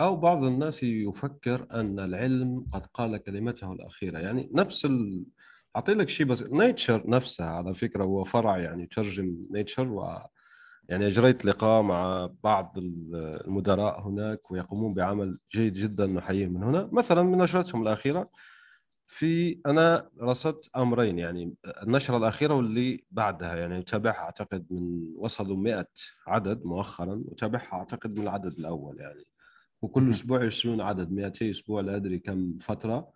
أو 0.00 0.16
بعض 0.16 0.44
الناس 0.44 0.82
يفكر 0.82 1.66
أن 1.72 2.00
العلم 2.00 2.66
قد 2.72 2.86
قال 2.86 3.16
كلمته 3.16 3.72
الأخيرة. 3.72 4.18
يعني 4.18 4.50
نفس 4.54 4.84
ال... 4.84 5.24
أعطي 5.76 5.94
لك 5.94 6.08
شيء 6.08 6.26
بس 6.26 6.42
Nature 6.42 7.10
نفسها 7.10 7.46
على 7.46 7.74
فكرة 7.74 8.04
هو 8.04 8.24
فرع 8.24 8.58
يعني 8.58 8.86
ترجم 8.86 9.36
Nature 9.50 9.88
و 9.88 10.18
يعني 10.88 11.06
أجريت 11.06 11.44
لقاء 11.44 11.82
مع 11.82 12.30
بعض 12.44 12.78
المدراء 12.78 14.00
هناك 14.08 14.50
ويقومون 14.50 14.94
بعمل 14.94 15.38
جيد 15.52 15.72
جدا 15.74 16.06
نحييهم 16.06 16.52
من 16.52 16.62
هنا. 16.62 16.88
مثلا 16.92 17.22
من 17.22 17.38
نشرتهم 17.38 17.82
الأخيرة 17.82 18.30
في 19.06 19.60
أنا 19.66 20.10
رصدت 20.20 20.70
أمرين 20.76 21.18
يعني 21.18 21.54
النشرة 21.82 22.16
الأخيرة 22.16 22.54
واللي 22.54 23.04
بعدها 23.10 23.56
يعني 23.56 23.78
أتابعها 23.78 24.18
أعتقد 24.18 24.66
من 24.70 25.14
وصلوا 25.16 25.56
100 25.56 25.86
عدد 26.26 26.64
مؤخرا 26.64 27.22
وتابعها 27.26 27.72
أعتقد 27.72 28.18
من 28.18 28.24
العدد 28.24 28.58
الأول 28.58 29.00
يعني 29.00 29.24
وكل 29.82 30.10
أسبوع 30.10 30.42
يرسلون 30.42 30.80
عدد 30.80 31.12
200 31.12 31.50
أسبوع 31.50 31.80
لا 31.80 31.96
أدري 31.96 32.18
كم 32.18 32.58
فترة. 32.60 33.12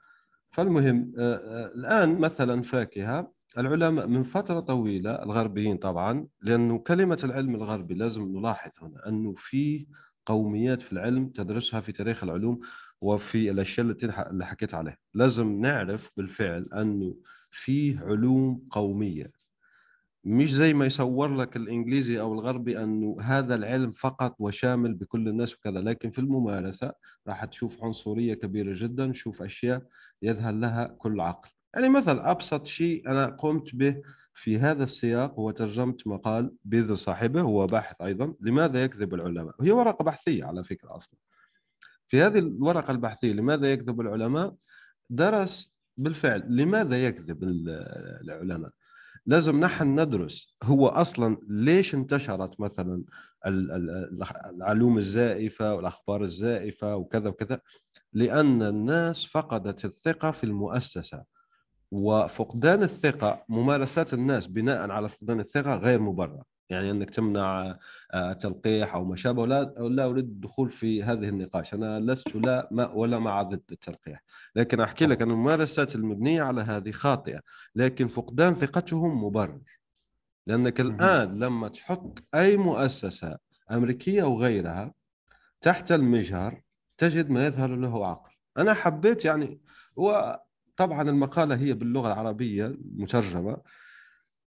فالمهم 0.50 1.12
آه، 1.18 1.34
آه، 1.34 1.66
الآن 1.74 2.18
مثلا 2.18 2.62
فاكهة 2.62 3.32
العلماء 3.58 4.06
من 4.06 4.22
فترة 4.22 4.60
طويلة 4.60 5.10
الغربيين 5.22 5.76
طبعا 5.76 6.26
لأنه 6.42 6.78
كلمة 6.78 7.20
العلم 7.24 7.54
الغربي 7.54 7.94
لازم 7.94 8.22
نلاحظ 8.38 8.70
هنا 8.82 9.08
أنه 9.08 9.34
في 9.36 9.86
قوميات 10.26 10.82
في 10.82 10.92
العلم 10.92 11.28
تدرسها 11.28 11.80
في 11.80 11.92
تاريخ 11.92 12.24
العلوم 12.24 12.60
وفي 13.00 13.50
الأشياء 13.50 13.86
التي 13.86 14.06
اللي 14.30 14.46
حكيت 14.46 14.74
عليها. 14.74 14.96
لازم 15.14 15.60
نعرف 15.60 16.12
بالفعل 16.16 16.68
أنه 16.74 17.16
في 17.50 17.98
علوم 17.98 18.66
قومية. 18.70 19.32
مش 20.24 20.54
زي 20.54 20.74
ما 20.74 20.86
يصور 20.86 21.36
لك 21.36 21.56
الإنجليزي 21.56 22.20
أو 22.20 22.32
الغربي 22.34 22.82
أنه 22.82 23.16
هذا 23.20 23.54
العلم 23.54 23.92
فقط 23.92 24.36
وشامل 24.38 24.94
بكل 24.94 25.28
الناس 25.28 25.54
وكذا 25.54 25.80
لكن 25.80 26.10
في 26.10 26.18
الممارسة 26.18 26.92
راح 27.28 27.44
تشوف 27.44 27.84
عنصرية 27.84 28.34
كبيرة 28.34 28.72
جدا 28.76 29.06
تشوف 29.12 29.42
أشياء 29.42 29.82
يذهل 30.22 30.60
لها 30.60 30.86
كل 30.86 31.20
عقل. 31.20 31.50
يعني 31.78 31.90
مثل 31.90 32.18
أبسط 32.18 32.66
شيء 32.66 33.08
أنا 33.08 33.26
قمت 33.26 33.74
به 33.76 34.02
في 34.34 34.58
هذا 34.58 34.84
السياق 34.84 35.34
هو 35.34 35.50
ترجمت 35.50 36.06
مقال 36.06 36.50
بإذن 36.64 36.96
صاحبه 36.96 37.40
هو 37.40 37.66
باحث 37.66 38.00
أيضا. 38.02 38.34
لماذا 38.40 38.84
يكذب 38.84 39.14
العلماء؟ 39.14 39.54
وهي 39.58 39.70
ورقة 39.70 40.02
بحثية 40.02 40.44
على 40.44 40.64
فكرة 40.64 40.96
أصلا. 40.96 41.18
في 42.06 42.22
هذه 42.22 42.38
الورقة 42.38 42.90
البحثية 42.90 43.32
لماذا 43.32 43.72
يكذب 43.72 44.00
العلماء؟ 44.00 44.54
درس 45.10 45.74
بالفعل 45.96 46.56
لماذا 46.56 47.06
يكذب 47.06 47.44
العلماء. 48.22 48.70
لازم 49.26 49.60
نحن 49.60 50.00
ندرس 50.00 50.56
هو 50.62 50.88
أصلا 50.88 51.38
ليش 51.48 51.94
انتشرت 51.94 52.60
مثلا 52.60 53.04
العلوم 53.46 54.98
الزائفة 54.98 55.74
والأخبار 55.74 56.22
الزائفة 56.22 56.96
وكذا 56.96 57.28
وكذا؟ 57.28 57.60
لأن 58.12 58.62
الناس 58.62 59.24
فقدت 59.24 59.84
الثقة 59.84 60.30
في 60.30 60.44
المؤسسة. 60.44 61.37
وفقدان 61.90 62.82
الثقة 62.82 63.44
ممارسات 63.48 64.14
الناس 64.14 64.46
بناء 64.46 64.90
على 64.90 65.08
فقدان 65.08 65.40
الثقة 65.40 65.74
غير 65.74 66.00
مبرر. 66.00 66.42
يعني 66.70 66.90
أنك 66.90 67.10
تمنع 67.10 67.78
آه، 68.14 68.32
تلقيح 68.32 68.94
أو 68.94 69.04
ما 69.04 69.16
شابه 69.16 69.42
ولا 69.42 69.74
لا 69.78 70.04
أريد 70.04 70.24
الدخول 70.24 70.70
في 70.70 71.02
هذه 71.02 71.28
النقاش. 71.28 71.74
أنا 71.74 72.00
لست 72.00 72.36
لا 72.36 72.68
ما 72.70 72.92
ولا 72.92 73.18
مع 73.18 73.42
ضد 73.42 73.62
التلقيح. 73.72 74.22
لكن 74.56 74.80
أحكي 74.80 75.06
لك 75.06 75.22
أن 75.22 75.30
الممارسات 75.30 75.94
المبنية 75.94 76.42
على 76.42 76.60
هذه 76.60 76.90
خاطئة 76.90 77.40
لكن 77.74 78.06
فقدان 78.06 78.54
ثقتهم 78.54 79.24
مبرر. 79.24 79.60
لأنك 80.46 80.80
الآن 80.80 81.38
لما 81.38 81.68
تحط 81.68 82.24
أي 82.34 82.56
مؤسسة 82.56 83.38
أمريكية 83.70 84.22
أو 84.22 84.40
غيرها 84.40 84.92
تحت 85.60 85.92
المجهر 85.92 86.62
تجد 86.98 87.30
ما 87.30 87.46
يظهر 87.46 87.76
له 87.76 88.06
عقل. 88.06 88.30
أنا 88.58 88.74
حبيت 88.74 89.24
يعني 89.24 89.60
وطبعا 90.78 91.02
المقالة 91.02 91.56
هي 91.56 91.74
باللغة 91.74 92.12
العربية 92.12 92.76
مترجمة. 92.96 93.56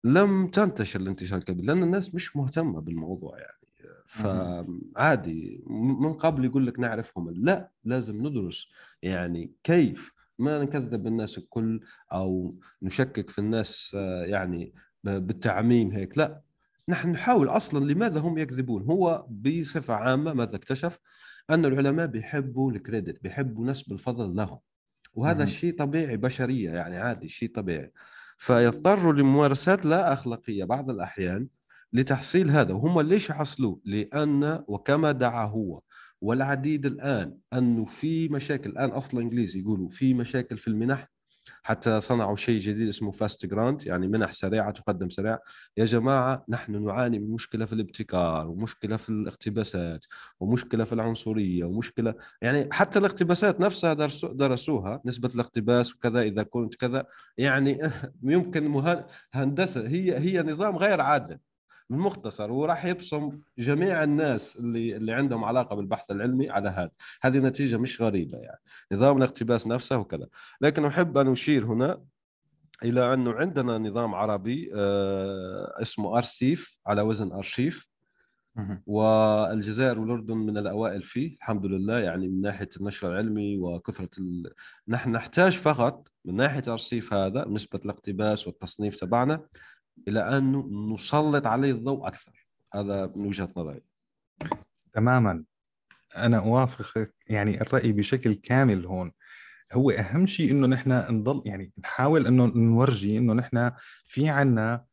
لم 0.03 0.47
تنتشر 0.47 0.99
الانتشار 0.99 1.39
الكبير 1.39 1.65
لأن 1.65 1.83
الناس 1.83 2.15
مش 2.15 2.35
مهتمة 2.35 2.81
بالموضوع 2.81 3.39
يعني. 3.39 3.57
فعادي 4.05 5.63
من 5.99 6.13
قبل 6.13 6.45
يقول 6.45 6.67
لك 6.67 6.79
نعرفهم. 6.79 7.29
لا 7.31 7.71
لازم 7.83 8.27
ندرس 8.27 8.67
يعني 9.01 9.51
كيف 9.63 10.13
ما 10.39 10.63
نكذب 10.63 11.07
الناس 11.07 11.37
الكل 11.37 11.79
أو 12.11 12.55
نشكك 12.81 13.29
في 13.29 13.39
الناس 13.39 13.93
يعني 14.23 14.73
بالتعميم 15.03 15.91
هيك. 15.91 16.17
لا 16.17 16.41
نحن 16.89 17.09
نحاول 17.09 17.47
أصلا 17.49 17.85
لماذا 17.85 18.19
هم 18.19 18.37
يكذبون؟ 18.37 18.83
هو 18.83 19.27
بصفة 19.29 19.93
عامة 19.93 20.33
ماذا 20.33 20.55
اكتشف؟ 20.55 20.99
أن 21.49 21.65
العلماء 21.65 22.05
بيحبوا 22.07 22.71
الكريدت 22.71 23.23
بيحبوا 23.23 23.65
نسب 23.65 23.91
الفضل 23.91 24.35
لهم. 24.35 24.59
وهذا 25.17 25.45
شيء 25.45 25.75
طبيعي 25.77 26.17
بشرية 26.17 26.71
يعني 26.71 26.97
عادي 26.97 27.29
شيء 27.29 27.51
طبيعي. 27.55 27.91
فيضطروا 28.37 29.13
لممارسات 29.13 29.85
لا 29.85 30.13
أخلاقية 30.13 30.63
بعض 30.63 30.89
الأحيان 30.89 31.47
لتحصيل 31.93 32.49
هذا. 32.51 32.73
وهم 32.73 33.01
ليش 33.01 33.29
يحصلوه 33.29 33.81
لأن 33.85 34.63
وكما 34.67 35.11
دعا 35.11 35.45
هو 35.45 35.81
والعديد 36.21 36.85
الآن 36.85 37.37
أنه 37.53 37.85
في 37.85 38.29
مشاكل 38.29 38.69
الآن 38.69 38.89
أصلا 38.89 39.21
إنجليزي 39.21 39.59
يقولوا 39.59 39.87
في 39.87 40.13
مشاكل 40.13 40.57
في 40.57 40.67
المنح 40.67 41.09
حتى 41.67 42.01
صنعوا 42.01 42.35
شيء 42.35 42.59
جديد 42.59 42.87
اسمه 42.87 43.11
فاست 43.11 43.45
جرانت 43.45 43.85
يعني 43.85 44.07
منح 44.07 44.31
سريعه 44.31 44.71
تقدم 44.71 45.09
سريع. 45.09 45.37
يا 45.77 45.85
جماعة 45.85 46.45
نحن 46.49 46.85
نعاني 46.85 47.19
من 47.19 47.31
مشكلة 47.31 47.65
في 47.65 47.73
الابتكار 47.73 48.47
ومشكلة 48.47 48.97
في 48.97 49.09
الاقتباسات 49.09 50.05
ومشكلة 50.39 50.83
في 50.83 50.93
العنصرية 50.93 51.65
ومشكلة 51.65 52.15
يعني 52.41 52.67
حتى 52.71 52.99
الاقتباسات 52.99 53.59
نفسها 53.59 53.93
درسوها 54.23 55.01
نسبة 55.05 55.29
الاقتباس 55.35 55.95
وكذا 55.95 56.21
إذا 56.21 56.43
كنت 56.43 56.75
كذا. 56.75 57.05
يعني 57.37 57.79
يمكن 58.23 58.67
هندسة 59.33 59.87
هي 59.87 60.17
هي 60.17 60.43
نظام 60.43 60.77
غير 60.77 61.01
عادل. 61.01 61.37
بالمختصر 61.89 62.51
وراح 62.51 62.85
يبصم 62.85 63.39
جميع 63.57 64.03
الناس 64.03 64.55
اللي 64.55 64.95
اللي 64.95 65.13
عندهم 65.13 65.43
علاقة 65.43 65.75
بالبحث 65.75 66.11
العلمي 66.11 66.49
على 66.49 66.69
هذا. 66.69 66.91
هذه 67.21 67.37
نتيجة 67.37 67.77
مش 67.77 68.01
غريبة 68.01 68.37
يعني. 68.37 68.59
نظام 68.91 69.17
الاقتباس 69.17 69.67
نفسه 69.67 69.97
وكذا. 69.97 70.27
لكن 70.61 70.85
أحب 70.85 71.17
أن 71.17 71.31
أشير 71.31 71.65
هنا 71.65 72.03
إلى 72.83 73.13
أنه 73.13 73.33
عندنا 73.33 73.77
نظام 73.77 74.15
عربي 74.15 74.71
آه، 74.75 75.81
اسمه 75.81 76.17
أرسيف 76.17 76.77
على 76.87 77.01
وزن 77.01 77.31
أرشيف. 77.31 77.87
والجزائر 78.85 79.99
والأردن 79.99 80.37
من 80.37 80.57
الأوائل 80.57 81.03
فيه 81.03 81.35
الحمد 81.35 81.65
لله 81.65 81.99
يعني 81.99 82.27
من 82.27 82.41
ناحية 82.41 82.69
النشر 82.79 83.11
العلمي 83.11 83.57
وكثرة 83.57 84.09
ال... 84.19 84.53
نحن 84.87 85.11
نحتاج 85.11 85.57
فقط 85.57 86.07
من 86.25 86.35
ناحية 86.35 86.63
أرسيف 86.67 87.13
هذا 87.13 87.45
نسبة 87.47 87.79
الاقتباس 87.85 88.47
والتصنيف 88.47 88.95
تبعنا 88.99 89.41
إلى 90.07 90.37
أن 90.37 90.63
نسلط 90.93 91.47
عليه 91.47 91.71
الضوء 91.71 92.07
أكثر. 92.07 92.47
هذا 92.73 93.11
من 93.15 93.27
وجهة 93.27 93.49
نظري. 93.57 93.81
تماما. 94.93 95.43
أنا 96.17 96.37
أوافقك. 96.37 97.13
يعني 97.27 97.61
الرأي 97.61 97.91
بشكل 97.91 98.33
كامل 98.33 98.85
هون. 98.85 99.11
هو 99.73 99.91
أهم 99.91 100.27
شيء 100.27 100.51
إنه 100.51 100.67
نحن 100.67 100.91
نضل 100.91 101.41
يعني 101.45 101.71
نحاول 101.79 102.27
إنه 102.27 102.45
نورجي 102.45 103.17
إنه 103.17 103.33
نحن 103.33 103.71
في 104.05 104.29
عنا 104.29 104.85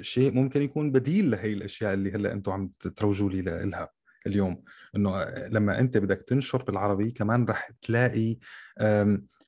شيء 0.00 0.34
ممكن 0.34 0.62
يكون 0.62 0.92
بديل 0.92 1.30
لهي 1.30 1.52
الأشياء 1.52 1.92
اللي 1.94 2.12
هلأ 2.12 2.32
أنتم 2.32 2.52
عم 2.52 2.70
تروجوا 2.96 3.30
لي 3.30 3.42
لها 3.42 3.88
اليوم. 4.26 4.62
إنه 4.96 5.24
لما 5.48 5.80
أنت 5.80 5.98
بدك 5.98 6.22
تنشر 6.22 6.62
بالعربي 6.62 7.10
كمان 7.10 7.44
رح 7.44 7.70
تلاقي 7.82 8.38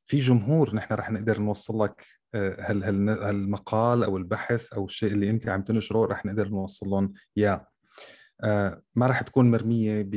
في 0.06 0.18
جمهور 0.18 0.74
نحن 0.74 0.94
رح 0.94 1.10
نقدر 1.10 1.40
نوصل 1.40 1.84
لك 1.84 2.06
آه، 2.34 2.56
هل 2.60 2.82
هالمقال 3.08 4.04
أو 4.04 4.16
البحث 4.16 4.72
أو 4.72 4.84
الشيء 4.84 5.12
اللي 5.12 5.30
أنت 5.30 5.48
عم 5.48 5.62
تنشره 5.62 6.06
رح 6.06 6.26
نقدر 6.26 6.48
نوصل 6.48 6.86
لهم 6.86 7.12
إياه. 7.38 7.66
آه، 8.44 8.82
ما 8.94 9.06
راح 9.06 9.22
تكون 9.22 9.50
مرمية 9.50 10.08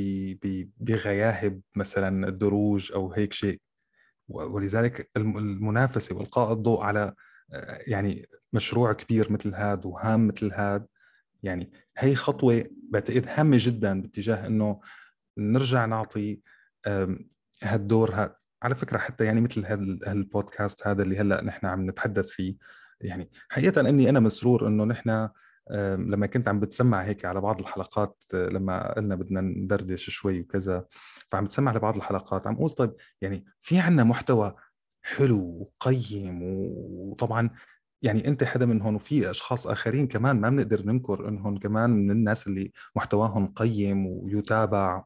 بغياهب 0.79 1.61
مثلا 1.75 2.27
الدروج 2.27 2.91
أو 2.93 3.13
هيك 3.13 3.33
شيء. 3.33 3.61
ولذلك 4.29 5.09
المنافسة 5.17 6.15
والقاء 6.15 6.53
الضوء 6.53 6.81
على 6.81 7.13
آه، 7.53 7.79
يعني 7.87 8.25
مشروع 8.53 8.93
كبير 8.93 9.31
مثل 9.31 9.55
هذا 9.55 9.81
وهام 9.85 10.27
مثل 10.27 10.53
هذا 10.53 10.85
يعني 11.43 11.71
هي 11.97 12.15
خطوة 12.15 12.63
بعتقد 12.89 13.25
هامة 13.27 13.57
جدا 13.59 14.01
باتجاه 14.01 14.47
إنه 14.47 14.79
نرجع 15.37 15.85
نعطي 15.85 16.41
هالدور 17.63 18.15
هذا 18.15 18.35
على 18.63 18.75
فكرة 18.75 18.97
حتى 18.97 19.25
يعني 19.25 19.41
مثل 19.41 19.65
هذا 19.65 20.11
البودكاست 20.11 20.87
هذا 20.87 21.03
اللي 21.03 21.17
هلأ 21.17 21.43
نحن 21.43 21.65
عم 21.65 21.89
نتحدث 21.89 22.29
فيه 22.29 22.55
يعني 23.01 23.29
حقيقة 23.49 23.81
إني 23.81 24.09
أنا 24.09 24.19
مسرور 24.19 24.67
إنه 24.67 24.83
نحن 24.83 25.29
لما 25.97 26.27
كنت 26.27 26.47
عم 26.47 26.59
بتسمع 26.59 27.03
هيك 27.03 27.25
على 27.25 27.41
بعض 27.41 27.59
الحلقات 27.59 28.23
آه، 28.33 28.47
لما 28.49 28.93
قلنا 28.93 29.15
بدنا 29.15 29.41
ندردش 29.41 30.09
شوي 30.09 30.41
وكذا 30.41 30.85
فعم 31.31 31.43
بتسمع 31.43 31.71
لبعض 31.73 31.95
الحلقات 31.95 32.47
عم 32.47 32.55
أقول 32.55 32.69
طيب 32.69 32.93
يعني 33.21 33.45
في 33.61 33.79
عنا 33.79 34.03
محتوى 34.03 34.55
حلو 35.01 35.59
وقيم 35.61 36.39
وطبعا 36.43 37.49
يعني 38.01 38.27
أنت 38.27 38.43
حدا 38.43 38.65
منهم 38.65 38.95
وفي 38.95 39.29
أشخاص 39.29 39.67
آخرين 39.67 40.07
كمان 40.07 40.41
ما 40.41 40.49
بنقدر 40.49 40.85
ننكر 40.85 41.27
إنهم 41.27 41.57
كمان 41.57 41.89
من 41.89 42.11
الناس 42.11 42.47
اللي 42.47 42.71
محتواهم 42.95 43.47
قيم 43.47 44.07
ويتابع 44.07 45.03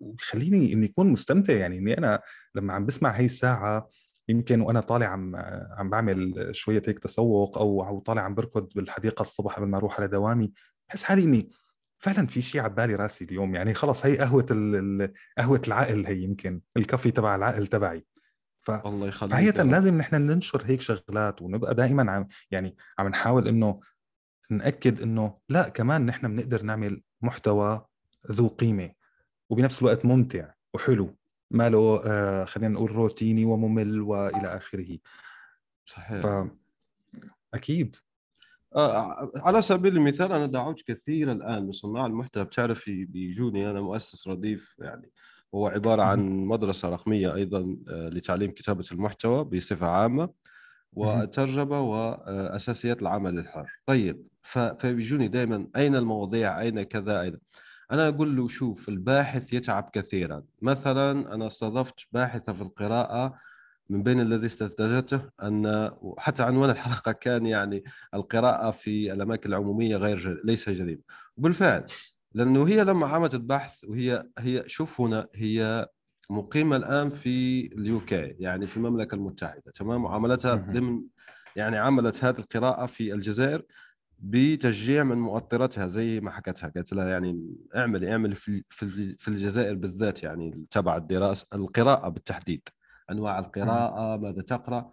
وبخليني 0.00 0.72
إني 0.72 0.86
أكون 0.86 1.06
مستمتع 1.12 1.52
يعني 1.52 1.78
إني 1.78 1.98
أنا 1.98 2.20
لما 2.54 2.72
عم 2.74 2.86
بسمع 2.86 3.10
هي 3.10 3.24
الساعة 3.24 3.88
يمكن 4.28 4.60
وأنا 4.60 4.80
طالع 4.80 5.06
عم 5.06 5.36
عم 5.78 5.90
بعمل 5.90 6.48
شوية 6.52 6.82
هيك 6.86 6.98
تسوق 6.98 7.58
أو 7.58 7.86
أو 7.86 8.00
طالع 8.00 8.22
عم 8.22 8.34
بركض 8.34 8.68
بالحديقة 8.76 9.22
الصبح 9.22 9.56
قبل 9.56 9.66
ما 9.66 9.76
أروح 9.76 10.00
على 10.00 10.08
دوامي 10.08 10.52
بحس 10.88 11.04
حالي 11.04 11.24
إني 11.24 11.50
فعلا 11.98 12.26
في 12.26 12.42
شيء 12.42 12.60
على 12.60 12.72
بالي 12.72 12.94
راسي 12.94 13.24
اليوم 13.24 13.54
يعني 13.54 13.74
خلص 13.74 14.06
هي 14.06 14.16
قهوة 14.18 14.46
قهوة 15.38 15.62
العقل 15.66 16.06
هي 16.06 16.22
يمكن 16.22 16.60
الكافي 16.76 17.10
تبع 17.10 17.34
العقل 17.34 17.66
تبعي. 17.66 18.06
ف 18.60 18.70
الله 18.70 19.08
يخليك 19.08 19.34
حقيقة 19.34 19.62
لازم 19.62 19.98
نحن 19.98 20.14
ننشر 20.14 20.62
هيك 20.66 20.80
شغلات 20.80 21.42
ونبقى 21.42 21.74
دائما 21.74 22.12
عم 22.12 22.28
يعني 22.50 22.76
عم 22.98 23.08
نحاول 23.08 23.48
إنه 23.48 23.80
نأكد 24.50 25.00
إنه 25.02 25.38
لا 25.48 25.68
كمان 25.68 26.06
نحن 26.06 26.36
بنقدر 26.36 26.62
نعمل 26.62 27.02
محتوى 27.22 27.86
ذو 28.30 28.48
قيمة. 28.48 28.90
وبنفس 29.50 29.82
الوقت 29.82 30.06
ممتع 30.06 30.50
وحلو. 30.74 31.16
ما 31.50 31.68
له 31.68 32.02
آه 32.06 32.44
خلينا 32.44 32.74
نقول 32.74 32.90
روتيني 32.90 33.44
وممل 33.44 34.00
وإلى 34.00 34.56
آخره. 34.56 34.98
صحيح. 35.84 36.20
ف 36.20 36.50
أكيد. 37.54 37.96
آه 38.76 39.30
على 39.36 39.62
سبيل 39.62 39.96
المثال 39.96 40.32
أنا 40.32 40.46
دعوت 40.46 40.82
كثير 40.82 41.32
الآن 41.32 41.62
من 41.62 41.72
صناع 41.72 42.06
المحتوى. 42.06 42.44
بتعرفي 42.44 43.04
بيجوني 43.04 43.70
أنا 43.70 43.80
مؤسس 43.80 44.28
رديف 44.28 44.76
يعني. 44.78 45.10
هو 45.54 45.66
عبارة 45.66 46.02
عن 46.02 46.44
مدرسة 46.44 46.88
رقمية 46.88 47.34
أيضا 47.34 47.76
آه 47.88 48.08
لتعليم 48.08 48.50
كتابة 48.50 48.84
المحتوى 48.92 49.44
بصفة 49.44 49.86
عامة 49.86 50.30
وترجمة 50.92 51.80
وأساسيات 51.80 53.02
العمل 53.02 53.38
الحر 53.38 53.70
طيب 53.86 54.26
فبيجوني 54.42 55.28
دائما 55.28 55.68
أين 55.76 55.96
المواضيع؟ 55.96 56.60
أين 56.60 56.82
كذا؟ 56.82 57.20
أين؟ 57.20 57.38
أنا 57.92 58.08
أقول 58.08 58.36
له 58.36 58.48
شوف 58.48 58.88
الباحث 58.88 59.52
يتعب 59.52 59.90
كثيرا. 59.92 60.42
مثلا 60.62 61.34
أنا 61.34 61.46
استضفت 61.46 62.00
باحثة 62.12 62.52
في 62.52 62.62
القراءة 62.62 63.34
من 63.88 64.02
بين 64.02 64.20
الذي 64.20 64.46
استنتجته 64.46 65.22
أن 65.42 65.90
حتى 66.18 66.42
عنوان 66.42 66.70
الحلقة 66.74 67.12
كان 67.12 67.46
يعني 67.46 67.84
القراءة 68.14 68.70
في 68.70 69.12
الأماكن 69.12 69.50
العمومية 69.50 69.96
غير 69.96 70.18
جل... 70.18 70.40
ليس 70.44 70.68
جريمه 70.68 71.02
وبالفعل 71.36 71.84
لأنه 72.34 72.68
هي 72.68 72.84
لما 72.84 73.06
عملت 73.06 73.34
البحث 73.34 73.84
وهي 73.84 74.26
هي 74.38 74.64
شوف 74.66 75.00
هنا 75.00 75.28
هي 75.34 75.88
مقيمة 76.30 76.76
الآن 76.76 77.08
في 77.08 77.66
اليوكي 77.66 78.34
يعني 78.38 78.66
في 78.66 78.76
المملكة 78.76 79.14
المتحدة 79.14 79.72
تمام؟ 79.74 80.04
وعملتها 80.04 80.54
ضمن 80.54 81.02
يعني 81.56 81.78
عملت 81.78 82.24
هذه 82.24 82.38
القراءة 82.38 82.86
في 82.86 83.14
الجزائر. 83.14 83.62
بتشجيع 84.22 85.02
من 85.02 85.18
مؤطرتها 85.18 85.86
زي 85.86 86.20
ما 86.20 86.30
حكتها 86.30 86.68
قالت 86.68 86.92
لها 86.92 87.08
يعني 87.08 87.56
اعملي 87.76 88.12
اعملي 88.12 88.34
في 88.34 88.64
في 89.18 89.28
الجزائر 89.28 89.74
بالذات 89.74 90.22
يعني 90.22 90.66
تبع 90.70 90.96
الدراسه 90.96 91.46
القراءة 91.54 92.08
بالتحديد 92.08 92.68
أنواع 93.10 93.38
القراءة 93.38 94.16
ماذا 94.16 94.42
تقرأ. 94.42 94.90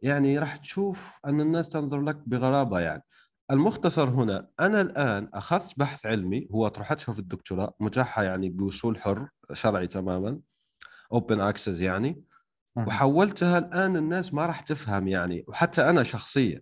يعني 0.00 0.38
راح 0.38 0.56
تشوف 0.56 1.18
أن 1.26 1.40
الناس 1.40 1.68
تنظر 1.68 2.00
لك 2.00 2.16
بغرابة 2.26 2.80
يعني. 2.80 3.02
المختصر 3.50 4.08
هنا 4.08 4.48
أنا 4.60 4.80
الآن 4.80 5.28
أخذت 5.34 5.78
بحث 5.78 6.06
علمي 6.06 6.48
هو 6.50 6.68
طرحته 6.68 7.12
في 7.12 7.18
الدكتوراه 7.18 7.74
متاحة 7.80 8.22
يعني 8.22 8.48
بوصول 8.48 8.98
حر 8.98 9.28
شرعي 9.52 9.86
تماما 9.86 10.38
open 11.12 11.40
access 11.40 11.80
يعني 11.80 12.22
وحولتها 12.76 13.58
الآن 13.58 13.96
الناس 13.96 14.34
ما 14.34 14.46
راح 14.46 14.60
تفهم 14.60 15.08
يعني 15.08 15.44
وحتى 15.48 15.90
أنا 15.90 16.02
شخصيا. 16.02 16.60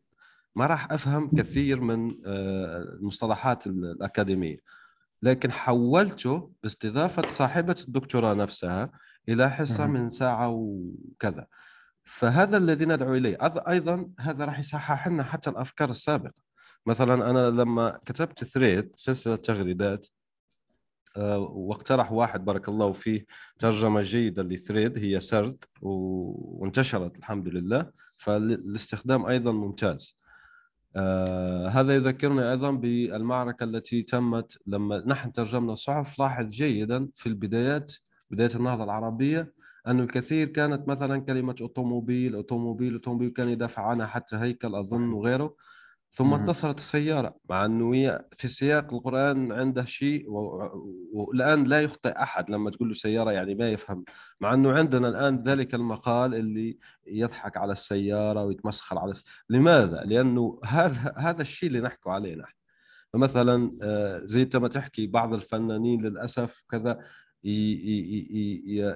ما 0.57 0.67
راح 0.67 0.93
أفهم 0.93 1.31
كثير 1.31 1.81
من 1.81 2.17
آه، 2.27 2.83
المصطلحات 2.83 3.67
الأكاديمية. 3.67 4.59
لكن 5.23 5.53
حولته 5.53 6.51
باستضافة 6.63 7.29
صاحبة 7.29 7.77
الدكتوراه 7.89 8.35
نفسها 8.35 8.91
إلى 9.29 9.51
حصة 9.51 9.87
من 9.87 10.09
ساعة 10.09 10.49
وكذا. 10.49 11.47
فهذا 12.05 12.57
الذي 12.57 12.85
ندعو 12.85 13.15
إليه. 13.15 13.39
أيضا 13.69 14.11
هذا 14.21 14.45
راح 14.45 14.59
يصحح 14.59 15.09
لنا 15.09 15.23
حتى 15.23 15.51
الأفكار 15.51 15.91
السابقة. 15.91 16.45
مثلا 16.87 17.31
أنا 17.31 17.51
لما 17.51 18.01
كتبت 18.07 18.45
ثريد 18.45 18.93
سلسلة 18.97 19.37
تغريدات 19.37 20.07
آه، 21.17 21.39
واقترح 21.39 22.13
واحد 22.13 22.45
بارك 22.45 22.69
الله 22.69 22.93
فيه 22.93 23.27
ترجمة 23.59 24.01
جيدة 24.01 24.43
لثريد 24.43 24.99
هي 24.99 25.21
سرد 25.21 25.65
وانتشرت 25.83 27.17
الحمد 27.17 27.49
لله. 27.49 27.91
فالاستخدام 28.17 29.27
أيضا 29.27 29.53
ممتاز. 29.53 30.24
آه 30.97 31.69
هذا 31.69 31.95
يذكرني 31.95 32.51
أيضا 32.51 32.71
بالمعركة 32.71 33.65
التي 33.65 34.03
تمت 34.03 34.59
لما 34.67 35.03
نحن 35.07 35.33
ترجمنا 35.33 35.73
الصحف. 35.73 36.19
لاحظ 36.19 36.51
جيدا 36.51 37.09
في 37.15 37.27
البدايات 37.29 37.93
بداية 38.31 38.51
النهضة 38.57 38.85
العربية 38.85 39.55
أن 39.87 40.01
الكثير 40.01 40.49
كانت 40.49 40.89
مثلا 40.89 41.19
كلمة 41.21 41.55
أوتوموبيل 41.61 42.35
أوتوموبيل 42.35 42.93
أوتوموبيل 42.93 43.31
كان 43.31 43.49
يدافع 43.49 43.83
عنها 43.87 44.07
حتى 44.07 44.37
هيكل 44.37 44.75
أظن 44.75 45.13
وغيره. 45.13 45.55
ثم 46.15 46.35
اتصلت 46.35 46.79
السيارة 46.79 47.37
مع 47.51 47.65
أنه 47.65 47.95
هي 47.95 48.25
في 48.33 48.49
سياق 48.49 48.95
القرآن 48.95 49.53
عنده 49.53 49.85
شيء 49.85 50.25
والآن 51.13 51.65
لا 51.65 51.83
يخطئ 51.83 52.23
أحد 52.23 52.51
لما 52.51 52.71
تقول 52.71 52.89
له 52.89 52.95
سيارة 52.95 53.31
يعني 53.31 53.55
ما 53.55 53.69
يفهم 53.69 54.05
مع 54.41 54.55
أنه 54.55 54.73
عندنا 54.73 55.09
الآن 55.09 55.43
ذلك 55.43 55.75
المقال 55.75 56.35
اللي 56.35 56.79
يضحك 57.07 57.57
على 57.57 57.73
السيارة 57.73 58.45
ويتمسخر 58.45 58.99
على. 58.99 59.13
لماذا؟ 59.51 60.03
لأنه 60.05 60.61
هذا 60.65 61.15
هذا 61.17 61.43
الشيء 61.43 61.69
اللي 61.69 61.81
نحكوا 61.81 62.13
عليه 62.13 62.37
نحن 62.37 62.55
فمثلا 63.13 63.71
آه، 63.83 64.19
زي 64.19 64.49
ما 64.55 64.69
تحكي 64.69 65.07
بعض 65.07 65.35
الفنانين 65.35 66.03
للأسف 66.03 66.65
كذا 66.71 66.99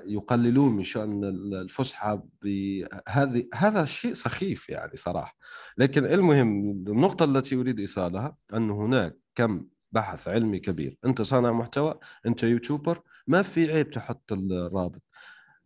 يقللون 0.06 0.76
من 0.76 0.84
شأن 0.84 1.24
الفسحة 1.24 2.26
بهذه 2.42 3.48
هذا 3.54 3.82
الشيء 3.82 4.12
سخيف 4.12 4.68
يعني 4.68 4.96
صراحة. 4.96 5.36
لكن 5.78 6.04
المهم 6.04 6.70
النقطة 6.70 7.24
التي 7.24 7.56
أريد 7.56 7.80
إيصالها 7.80 8.36
أن 8.54 8.70
هناك 8.70 9.16
كم 9.34 9.66
بحث 9.92 10.28
علمي 10.28 10.58
كبير. 10.58 10.98
أنت 11.04 11.22
صانع 11.22 11.52
محتوى 11.52 11.98
أنت 12.26 12.42
يوتيوبر 12.42 13.02
ما 13.26 13.42
في 13.42 13.72
عيب 13.72 13.90
تحط 13.90 14.32
الرابط. 14.32 15.02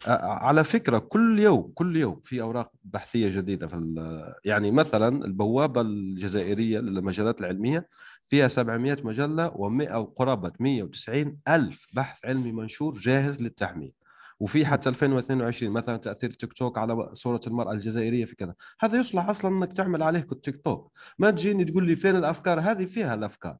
على 0.06 0.64
فكرة 0.64 0.98
كل 0.98 1.38
يوم 1.38 1.72
كل 1.74 1.96
يوم 1.96 2.20
في 2.24 2.42
أوراق 2.42 2.72
بحثية 2.84 3.28
جديدة 3.28 3.66
في 3.66 4.36
يعني 4.44 4.70
مثلا 4.70 5.24
البوابة 5.24 5.80
الجزائرية 5.80 6.78
للمجالات 6.78 7.40
العلمية 7.40 7.88
فيها 8.32 8.48
700 8.48 8.96
مجلة 9.04 9.50
و100 9.50 9.92
وقرابة 9.94 10.52
190 10.60 11.38
ألف 11.48 11.86
بحث 11.92 12.24
علمي 12.24 12.52
منشور 12.52 12.98
جاهز 12.98 13.42
للتحميل. 13.42 13.92
وفي 14.40 14.66
حتى 14.66 14.88
2022 14.88 15.72
مثلا 15.72 15.96
تأثير 15.96 16.32
تيك 16.32 16.52
توك 16.52 16.78
على 16.78 17.10
صورة 17.14 17.40
المرأة 17.46 17.72
الجزائرية 17.72 18.24
في 18.24 18.36
كذا. 18.36 18.54
هذا 18.80 18.98
يصلح 18.98 19.28
أصلا 19.28 19.56
إنك 19.56 19.72
تعمل 19.72 20.02
عليه 20.02 20.26
تيك 20.42 20.62
توك. 20.64 20.92
ما 21.18 21.30
تجيني 21.30 21.64
تقول 21.64 21.86
لي 21.86 21.96
فين 21.96 22.16
الأفكار؟ 22.16 22.60
هذه 22.60 22.84
فيها 22.84 23.14
الأفكار. 23.14 23.56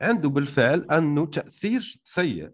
عنده 0.00 0.28
بالفعل 0.28 0.86
أنه 0.90 1.26
تأثير 1.26 2.00
سيء. 2.04 2.50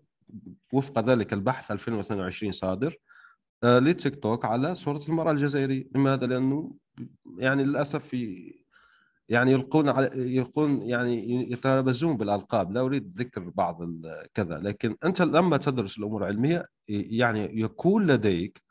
وفق 0.72 0.98
ذلك 0.98 1.32
البحث 1.32 1.70
2022 1.70 2.52
صادر 2.52 2.96
آه، 3.64 3.78
لتيك 3.78 4.22
توك 4.22 4.44
على 4.44 4.74
صورة 4.74 5.02
المرأة 5.08 5.30
الجزائرية. 5.30 5.88
لماذا؟ 5.94 6.26
لأنه 6.26 6.74
يعني 7.38 7.64
للأسف 7.64 8.06
في 8.06 8.52
يعني 9.28 9.52
يلقون 9.52 9.88
على 9.88 10.10
يلقون 10.36 10.82
يعني 10.82 11.42
يتنابزون 11.52 12.16
بالألقاب. 12.16 12.72
لا 12.72 12.80
أريد 12.80 13.18
ذكر 13.18 13.50
بعض 13.50 13.82
كذا 14.34 14.58
لكن 14.58 14.96
أنت 15.04 15.22
لما 15.22 15.56
تدرس 15.56 15.98
الأمور 15.98 16.22
العلمية 16.22 16.66
يعني 16.88 17.60
يكون 17.60 18.06
لديك 18.06 18.62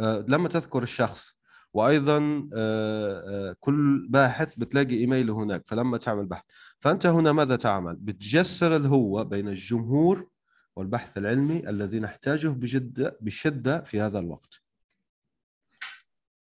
آه، 0.00 0.24
لما 0.28 0.48
تذكر 0.48 0.82
الشخص 0.82 1.36
وأيضا 1.74 2.48
آه، 2.54 3.56
كل 3.60 4.06
باحث 4.10 4.54
بتلاقي 4.56 4.94
إيميله 4.96 5.34
هناك 5.34 5.62
فلما 5.66 5.98
تعمل 5.98 6.26
بحث. 6.26 6.44
فأنت 6.80 7.06
هنا 7.06 7.32
ماذا 7.32 7.56
تعمل؟ 7.56 7.96
بتجسر 7.96 8.76
الهوة 8.76 9.22
بين 9.22 9.48
الجمهور 9.48 10.28
والبحث 10.76 11.18
العلمي 11.18 11.68
الذي 11.68 12.00
نحتاجه 12.00 12.48
بجدة 12.48 13.18
بشدة 13.20 13.80
في 13.80 14.00
هذا 14.00 14.18
الوقت. 14.18 14.63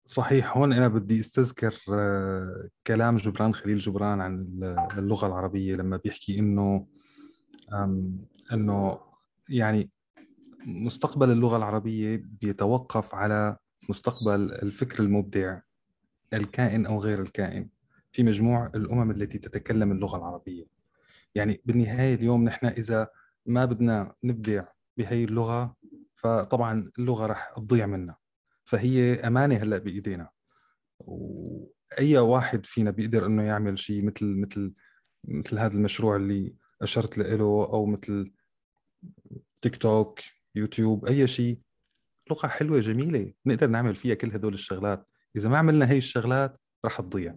صحيح 0.08 0.58
هون 0.58 0.74
أنا 0.74 0.88
بدي 0.88 1.20
أستذكر 1.20 1.76
آه، 1.93 2.70
كلام 2.88 3.18
جبران 3.18 3.53
خليل 3.53 3.78
جبران 3.78 4.22
عن 4.22 4.39
اللغة 4.97 5.28
العربية 5.28 5.76
لما 5.76 5.97
بيحكي 5.97 6.39
إنه 6.39 6.88
إنه 8.53 8.99
يعني 9.49 9.89
مستقبل 10.66 11.32
اللغة 11.32 11.58
العربية 11.58 12.24
بيتوقف 12.41 13.16
على 13.16 13.58
مستقبل 13.89 14.51
الفكر 14.53 15.03
المبدع 15.03 15.60
الكائن 16.34 16.86
أو 16.86 16.99
غير 16.99 17.22
الكائن. 17.22 17.70
في 18.12 18.24
مجموع 18.24 18.68
الأمم 18.76 19.12
التي 19.12 19.38
تتكلم 19.38 19.91
اللغة 19.91 20.18
العربية. 20.18 20.66
يعني 21.36 21.62
بالنهاية 21.66 22.14
اليوم 22.16 22.43
نحن 22.43 22.66
إذا 22.66 23.08
ما 23.45 23.66
بدنا 23.66 24.14
نبدع 24.24 24.66
بهي 24.97 25.24
اللغة 25.24 25.76
فطبعا 26.16 26.91
اللغة 26.99 27.26
رح 27.26 27.53
تضيع 27.55 27.86
منا. 27.86 28.16
فهي 28.68 29.15
أمانة 29.15 29.55
هلأ 29.55 29.78
بإيدينا. 29.78 30.30
وأي 30.99 32.18
واحد 32.18 32.65
فينا 32.65 32.91
بيقدر 32.91 33.26
إنه 33.26 33.43
يعمل 33.43 33.80
شيء 33.80 34.05
مثل 34.05 34.26
مثل 34.26 34.74
مثل 35.24 35.59
هذا 35.59 35.74
المشروع 35.74 36.15
اللي 36.15 36.55
أشرت 36.82 37.18
له 37.18 37.45
أو 37.45 37.86
مثل 37.86 38.32
تيك 39.61 39.76
توك 39.76 40.20
يوتيوب 40.55 41.05
أي 41.05 41.28
شيء 41.28 41.59
لغه 42.32 42.47
حلوة 42.47 42.80
جميلة 42.80 43.34
نقدر 43.45 43.68
نعمل 43.68 43.95
فيها 43.95 44.15
كل 44.15 44.32
هدول 44.32 44.53
الشغلات. 44.53 45.07
إذا 45.36 45.49
ما 45.49 45.57
عملنا 45.57 45.89
هي 45.89 45.97
الشغلات 45.97 46.61
رح 46.86 47.01
تضيع. 47.01 47.36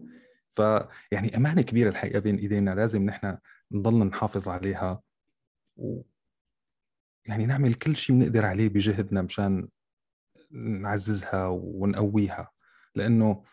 فيعني 0.50 1.36
أمانة 1.36 1.62
كبيرة 1.62 1.90
الحقيقة 1.90 2.18
بين 2.18 2.36
إيدينا 2.36 2.74
لازم 2.74 3.02
نحن 3.02 3.38
نضل 3.72 4.04
نحافظ 4.06 4.48
عليها. 4.48 5.02
و 5.76 6.02
يعني 7.26 7.46
نعمل 7.46 7.74
كل 7.74 7.96
شيء 7.96 8.16
بنقدر 8.16 8.44
عليه 8.46 8.68
بجهدنا 8.68 9.22
مشان 9.22 9.68
نعززها 10.50 11.46
ونقويها. 11.46 12.50
لأنه 12.94 13.44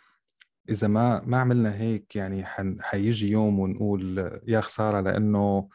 إذا 0.70 0.88
ما 0.88 1.22
ما 1.26 1.38
عملنا 1.38 1.76
هيك 1.76 2.16
يعني 2.16 2.46
حيجي 2.82 3.32
يوم 3.32 3.60
ونقول 3.60 4.32
يا 4.48 4.62
خسارة 4.62 5.02
لأنه 5.02 5.70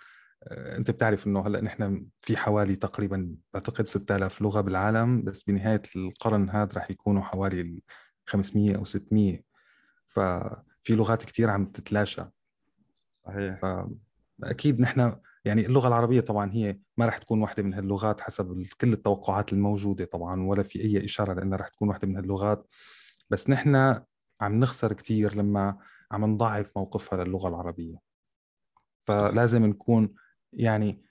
آه، 0.45 0.77
أنت 0.77 0.91
بتعرف 0.91 1.27
إنه 1.27 1.47
هلأ 1.47 1.61
نحن 1.61 2.07
في 2.21 2.37
حوالي 2.37 2.77
تقريبا 2.77 3.37
بعتقد 3.55 3.87
6000 3.87 4.43
لغة 4.43 4.61
بالعالم 4.61 5.23
بس 5.23 5.43
بنهاية 5.43 5.83
القرن 5.97 6.51
هذا 6.51 6.73
رح 6.77 6.91
يكونوا 6.91 7.23
حوالي 7.23 7.83
500 8.27 8.77
أو 8.77 8.85
600 8.85 9.43
ففي 10.07 10.95
لغات 10.95 11.25
كثير 11.25 11.51
عم 11.51 11.67
تتلاشى. 11.67 12.25
صحيح. 13.25 13.61
فأكيد 14.43 14.81
نحن 14.81 15.17
يعني 15.45 15.67
اللغة 15.67 15.89
العربية 15.89 16.21
طبعا 16.21 16.53
هي 16.53 16.79
ما 16.97 17.07
راح 17.07 17.19
تكون 17.19 17.43
واحدة 17.43 17.63
من 17.63 17.75
هاللغات 17.75 18.21
حسب 18.21 18.65
كل 18.81 18.93
التوقعات 18.93 19.53
الموجودة 19.53 20.05
طبعا 20.05 20.43
ولا 20.43 20.63
في 20.63 20.81
أي 20.81 21.05
إشارة 21.05 21.33
لأنها 21.35 21.59
راح 21.59 21.69
تكون 21.69 21.89
واحدة 21.89 22.09
من 22.09 22.17
هاللغات. 22.17 22.69
بس 23.31 23.51
نحن 23.51 23.77
عم 24.41 24.61
نخسر 24.61 24.93
كثير 24.93 25.35
لما 25.35 25.79
عم 26.13 26.25
نضعف 26.25 26.73
موقفها 26.77 27.25
للغة 27.25 27.49
العربية. 27.49 27.99
فلازم 29.07 29.67
نكون 29.67 30.15
يعني 30.53 31.03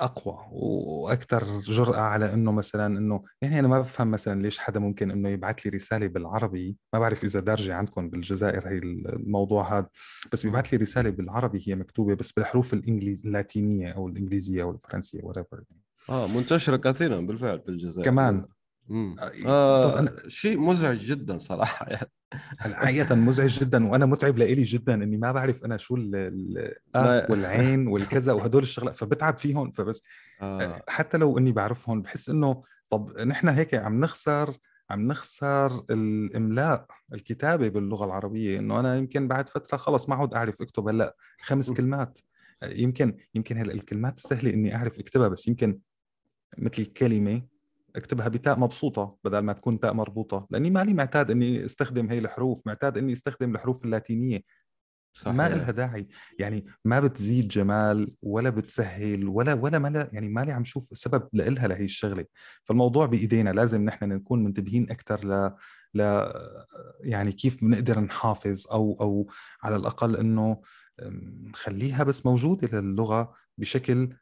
أقوى 0.00 0.38
وأكثر 0.52 1.60
جرأة 1.60 2.00
على 2.00 2.34
إنه 2.34 2.52
مثلا 2.52 2.86
إنه 2.86 3.22
يعني 3.42 3.58
أنا 3.58 3.68
ما 3.68 3.78
بفهم 3.80 4.10
مثلا 4.10 4.42
ليش 4.42 4.58
حدا 4.58 4.80
ممكن 4.80 5.10
إنه 5.10 5.28
يبعث 5.28 5.60
لي 5.60 5.70
رسالة 5.70 6.06
بالعربي 6.06 6.76
ما 6.92 6.98
بعرف 6.98 7.24
إذا 7.24 7.40
دارجة 7.40 7.74
عندكم 7.74 8.10
بالجزائر 8.10 8.68
هي 8.68 8.78
الموضوع 8.78 9.78
هذا 9.78 9.88
بس 10.32 10.46
بيبعث 10.46 10.74
لي 10.74 10.78
رسالة 10.78 11.10
بالعربي 11.10 11.64
هي 11.66 11.74
مكتوبة 11.74 12.14
بس 12.14 12.32
بالحروف 12.32 12.74
الانجليز 12.74 13.26
اللاتينية 13.26 13.92
أو 13.92 14.08
الإنجليزية 14.08 14.62
أو 14.62 14.70
الفرنسية 14.70 15.20
وريفر 15.22 15.64
آه 16.08 16.26
منتشرة 16.26 16.76
كثيرا 16.76 17.20
بالفعل 17.20 17.60
في 17.60 17.68
الجزائر. 17.68 18.04
كمان. 18.04 18.44
آه, 18.90 19.16
آه 19.46 19.98
أنا... 19.98 20.12
شيء 20.28 20.60
مزعج 20.60 20.98
جدا 20.98 21.38
صراحة. 21.38 21.86
يعني 21.90 22.74
حقيقة 22.74 23.14
مزعج 23.14 23.58
جدا 23.58 23.88
وأنا 23.88 24.06
متعب 24.06 24.38
لإلي 24.38 24.62
جدا 24.62 24.94
إني 24.94 25.16
ما 25.16 25.32
بعرف 25.32 25.64
أنا 25.64 25.76
شو 25.76 25.96
ال 25.96 26.74
والعين 27.30 27.86
والكذا 27.86 28.32
وهدول 28.32 28.62
الشغلات 28.62 28.94
فبتعب 28.94 29.36
فيهم 29.36 29.70
فبس 29.70 30.02
آه. 30.42 30.82
حتى 30.88 31.18
لو 31.18 31.38
إني 31.38 31.52
بعرفهم 31.52 32.02
بحس 32.02 32.28
إنه 32.28 32.62
طب 32.90 33.18
نحن 33.18 33.48
هيك 33.48 33.74
عم 33.74 34.00
نخسر 34.00 34.56
عم 34.90 35.06
نخسر 35.06 35.84
الإملاء 35.90 36.86
الكتابة 37.12 37.68
باللغة 37.68 38.04
العربية 38.04 38.58
إنه 38.58 38.80
أنا 38.80 38.96
يمكن 38.96 39.28
بعد 39.28 39.48
فترة 39.48 39.76
خلص 39.76 40.08
ما 40.08 40.14
عود 40.14 40.34
أعرف 40.34 40.62
أكتب 40.62 40.88
هلأ 40.88 41.16
خمس 41.40 41.72
كلمات. 41.72 42.18
يمكن 42.62 43.16
يمكن 43.34 43.56
هلأ 43.56 43.72
الكلمات 43.72 44.16
السهلة 44.16 44.54
إني 44.54 44.76
أعرف 44.76 44.98
أكتبها 44.98 45.28
بس 45.28 45.48
يمكن 45.48 45.78
مثل 46.58 46.84
كلمة 46.84 47.42
اكتبها 47.96 48.28
بتاء 48.28 48.58
مبسوطة 48.58 49.16
بدل 49.24 49.38
ما 49.38 49.52
تكون 49.52 49.80
تاء 49.80 49.92
مربوطة 49.94 50.46
لأني 50.50 50.70
مالي 50.70 50.94
معتاد 50.94 51.30
إني 51.30 51.64
أستخدم 51.64 52.10
هي 52.10 52.18
الحروف 52.18 52.66
معتاد 52.66 52.98
إني 52.98 53.12
أستخدم 53.12 53.54
الحروف 53.54 53.84
اللاتينية. 53.84 54.40
صحيح. 55.12 55.34
ما 55.34 55.48
لها 55.48 55.70
داعي. 55.70 56.08
يعني 56.38 56.66
ما 56.84 57.00
بتزيد 57.00 57.48
جمال 57.48 58.16
ولا 58.22 58.50
بتسهل 58.50 59.28
ولا 59.28 59.54
ولا 59.54 59.78
ما 59.78 60.08
يعني 60.12 60.28
مالي 60.28 60.52
عم 60.52 60.64
شوف 60.64 60.88
سبب 60.92 61.28
لإلها 61.32 61.68
لهي 61.68 61.84
الشغلة. 61.84 62.26
فالموضوع 62.64 63.06
بإيدينا 63.06 63.50
لازم 63.50 63.84
نحن 63.84 64.08
نكون 64.08 64.44
منتبهين 64.44 64.90
أكثر 64.90 65.24
ل 65.24 65.56
ل 65.94 66.30
يعني 67.00 67.32
كيف 67.32 67.64
بنقدر 67.64 68.00
نحافظ 68.00 68.66
أو 68.72 68.96
أو 69.00 69.30
على 69.62 69.76
الأقل 69.76 70.16
إنه 70.16 70.62
نخليها 71.48 72.04
بس 72.04 72.26
موجودة 72.26 72.80
للغة 72.80 73.34
بشكل 73.58 74.16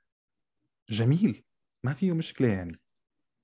جميل. 0.91 1.45
ما 1.85 1.93
فيه 1.93 2.13
مشكلة 2.13 2.49
يعني. 2.49 2.81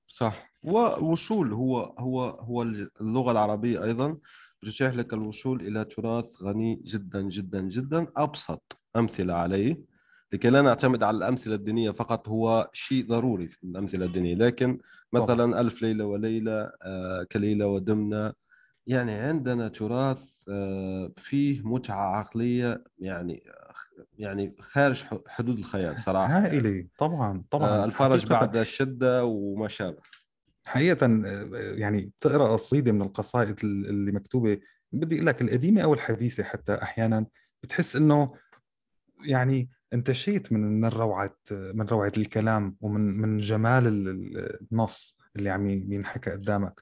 صح. 0.09 0.55
ووصول 0.62 1.52
هو 1.52 1.80
هو 1.98 2.24
هو 2.24 2.62
اللغة 2.62 3.30
العربية 3.30 3.84
أيضا 3.84 4.18
تتيح 4.62 4.94
لك 4.94 5.12
الوصول 5.12 5.61
إلى 5.61 5.84
تراث 5.84 6.42
غني 6.42 6.82
جدا 6.84 7.22
جدا 7.22 7.61
جدا 7.61 8.07
أبسط 8.16 8.80
أمثلة 8.96 9.34
عليه. 9.34 9.94
لكي 10.32 10.50
لا 10.50 10.62
نعتمد 10.62 11.02
على 11.02 11.16
الأمثلة 11.16 11.55
الدينية 11.55 11.90
فقط 11.90 12.28
هو 12.28 12.70
شيء 12.72 13.07
ضروري 13.07 13.48
في 13.48 13.64
الأمثلة 13.64 14.07
الدينية. 14.07 14.34
لكن 14.34 14.78
مثلا. 15.12 15.61
ألف 15.61 15.82
ليلة 15.82 16.05
وليلة 16.05 16.70
آه 16.82 17.26
كليلة 17.32 17.66
ودمنة 17.66 18.32
يعني 18.87 19.12
عندنا 19.12 19.68
تراث 19.68 20.45
آه 20.49 21.12
فيه 21.16 21.62
متعة 21.62 22.16
عقلية 22.16 22.85
يعني 22.99 23.45
يعني 24.18 24.57
خارج 24.61 25.05
حدود 25.26 25.59
الخيال 25.59 25.99
صراحة 25.99 26.39
هائلة. 26.39 26.87
طبعا 26.99 27.45
طبعا. 27.51 27.68
آه 27.68 27.85
الفرج 27.85 28.26
بعد 28.26 28.57
الشدة 28.57 29.24
وما 29.24 29.68
شابه. 29.68 29.99
حقيقه 30.66 31.07
آه، 31.07 31.49
يعني 31.53 32.11
تقرأ 32.20 32.53
قصيده 32.53 32.93
من 32.93 33.03
القصائد 33.03 33.57
اللي 33.64 34.12
مكتوبة. 34.12 34.61
بدي 34.93 35.14
أقول 35.14 35.26
لك 35.26 35.43
القديمة 35.43 35.80
أو 35.80 35.95
الحديثة 35.95 36.43
حتى 36.43 36.74
أحيانا 36.74 37.26
بتحس 37.62 37.97
إنه 37.97 38.30
يعني 39.26 39.70
انتشيت 39.93 40.53
من 40.53 40.80
من 40.80 40.89
روعة 40.89 41.37
من 41.51 41.87
روعة 41.87 42.12
الكلام 42.16 42.76
ومن 42.80 43.20
من 43.20 43.37
جمال 43.37 43.87
النص 44.72 45.18
اللي 45.37 45.51
عم 45.51 45.66
ينحكى 45.68 46.30
قدامك. 46.30 46.80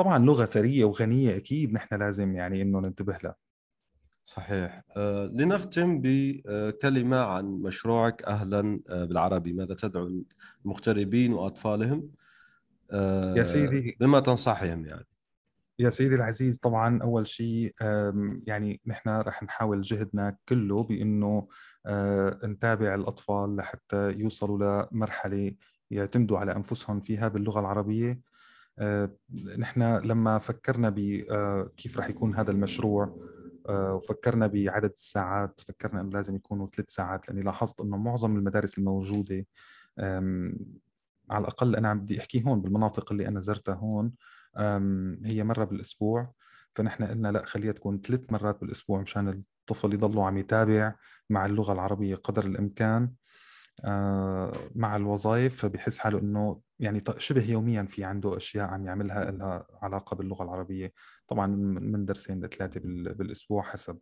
فطبعا 0.00 0.18
لغة 0.18 0.44
ثرية 0.44 0.84
وغنية 0.84 1.36
أكيد 1.36 1.72
نحن 1.72 1.94
لازم 1.94 2.34
يعني 2.34 2.62
إنه 2.62 2.80
ننتبه 2.80 3.18
لها. 3.24 3.34
صحيح. 4.24 4.82
آه 4.96 5.26
لنختم 5.26 6.00
بكلمة 6.02 7.16
عن 7.16 7.44
مشروعك 7.44 8.22
أهلا 8.22 8.80
آه، 8.88 9.04
بالعربي. 9.04 9.52
ماذا 9.52 9.74
تدعو 9.74 10.24
المغتربين 10.64 11.32
وأطفالهم؟ 11.32 12.10
يا 13.36 13.42
سيدي. 13.42 13.96
بما 14.00 14.20
تنصحهم 14.20 14.86
يعني. 14.86 15.06
يا 15.78 15.90
سيدي 15.90 16.14
العزيز 16.14 16.58
طبعا 16.58 17.02
أول 17.02 17.26
شيء 17.26 17.74
يعني 18.46 18.80
نحن 18.86 19.10
رح 19.10 19.42
نحاول 19.42 19.82
جهدنا 19.82 20.36
كله 20.48 20.82
بإنه 20.82 21.48
نتابع 22.44 22.94
الأطفال 22.94 23.56
لحتى 23.56 24.12
يوصلوا 24.12 24.86
لمرحلة 24.92 25.52
يعتمدوا 25.90 26.38
على 26.38 26.56
أنفسهم 26.56 27.00
فيها 27.00 27.28
باللغة 27.28 27.60
العربية. 27.60 28.29
نحن 29.58 29.82
لما 29.82 30.38
فكرنا 30.38 30.92
بكيف 30.96 31.98
رح 31.98 32.10
يكون 32.10 32.34
هذا 32.34 32.50
المشروع 32.50 33.16
وفكرنا 33.68 34.46
بعدد 34.46 34.90
الساعات 34.90 35.60
فكرنا 35.60 36.00
إنه 36.00 36.10
لازم 36.10 36.36
يكونوا 36.36 36.66
ثلاث 36.76 36.90
ساعات 36.90 37.28
لأني 37.28 37.42
لاحظت 37.42 37.80
إنه 37.80 37.96
معظم 37.96 38.36
المدارس 38.36 38.78
الموجودة 38.78 39.46
على 41.30 41.42
الأقل 41.42 41.76
أنا 41.76 41.88
عم 41.88 42.00
بدي 42.00 42.20
أحكي 42.20 42.44
هون 42.46 42.60
بالمناطق 42.60 43.12
اللي 43.12 43.28
أنا 43.28 43.40
زرتها 43.40 43.74
هون 43.74 44.12
هي 45.24 45.44
مرة 45.44 45.64
بالأسبوع. 45.64 46.32
فنحن 46.74 47.04
قلنا 47.04 47.32
لا 47.32 47.44
خليها 47.44 47.72
تكون 47.72 48.00
ثلاث 48.00 48.32
مرات 48.32 48.60
بالأسبوع 48.60 49.00
مشان 49.00 49.28
الطفل 49.28 49.94
يضلوا 49.94 50.26
عم 50.26 50.38
يتابع 50.38 50.94
مع 51.30 51.46
اللغة 51.46 51.72
العربية 51.72 52.14
قدر 52.14 52.46
الإمكان. 52.46 53.02
آه، 53.04 53.19
مع 54.74 54.96
الوظائف 54.96 55.56
فبحس 55.56 55.98
حاله 55.98 56.18
إنه 56.18 56.60
يعني 56.78 57.02
شبه 57.18 57.50
يوميا 57.50 57.82
في 57.82 58.04
عنده 58.04 58.36
أشياء 58.36 58.68
عم 58.68 58.86
يعملها 58.86 59.30
لها 59.30 59.66
علاقة 59.82 60.14
باللغة 60.14 60.42
العربية. 60.42 60.92
طبعا 61.28 61.46
من 61.46 62.04
درسين 62.04 62.44
لثلاثه 62.44 62.80
بالأسبوع 63.14 63.62
حسب 63.62 63.98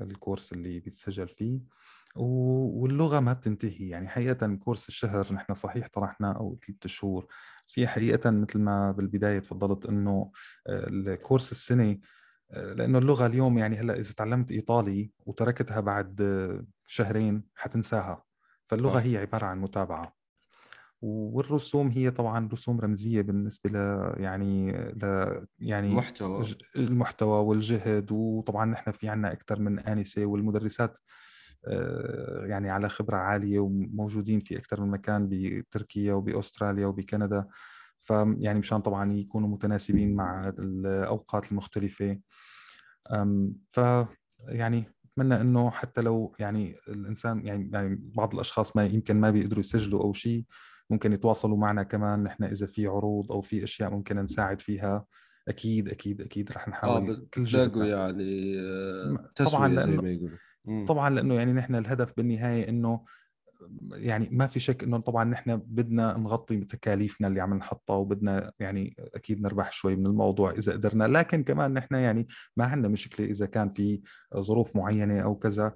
الكورس 0.00 0.52
اللي 0.52 0.80
بيتسجل 0.80 1.28
فيه. 1.28 1.60
واللغة 2.16 3.20
ما 3.20 3.32
بتنتهي. 3.32 3.88
يعني 3.88 4.08
حقيقة 4.08 4.54
كورس 4.54 4.88
الشهر 4.88 5.32
نحن 5.32 5.54
صحيح 5.54 5.88
طرحنا 5.88 6.32
أو 6.32 6.58
ثلاث 6.66 6.86
شهور. 6.86 7.26
بس 7.66 7.78
هي 7.78 7.86
حقيقة 7.88 8.30
مثل 8.30 8.58
ما 8.58 8.92
بالبداية 8.92 9.38
تفضلت 9.38 9.86
إنه 9.86 10.32
آه، 10.66 10.88
الكورس 10.88 11.52
السنة 11.52 11.98
آه، 12.52 12.72
لأنه 12.72 12.98
اللغة 12.98 13.26
اليوم 13.26 13.58
يعني 13.58 13.76
هلأ 13.76 13.98
إذا 13.98 14.12
تعلمت 14.12 14.50
إيطالي 14.50 15.10
وتركتها 15.26 15.80
بعد 15.80 16.20
شهرين 16.86 17.44
حتنساها. 17.54 18.29
فاللغة 18.70 19.00
هي 19.00 19.16
عبارة 19.16 19.46
عن 19.46 19.60
متابعة. 19.60 20.14
والرسوم 21.02 21.88
هي 21.88 22.10
طبعا 22.10 22.48
رسوم 22.52 22.80
رمزية 22.80 23.22
بالنسبة 23.22 23.70
ل 23.70 23.76
يعني 24.22 24.72
ل 24.72 25.30
يعني 25.58 25.88
المحتوى. 25.88 26.44
المحتوى 26.76 27.44
والجهد. 27.44 28.12
وطبعا 28.12 28.64
نحن 28.64 28.90
في 28.92 29.08
عنا 29.08 29.32
أكثر 29.32 29.60
من 29.60 29.78
آنسة 29.78 30.26
والمدرسات 30.26 30.98
آه، 31.66 32.46
يعني 32.46 32.70
على 32.70 32.88
خبرة 32.88 33.16
عالية 33.16 33.58
وموجودين 33.58 34.40
في 34.40 34.58
أكثر 34.58 34.80
من 34.80 34.90
مكان 34.90 35.28
بتركيا 35.30 36.14
وبأستراليا 36.14 36.86
وبكندا. 36.86 37.46
فيعني 38.00 38.58
مشان 38.58 38.80
طبعا 38.80 39.12
يكونوا 39.12 39.48
متناسبين 39.48 40.14
مع 40.16 40.48
الأوقات 40.48 41.52
المختلفة. 41.52 42.20
ف 43.68 43.80
يعني 44.48 44.84
أتمنى 45.20 45.40
إنه 45.40 45.70
حتى 45.70 46.00
لو 46.00 46.34
يعني 46.38 46.76
الإنسان 46.88 47.46
يعني 47.46 47.70
يعني 47.72 47.98
بعض 48.14 48.34
الأشخاص 48.34 48.76
ما 48.76 48.86
يمكن 48.86 49.20
ما 49.20 49.30
بيقدروا 49.30 49.60
يسجلوا 49.60 50.02
أو 50.02 50.12
شيء 50.12 50.44
ممكن 50.90 51.12
يتواصلوا 51.12 51.56
معنا 51.56 51.82
كمان 51.82 52.22
نحن 52.22 52.44
إذا 52.44 52.66
في 52.66 52.86
عروض 52.86 53.32
أو 53.32 53.40
في 53.40 53.64
أشياء 53.64 53.90
ممكن 53.90 54.18
نساعد 54.18 54.60
فيها. 54.60 55.04
أكيد 55.48 55.88
أكيد 55.88 56.20
أكيد 56.20 56.52
رح 56.52 56.68
نحاول 56.68 57.10
آه 57.10 57.26
كل 57.34 57.44
جهدنا 57.44 57.86
يعني 57.86 58.60
آه، 58.60 59.30
طبعا 59.36 59.80
زي 59.80 59.96
ما 59.96 60.10
يقولوا. 60.10 60.86
طبعا 60.86 61.10
لأنه 61.10 61.34
يعني 61.34 61.52
نحن 61.52 61.74
الهدف 61.74 62.16
بالنهاية 62.16 62.68
إنه 62.68 63.04
يعني 63.92 64.28
ما 64.32 64.46
في 64.46 64.60
شك 64.60 64.82
إنه 64.82 64.98
طبعا 64.98 65.24
نحن 65.24 65.56
بدنا 65.56 66.18
نغطي 66.18 66.56
تكاليفنا 66.56 67.28
اللي 67.28 67.40
عم 67.40 67.54
نحطها 67.54 67.96
وبدنا 67.96 68.52
يعني 68.58 68.96
أكيد 69.14 69.42
نربح 69.42 69.72
شوي 69.72 69.96
من 69.96 70.06
الموضوع 70.06 70.50
إذا 70.50 70.72
قدرنا. 70.72 71.04
لكن 71.04 71.42
كمان 71.42 71.74
نحن 71.74 71.94
يعني 71.94 72.28
ما 72.56 72.64
عندنا 72.64 72.88
مشكلة 72.88 73.26
إذا 73.26 73.46
كان 73.46 73.70
في 73.70 74.00
ظروف 74.36 74.76
معينة 74.76 75.20
أو 75.20 75.34
كذا 75.34 75.74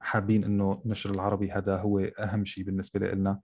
حابين 0.00 0.44
إنه 0.44 0.82
نشر 0.86 1.10
العربي 1.10 1.50
هذا 1.50 1.76
هو 1.76 1.98
أهم 1.98 2.44
شيء 2.44 2.64
بالنسبة 2.64 3.08
لنا. 3.08 3.40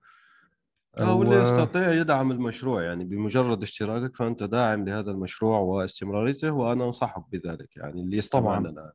آه 0.99 1.15
واللي 1.15 1.37
و... 1.37 1.43
يستطيع 1.43 1.93
يدعم 1.93 2.33
المشروع. 2.33 2.83
يعني 2.83 3.05
بمجرد 3.05 3.63
اشتراكك 3.63 4.17
فأنت 4.17 4.43
داعم 4.43 4.85
لهذا 4.85 5.11
المشروع 5.11 5.59
واستمراريته 5.59 6.53
وأنا 6.53 6.85
أنصحك 6.85 7.23
بذلك. 7.33 7.77
يعني 7.77 8.03
اللي 8.03 8.17
يستمع 8.17 8.41
طبعا. 8.41 8.71
لنا. 8.71 8.93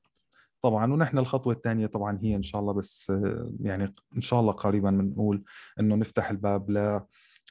طبعا 0.63 0.93
ونحن 0.93 1.17
الخطوة 1.17 1.53
الثانية 1.53 1.87
طبعا 1.87 2.19
هي 2.21 2.35
إن 2.35 2.43
شاء 2.43 2.61
الله 2.61 2.73
بس 2.73 3.11
يعني 3.59 3.93
إن 4.17 4.21
شاء 4.21 4.39
الله 4.39 4.51
قريبا 4.51 4.91
بنقول 4.91 5.43
إنه 5.79 5.95
نفتح 5.95 6.29
الباب 6.29 6.69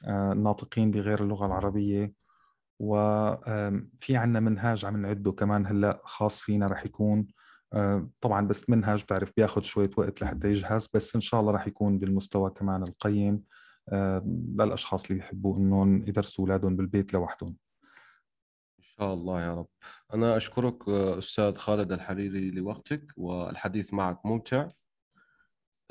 للناطقين 0.07 0.87
آه، 0.87 0.91
بغير 0.91 1.23
اللغة 1.23 1.45
العربية. 1.45 2.13
وفي 2.79 4.17
عندنا 4.17 4.39
منهاج 4.39 4.85
عم 4.85 4.97
نعده 4.97 5.31
كمان 5.31 5.65
هلأ 5.65 6.01
خاص 6.05 6.41
فينا 6.41 6.67
رح 6.67 6.85
يكون 6.85 7.27
آه، 7.73 8.09
طبعا 8.21 8.47
بس 8.47 8.69
منهج 8.69 9.03
بتعرف 9.03 9.31
بياخذ 9.37 9.61
شوية 9.61 9.89
وقت 9.97 10.21
لحتى 10.21 10.47
يجهز 10.47 10.89
بس 10.93 11.15
إن 11.15 11.21
شاء 11.21 11.41
الله 11.41 11.51
رح 11.51 11.67
يكون 11.67 11.99
بالمستوى 11.99 12.49
كمان 12.49 12.83
القيم 12.83 13.43
آه، 13.89 14.23
للأشخاص 14.59 15.03
اللي 15.03 15.15
بيحبوا 15.15 15.57
إنهم 15.57 16.03
يدرسوا 16.03 16.45
أولادهم 16.45 16.75
بالبيت 16.75 17.13
لوحدهم. 17.13 17.55
شاء 18.99 19.13
الله 19.13 19.43
يا 19.43 19.53
رب. 19.53 19.67
أنا 20.13 20.37
أشكرك 20.37 20.89
أستاذ 20.89 21.55
خالد 21.55 21.91
الحريري 21.91 22.51
لوقتك 22.51 23.13
والحديث 23.17 23.93
معك 23.93 24.25
ممتع. 24.25 24.67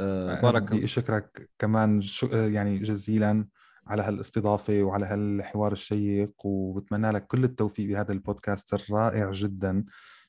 آه، 0.00 0.40
بارك 0.40 0.62
بدي 0.62 0.84
أشكرك 0.84 1.50
كمان 1.59 2.00
شو 2.00 2.26
يعني 2.26 2.78
جزيلا 2.78 3.48
على 3.86 4.03
هالاستضافة 4.03 4.82
وعلى 4.82 5.07
هالحوار 5.07 5.72
الشيق 5.72 6.46
وبتمنى 6.46 7.11
لك 7.11 7.26
كل 7.26 7.44
التوفيق 7.44 7.88
بهذا 7.88 8.12
البودكاست 8.12 8.74
الرائع 8.74 9.30
جدا. 9.30 9.84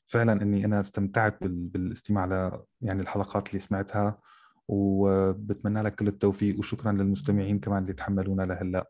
فعلا 0.07 0.41
إني 0.41 0.65
أنا 0.65 0.79
استمتعت 0.79 1.37
بالاستماع 1.43 2.25
ل 2.25 2.61
يعني 2.81 3.01
الحلقات 3.01 3.47
اللي 3.47 3.59
سمعتها 3.59 4.19
وبتمنى 4.67 5.81
لك 5.81 5.95
كل 5.95 6.07
التوفيق 6.07 6.59
وشكرا 6.59 6.91
للمستمعين 6.91 7.59
كمان 7.59 7.81
اللي 7.81 7.93
تحملونا 7.93 8.43
لهلأ. 8.43 8.89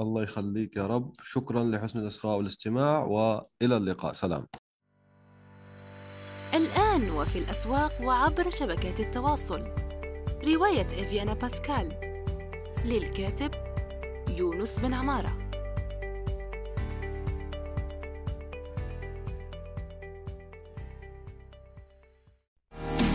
الله 0.00 0.22
يخليك 0.22 0.76
يا 0.76 0.86
رب. 0.86 1.12
شكرا 1.22 1.64
لحسن 1.64 1.98
الإصغاء 1.98 2.36
والاستماع 2.36 3.04
وإلى 3.04 3.76
اللقاء. 3.76 4.12
سلام. 4.12 4.46
الآن 6.54 7.10
وفي 7.10 7.38
الأسواق 7.38 7.92
وعبر 8.04 8.50
شبكات 8.50 9.00
التواصل. 9.00 9.64
رواية 10.44 10.86
إفيانا 10.86 11.34
باسكال. 11.34 12.00
للكاتب 12.84 13.50
يونس 14.28 14.78
بن 14.78 14.94
عمارة. 14.94 15.36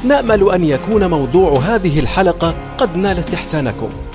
نأمل 0.06 0.52
أن 0.54 0.64
يكون 0.64 1.10
موضوع 1.10 1.60
هذه 1.60 2.00
الحلقة 2.00 2.76
قد 2.78 2.98
نال 2.98 3.18
استحسانكم. 3.18 4.15